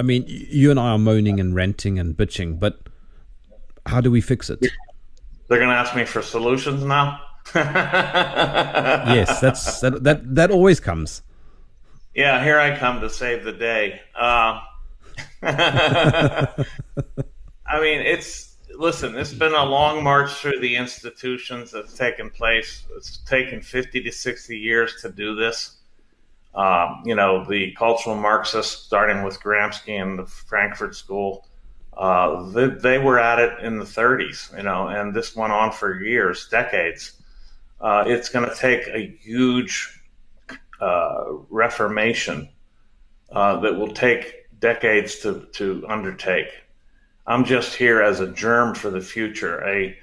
I 0.00 0.02
mean, 0.02 0.24
you 0.26 0.72
and 0.72 0.80
I 0.80 0.90
are 0.90 0.98
moaning 0.98 1.38
and 1.38 1.54
ranting 1.54 2.00
and 2.00 2.16
bitching, 2.16 2.58
but 2.58 2.80
how 3.86 4.00
do 4.00 4.10
we 4.10 4.20
fix 4.20 4.50
it? 4.50 4.58
They're 5.46 5.58
going 5.58 5.70
to 5.70 5.76
ask 5.76 5.94
me 5.94 6.04
for 6.04 6.22
solutions 6.22 6.82
now. 6.84 7.20
yes, 7.54 9.40
that's 9.40 9.80
that, 9.80 10.02
that 10.02 10.34
that 10.34 10.50
always 10.50 10.80
comes. 10.80 11.22
Yeah, 12.16 12.42
here 12.42 12.58
I 12.58 12.76
come 12.76 13.00
to 13.00 13.08
save 13.08 13.44
the 13.44 13.52
day. 13.52 14.00
Uh, 14.14 14.60
I 17.70 17.80
mean, 17.80 18.00
it's 18.00 18.56
listen. 18.76 19.16
It's 19.16 19.32
been 19.32 19.54
a 19.54 19.64
long 19.64 20.02
march 20.02 20.32
through 20.32 20.60
the 20.60 20.74
institutions 20.74 21.70
that's 21.70 21.94
taken 21.94 22.30
place. 22.30 22.84
It's 22.96 23.18
taken 23.18 23.60
fifty 23.60 24.02
to 24.02 24.10
sixty 24.10 24.58
years 24.58 25.00
to 25.02 25.10
do 25.10 25.36
this. 25.36 25.76
Um, 26.54 27.02
you 27.04 27.14
know, 27.14 27.44
the 27.44 27.72
cultural 27.72 28.16
Marxists, 28.16 28.84
starting 28.84 29.22
with 29.22 29.40
Gramsci 29.40 30.00
and 30.02 30.18
the 30.18 30.26
Frankfurt 30.26 30.96
School, 30.96 31.46
uh, 31.96 32.50
they, 32.50 32.66
they, 32.66 32.98
were 32.98 33.20
at 33.20 33.38
it 33.38 33.60
in 33.64 33.78
the 33.78 33.84
30s. 33.84 34.56
You 34.56 34.64
know, 34.64 34.88
and 34.88 35.14
this 35.14 35.36
went 35.36 35.52
on 35.52 35.70
for 35.70 36.02
years, 36.02 36.48
decades. 36.48 37.22
Uh, 37.80 38.02
it's 38.04 38.28
going 38.28 38.48
to 38.48 38.56
take 38.56 38.88
a 38.88 39.16
huge 39.20 40.00
uh, 40.80 41.24
reformation 41.50 42.48
uh, 43.30 43.60
that 43.60 43.78
will 43.78 43.92
take 43.92 44.46
decades 44.58 45.20
to, 45.20 45.46
to 45.52 45.84
undertake. 45.88 46.48
I'm 47.26 47.44
just 47.44 47.74
here 47.74 48.02
as 48.02 48.20
a 48.20 48.32
germ 48.32 48.74
for 48.74 48.90
the 48.90 49.00
future, 49.00 49.62
a 49.66 49.96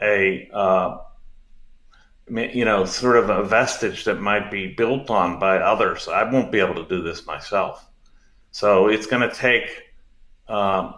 a 0.00 0.48
uh, 0.52 0.98
you 2.28 2.64
know 2.64 2.84
sort 2.84 3.16
of 3.16 3.30
a 3.30 3.44
vestige 3.44 4.04
that 4.04 4.20
might 4.20 4.50
be 4.50 4.68
built 4.68 5.10
on 5.10 5.38
by 5.38 5.58
others. 5.58 6.08
I 6.08 6.30
won't 6.30 6.52
be 6.52 6.60
able 6.60 6.74
to 6.76 6.88
do 6.88 7.02
this 7.02 7.26
myself, 7.26 7.86
so 8.50 8.88
it's 8.88 9.06
going 9.06 9.28
to 9.28 9.34
take 9.34 9.92
um, 10.48 10.94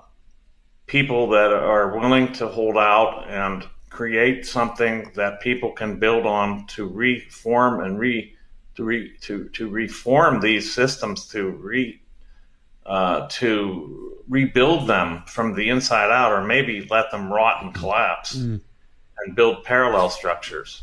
people 0.86 1.28
that 1.30 1.52
are 1.52 1.98
willing 1.98 2.32
to 2.34 2.48
hold 2.48 2.76
out 2.76 3.26
and 3.28 3.66
create 3.90 4.44
something 4.44 5.10
that 5.14 5.40
people 5.40 5.70
can 5.72 5.98
build 5.98 6.26
on 6.26 6.66
to 6.66 6.86
reform 6.86 7.80
and 7.80 7.98
re 7.98 8.34
to 8.74 8.84
re, 8.84 9.16
to 9.20 9.48
to 9.50 9.68
reform 9.68 10.40
these 10.40 10.74
systems 10.74 11.28
to 11.28 11.50
re 11.50 12.00
uh, 12.86 13.26
to 13.28 14.13
rebuild 14.28 14.88
them 14.88 15.22
from 15.26 15.54
the 15.54 15.68
inside 15.68 16.10
out, 16.10 16.32
or 16.32 16.42
maybe 16.42 16.86
let 16.90 17.10
them 17.10 17.32
rot 17.32 17.62
and 17.62 17.74
collapse, 17.74 18.36
mm. 18.36 18.60
and 19.18 19.36
build 19.36 19.64
parallel 19.64 20.10
structures. 20.10 20.82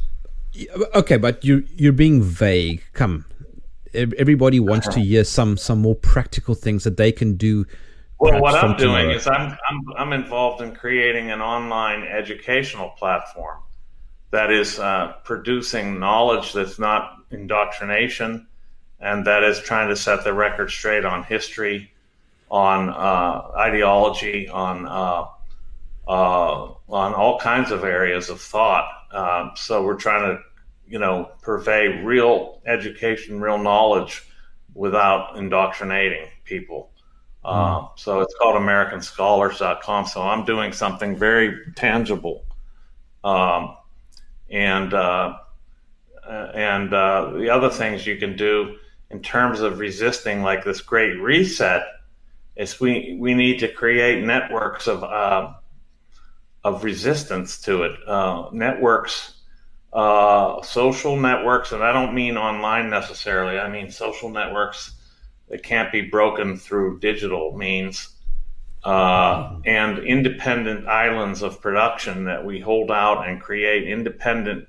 Okay, 0.94 1.18
but 1.18 1.44
you 1.44 1.66
you're 1.76 1.94
being 1.94 2.22
vague. 2.22 2.84
Come, 2.94 3.26
everybody 3.94 4.60
wants 4.60 4.88
to 4.90 5.00
hear 5.00 5.24
some 5.24 5.58
some 5.58 5.80
more 5.80 5.96
practical 5.96 6.56
things 6.56 6.84
that 6.84 6.98
they 6.98 7.12
can 7.12 7.36
do. 7.36 7.66
Well, 8.20 8.40
what 8.40 8.56
I'm 8.56 8.78
doing 8.78 9.08
tomorrow. 9.08 9.16
is 9.16 9.28
I'm, 9.28 9.58
I'm 9.70 9.94
I'm 9.98 10.14
involved 10.14 10.62
in 10.62 10.76
creating 10.76 11.32
an 11.32 11.42
online 11.42 12.04
educational 12.04 12.90
platform 12.90 13.60
that 14.32 14.52
is 14.52 14.80
uh, 14.80 15.14
producing 15.24 16.00
knowledge 16.00 16.54
that's 16.54 16.80
not 16.80 17.18
indoctrination, 17.32 18.48
and 19.00 19.26
that 19.26 19.44
is 19.44 19.60
trying 19.60 19.90
to 19.90 19.96
set 19.96 20.24
the 20.24 20.34
record 20.34 20.70
straight 20.70 21.06
on 21.06 21.24
history, 21.24 21.92
on 22.52 22.90
uh, 22.90 23.52
ideology, 23.58 24.50
on 24.50 24.86
uh, 24.86 25.26
uh 26.08 26.74
on 26.90 27.14
all 27.14 27.40
kinds 27.40 27.72
of 27.72 27.86
areas 27.86 28.30
of 28.30 28.42
thought. 28.42 28.90
Um, 29.12 29.52
so 29.56 29.84
we're 29.84 29.96
trying 29.96 30.36
to, 30.36 30.44
you 30.86 31.00
know, 31.00 31.32
purvey 31.42 32.04
real 32.04 32.62
education, 32.66 33.40
real 33.40 33.58
knowledge, 33.58 34.24
without 34.76 35.38
indoctrinating 35.38 36.28
people. 36.44 36.90
Mm. 37.44 37.90
so 37.98 38.20
it's 38.20 38.36
called 38.36 38.56
AmericanScholars.com. 38.56 40.06
So 40.06 40.22
I'm 40.22 40.46
doing 40.46 40.74
something 40.74 41.16
very 41.16 41.58
tangible. 41.76 42.46
Um, 43.24 43.78
and 44.52 44.94
uh, 44.94 45.38
and 46.28 46.94
uh, 46.94 47.32
the 47.36 47.50
other 47.50 47.70
things 47.70 48.06
you 48.06 48.18
can 48.18 48.36
do 48.36 48.78
in 49.10 49.22
terms 49.22 49.62
of 49.62 49.80
resisting 49.80 50.44
like 50.44 50.64
this 50.64 50.82
great 50.82 51.20
reset 51.20 51.84
is 52.56 52.80
we 52.80 53.18
we 53.20 53.34
need 53.34 53.60
to 53.60 53.68
create 53.68 54.24
networks 54.24 54.88
of 54.88 55.04
uh, 55.04 55.54
of 56.64 56.84
resistance 56.84 57.60
to 57.62 57.84
it. 57.84 58.08
Uh, 58.08 58.50
networks 58.52 59.36
uh, 59.94 60.62
social 60.62 61.18
networks 61.18 61.72
and 61.72 61.84
I 61.84 61.92
don't 61.92 62.14
mean 62.14 62.38
online 62.38 62.90
necessarily. 62.90 63.60
I 63.60 63.70
mean 63.70 63.92
social 63.92 64.30
networks 64.30 64.94
that 65.50 65.64
can't 65.64 65.92
be 65.92 66.02
broken 66.02 66.58
through 66.58 67.00
digital 67.00 67.58
means 67.58 68.10
uh, 68.84 69.60
and 69.66 70.00
independent 70.00 70.88
islands 70.88 71.44
of 71.44 71.62
production 71.62 72.26
that 72.26 72.44
we 72.44 72.60
hold 72.60 72.90
out 72.90 73.28
and 73.28 73.42
create 73.42 73.88
independent 73.88 74.68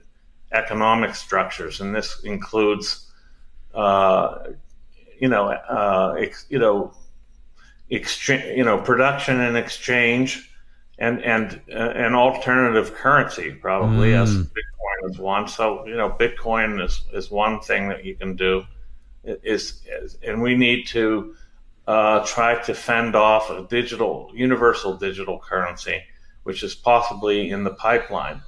economic 0.53 1.15
structures, 1.15 1.81
and 1.81 1.95
this 1.95 2.21
includes, 2.25 3.11
uh, 3.75 4.39
you 5.19 5.29
know, 5.29 5.49
uh, 5.49 6.23
you 6.51 6.59
know, 6.59 6.93
exchange, 7.93 8.57
you 8.57 8.65
know, 8.65 8.79
production 8.79 9.41
and 9.41 9.57
exchange, 9.57 10.51
and 10.99 11.23
and 11.23 11.61
uh, 11.71 11.91
an 11.91 12.15
alternative 12.15 12.95
currency 12.95 13.53
probably 13.53 14.11
mm. 14.11 14.23
as 14.23 14.37
Bitcoin 14.37 15.11
is 15.11 15.19
one. 15.19 15.49
So 15.49 15.87
you 15.87 15.97
know, 15.97 16.11
Bitcoin 16.11 16.85
is 16.85 17.05
is 17.13 17.31
one 17.31 17.61
thing 17.61 17.89
that 17.89 18.05
you 18.05 18.15
can 18.15 18.37
do. 18.37 18.65
Is, 19.25 19.83
is 19.87 20.19
and 20.27 20.43
we 20.43 20.57
need 20.57 20.89
to 20.89 21.37
uh, 21.87 22.25
try 22.27 22.61
to 22.63 22.75
fend 22.75 23.15
off 23.15 23.51
a 23.51 23.67
digital, 23.69 24.31
universal 24.35 24.97
digital 24.97 25.39
currency, 25.39 26.03
which 26.43 26.63
is 26.63 26.75
possibly 26.75 27.51
in 27.51 27.65
the 27.65 27.75
pipeline. 27.75 28.43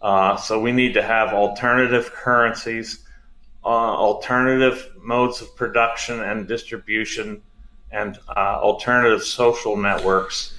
Uh, 0.00 0.36
so 0.36 0.60
we 0.60 0.72
need 0.72 0.94
to 0.94 1.02
have 1.02 1.32
alternative 1.32 2.12
currencies, 2.12 3.06
uh, 3.64 3.68
alternative 3.68 4.90
modes 5.00 5.40
of 5.40 5.54
production 5.54 6.20
and 6.20 6.48
distribution, 6.48 7.40
and 7.92 8.18
uh, 8.28 8.58
alternative 8.60 9.22
social 9.22 9.76
networks 9.76 10.54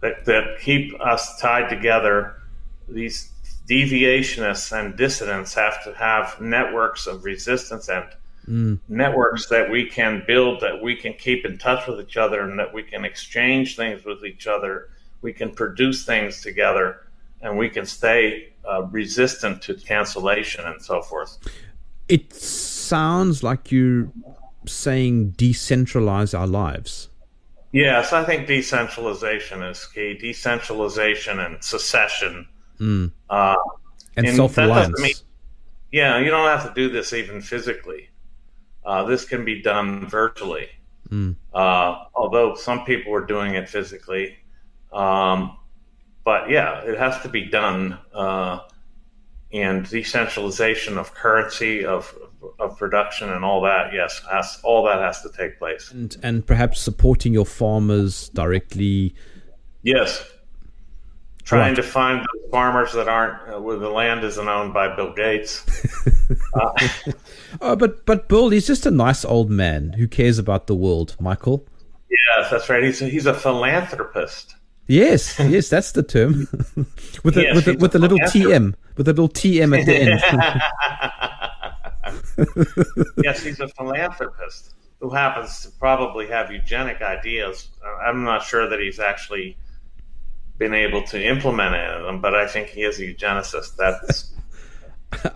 that, 0.00 0.24
that 0.24 0.58
keep 0.60 0.98
us 1.00 1.38
tied 1.40 1.68
together. 1.68 2.42
These 2.88 3.30
deviationists 3.68 4.76
and 4.76 4.96
dissidents 4.96 5.54
have 5.54 5.84
to 5.84 5.94
have 5.94 6.40
networks 6.40 7.06
of 7.06 7.24
resistance 7.24 7.88
and 7.88 8.06
mm. 8.48 8.78
networks 8.88 9.46
that 9.46 9.70
we 9.70 9.86
can 9.86 10.24
build, 10.26 10.60
that 10.60 10.82
we 10.82 10.96
can 10.96 11.12
keep 11.14 11.44
in 11.44 11.58
touch 11.58 11.86
with 11.86 12.00
each 12.00 12.16
other, 12.16 12.40
and 12.40 12.58
that 12.58 12.72
we 12.72 12.82
can 12.82 13.04
exchange 13.04 13.76
things 13.76 14.04
with 14.04 14.24
each 14.24 14.46
other. 14.46 14.88
We 15.20 15.32
can 15.32 15.52
produce 15.52 16.04
things 16.04 16.42
together, 16.42 17.06
and 17.40 17.56
we 17.56 17.68
can 17.68 17.86
stay 17.86 18.52
uh, 18.68 18.82
resistant 18.90 19.62
to 19.62 19.74
cancellation 19.74 20.64
and 20.64 20.82
so 20.82 21.02
forth. 21.02 21.38
It 22.08 22.34
sounds 22.34 23.42
like 23.42 23.70
you're 23.70 24.10
saying 24.66 25.32
decentralize 25.32 26.38
our 26.38 26.46
lives. 26.46 27.08
Yes, 27.72 28.12
I 28.12 28.22
think 28.24 28.46
decentralization 28.46 29.62
is 29.62 29.86
key. 29.86 30.14
Decentralization 30.14 31.40
and 31.40 31.62
secession. 31.64 32.46
Mm. 32.78 33.12
Uh, 33.30 33.56
and, 34.16 34.26
and 34.26 34.36
self 34.36 34.56
reliance. 34.58 35.24
Yeah, 35.90 36.18
you 36.18 36.30
don't 36.30 36.46
have 36.46 36.68
to 36.68 36.74
do 36.74 36.90
this 36.90 37.12
even 37.12 37.40
physically. 37.40 38.08
Uh, 38.84 39.04
this 39.04 39.24
can 39.24 39.44
be 39.44 39.62
done 39.62 40.06
virtually. 40.08 40.68
Mm. 41.08 41.36
Uh, 41.52 42.04
although 42.14 42.54
some 42.54 42.84
people 42.84 43.14
are 43.14 43.24
doing 43.24 43.54
it 43.54 43.68
physically. 43.68 44.36
Um, 44.92 45.56
but 46.24 46.50
yeah, 46.50 46.80
it 46.80 46.98
has 46.98 47.20
to 47.22 47.28
be 47.28 47.46
done. 47.46 47.98
And 49.52 49.88
decentralization 49.88 50.96
of 50.96 51.14
currency, 51.14 51.84
of 51.84 52.14
of 52.58 52.78
production, 52.78 53.30
and 53.30 53.44
all 53.44 53.60
that. 53.62 53.92
Yes, 53.92 54.22
has, 54.30 54.58
all 54.62 54.84
that 54.84 54.98
has 55.00 55.20
to 55.22 55.30
take 55.30 55.58
place. 55.58 55.90
And 55.90 56.16
and 56.22 56.46
perhaps 56.46 56.80
supporting 56.80 57.32
your 57.34 57.46
farmers 57.46 58.30
directly. 58.30 59.14
Yes, 59.82 60.24
trying 61.44 61.74
right. 61.74 61.76
to 61.76 61.82
find 61.82 62.20
the 62.20 62.48
farmers 62.50 62.92
that 62.92 63.08
aren't 63.08 63.54
uh, 63.54 63.60
where 63.60 63.76
the 63.76 63.90
land 63.90 64.24
isn't 64.24 64.48
owned 64.48 64.72
by 64.72 64.94
Bill 64.94 65.12
Gates. 65.12 65.64
uh, 66.54 66.88
oh, 67.60 67.76
but 67.76 68.06
but 68.06 68.28
Bill, 68.28 68.50
he's 68.50 68.66
just 68.66 68.86
a 68.86 68.90
nice 68.90 69.24
old 69.24 69.50
man 69.50 69.94
who 69.94 70.08
cares 70.08 70.38
about 70.38 70.66
the 70.66 70.74
world, 70.74 71.16
Michael. 71.20 71.66
Yes, 72.10 72.50
that's 72.50 72.68
right. 72.68 72.82
He's 72.82 73.02
a, 73.02 73.08
he's 73.08 73.26
a 73.26 73.34
philanthropist. 73.34 74.54
Yes, 74.92 75.38
yes, 75.48 75.70
that's 75.70 75.92
the 75.92 76.02
term. 76.02 76.46
with 77.24 77.38
a, 77.38 77.42
yes, 77.42 77.54
with 77.54 77.68
a, 77.68 77.74
with 77.78 77.94
a 77.94 77.98
little 77.98 78.18
TM, 78.18 78.74
with 78.98 79.08
a 79.08 79.12
little 79.12 79.28
TM 79.28 79.78
at 79.78 79.86
the 79.86 79.96
end. 79.96 80.20
yes, 83.24 83.42
he's 83.42 83.58
a 83.60 83.68
philanthropist 83.68 84.74
who 85.00 85.08
happens 85.08 85.62
to 85.62 85.70
probably 85.78 86.26
have 86.26 86.52
eugenic 86.52 87.00
ideas. 87.00 87.68
Uh, 87.82 87.88
I'm 88.06 88.22
not 88.24 88.42
sure 88.42 88.68
that 88.68 88.80
he's 88.80 89.00
actually 89.00 89.56
been 90.58 90.74
able 90.74 91.02
to 91.04 91.26
implement 91.26 91.74
any 91.74 91.94
of 91.94 92.02
them, 92.02 92.20
but 92.20 92.34
I 92.34 92.46
think 92.46 92.68
he 92.68 92.82
is 92.82 92.98
a 92.98 93.02
eugenicist. 93.02 93.76
That's 93.76 94.34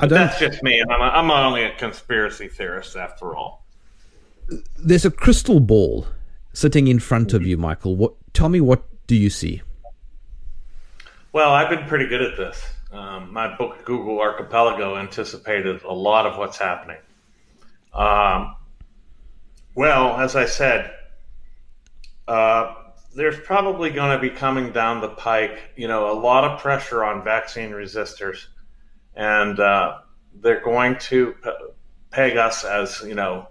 that's 0.00 0.38
just 0.38 0.62
me. 0.62 0.82
I'm, 0.82 1.00
a, 1.00 1.04
I'm 1.04 1.30
only 1.30 1.62
a 1.62 1.74
conspiracy 1.76 2.48
theorist 2.48 2.94
after 2.94 3.34
all. 3.34 3.64
There's 4.76 5.06
a 5.06 5.10
crystal 5.10 5.60
ball 5.60 6.06
sitting 6.52 6.88
in 6.88 6.98
front 6.98 7.32
of 7.32 7.40
mm-hmm. 7.40 7.48
you, 7.48 7.56
Michael. 7.56 7.96
What? 7.96 8.12
Tell 8.34 8.50
me 8.50 8.60
what 8.60 8.84
do 9.06 9.16
you 9.16 9.30
see? 9.30 9.62
Well, 11.32 11.52
I've 11.52 11.68
been 11.68 11.86
pretty 11.86 12.06
good 12.06 12.22
at 12.22 12.36
this. 12.36 12.62
Um, 12.92 13.32
my 13.32 13.56
book, 13.56 13.84
Google 13.84 14.20
Archipelago, 14.20 14.96
anticipated 14.96 15.82
a 15.82 15.92
lot 15.92 16.26
of 16.26 16.38
what's 16.38 16.56
happening. 16.56 16.98
Um, 17.92 18.56
well, 19.74 20.16
as 20.16 20.36
I 20.36 20.46
said, 20.46 20.94
uh, 22.26 22.74
there's 23.14 23.38
probably 23.40 23.90
going 23.90 24.18
to 24.18 24.18
be 24.18 24.30
coming 24.30 24.72
down 24.72 25.00
the 25.00 25.08
pike, 25.08 25.58
you 25.76 25.88
know, 25.88 26.10
a 26.10 26.16
lot 26.18 26.44
of 26.44 26.60
pressure 26.60 27.04
on 27.04 27.24
vaccine 27.24 27.70
resistors, 27.70 28.46
and 29.14 29.58
uh, 29.60 29.98
they're 30.34 30.62
going 30.62 30.98
to 30.98 31.34
peg 32.10 32.36
us 32.36 32.64
as, 32.64 33.02
you 33.02 33.14
know, 33.14 33.48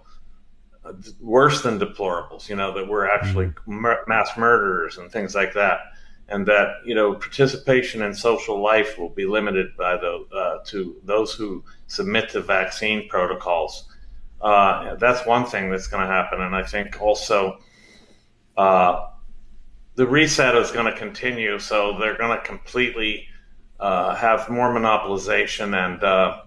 worse 1.20 1.62
than 1.62 1.78
deplorables, 1.78 2.48
you 2.48 2.56
know, 2.56 2.72
that 2.74 2.88
we're 2.88 3.08
actually 3.08 3.46
mm-hmm. 3.46 3.84
mass 4.08 4.30
murderers 4.36 4.98
and 4.98 5.10
things 5.10 5.34
like 5.34 5.54
that. 5.54 5.80
And 6.28 6.44
that, 6.46 6.78
you 6.84 6.94
know, 6.94 7.14
participation 7.14 8.02
in 8.02 8.12
social 8.12 8.60
life 8.60 8.98
will 8.98 9.10
be 9.10 9.26
limited 9.26 9.76
by 9.76 9.96
the, 9.96 10.26
uh, 10.34 10.64
to 10.66 10.96
those 11.04 11.32
who 11.32 11.62
submit 11.86 12.30
to 12.30 12.40
vaccine 12.40 13.08
protocols. 13.08 13.84
Uh, 14.40 14.96
that's 14.96 15.24
one 15.24 15.44
thing 15.44 15.70
that's 15.70 15.86
going 15.86 16.02
to 16.02 16.12
happen. 16.12 16.40
And 16.40 16.54
I 16.54 16.64
think 16.64 17.00
also 17.00 17.58
uh, 18.56 19.08
the 19.94 20.06
reset 20.06 20.56
is 20.56 20.72
going 20.72 20.86
to 20.86 20.98
continue. 20.98 21.58
So 21.60 21.96
they're 21.98 22.18
going 22.18 22.36
to 22.36 22.44
completely 22.44 23.28
uh, 23.78 24.14
have 24.14 24.48
more 24.48 24.74
monopolization 24.74 25.76
and 25.76 26.02
uh, 26.02 26.42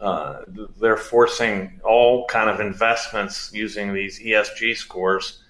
uh, 0.00 0.42
they're 0.78 0.96
forcing 0.96 1.80
all 1.84 2.26
kind 2.26 2.50
of 2.50 2.60
investments 2.60 3.50
using 3.54 3.94
these 3.94 4.20
ESG 4.20 4.76
scores 4.76 5.42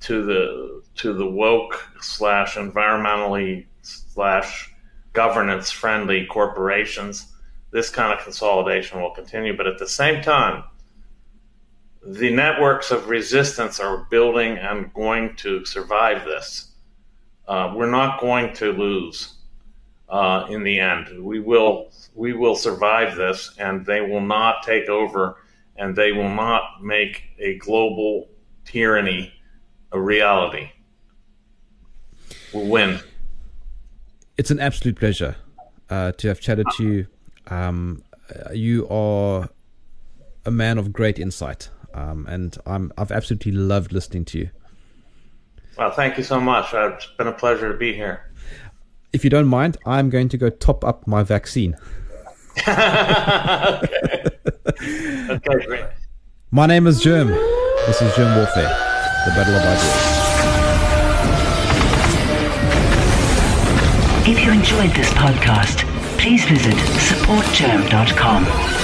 to 0.00 0.24
the 0.24 0.82
to 0.96 1.14
the 1.14 1.26
woke 1.26 1.88
slash 2.00 2.56
environmentally 2.56 3.64
slash 3.82 4.70
governance 5.14 5.70
friendly 5.70 6.26
corporations. 6.26 7.32
This 7.70 7.88
kind 7.88 8.12
of 8.16 8.22
consolidation 8.22 9.00
will 9.00 9.10
continue, 9.10 9.56
but 9.56 9.66
at 9.66 9.78
the 9.78 9.88
same 9.88 10.22
time, 10.22 10.64
the 12.06 12.30
networks 12.30 12.90
of 12.90 13.08
resistance 13.08 13.80
are 13.80 14.06
building 14.10 14.58
and 14.58 14.92
going 14.92 15.34
to 15.36 15.64
survive 15.64 16.24
this. 16.26 16.72
Uh, 17.48 17.72
we're 17.74 17.90
not 17.90 18.20
going 18.20 18.52
to 18.54 18.72
lose 18.72 19.34
uh, 20.14 20.46
in 20.48 20.62
the 20.62 20.78
end. 20.78 21.08
We 21.22 21.40
will 21.40 21.90
we 22.14 22.32
will 22.32 22.54
survive 22.54 23.16
this, 23.16 23.52
and 23.58 23.84
they 23.84 24.00
will 24.00 24.20
not 24.20 24.62
take 24.62 24.88
over, 24.88 25.36
and 25.76 25.96
they 25.96 26.12
will 26.12 26.28
not 26.28 26.62
make 26.82 27.24
a 27.40 27.58
global 27.58 28.28
tyranny 28.64 29.32
a 29.90 30.00
reality. 30.00 30.70
We'll 32.52 32.68
win. 32.68 33.00
It's 34.38 34.52
an 34.52 34.60
absolute 34.60 34.96
pleasure 34.96 35.34
uh, 35.90 36.12
to 36.12 36.28
have 36.28 36.40
chatted 36.40 36.66
to 36.76 36.84
you. 36.84 37.06
Um, 37.48 38.02
you 38.52 38.88
are 38.88 39.48
a 40.46 40.50
man 40.50 40.78
of 40.78 40.92
great 40.92 41.18
insight, 41.18 41.70
um, 41.92 42.26
and 42.28 42.56
I'm, 42.66 42.92
I've 42.96 43.10
absolutely 43.10 43.52
loved 43.52 43.92
listening 43.92 44.24
to 44.26 44.38
you. 44.38 44.50
Well, 45.76 45.90
thank 45.90 46.16
you 46.16 46.22
so 46.22 46.40
much. 46.40 46.72
It's 46.72 47.06
been 47.18 47.26
a 47.26 47.32
pleasure 47.32 47.72
to 47.72 47.76
be 47.76 47.92
here. 47.92 48.30
If 49.14 49.24
you 49.24 49.30
don't 49.30 49.46
mind, 49.46 49.78
I'm 49.86 50.10
going 50.10 50.28
to 50.28 50.36
go 50.36 50.50
top 50.50 50.84
up 50.84 51.06
my 51.06 51.22
vaccine 51.22 51.74
okay. 52.58 52.72
okay, 55.30 55.66
great. 55.66 55.84
My 56.50 56.66
name 56.66 56.86
is 56.86 57.02
Jerm. 57.02 57.28
This 57.86 58.00
is 58.00 58.10
Jerm 58.12 58.34
Warfare, 58.36 58.68
the 59.24 59.32
Battle 59.34 59.54
of 59.54 59.62
Ideas. 59.62 60.12
If 64.26 64.42
you 64.44 64.52
enjoyed 64.52 64.94
this 64.94 65.10
podcast, 65.10 65.84
please 66.18 66.44
visit 66.46 66.74
supportjerm.com 66.74 68.83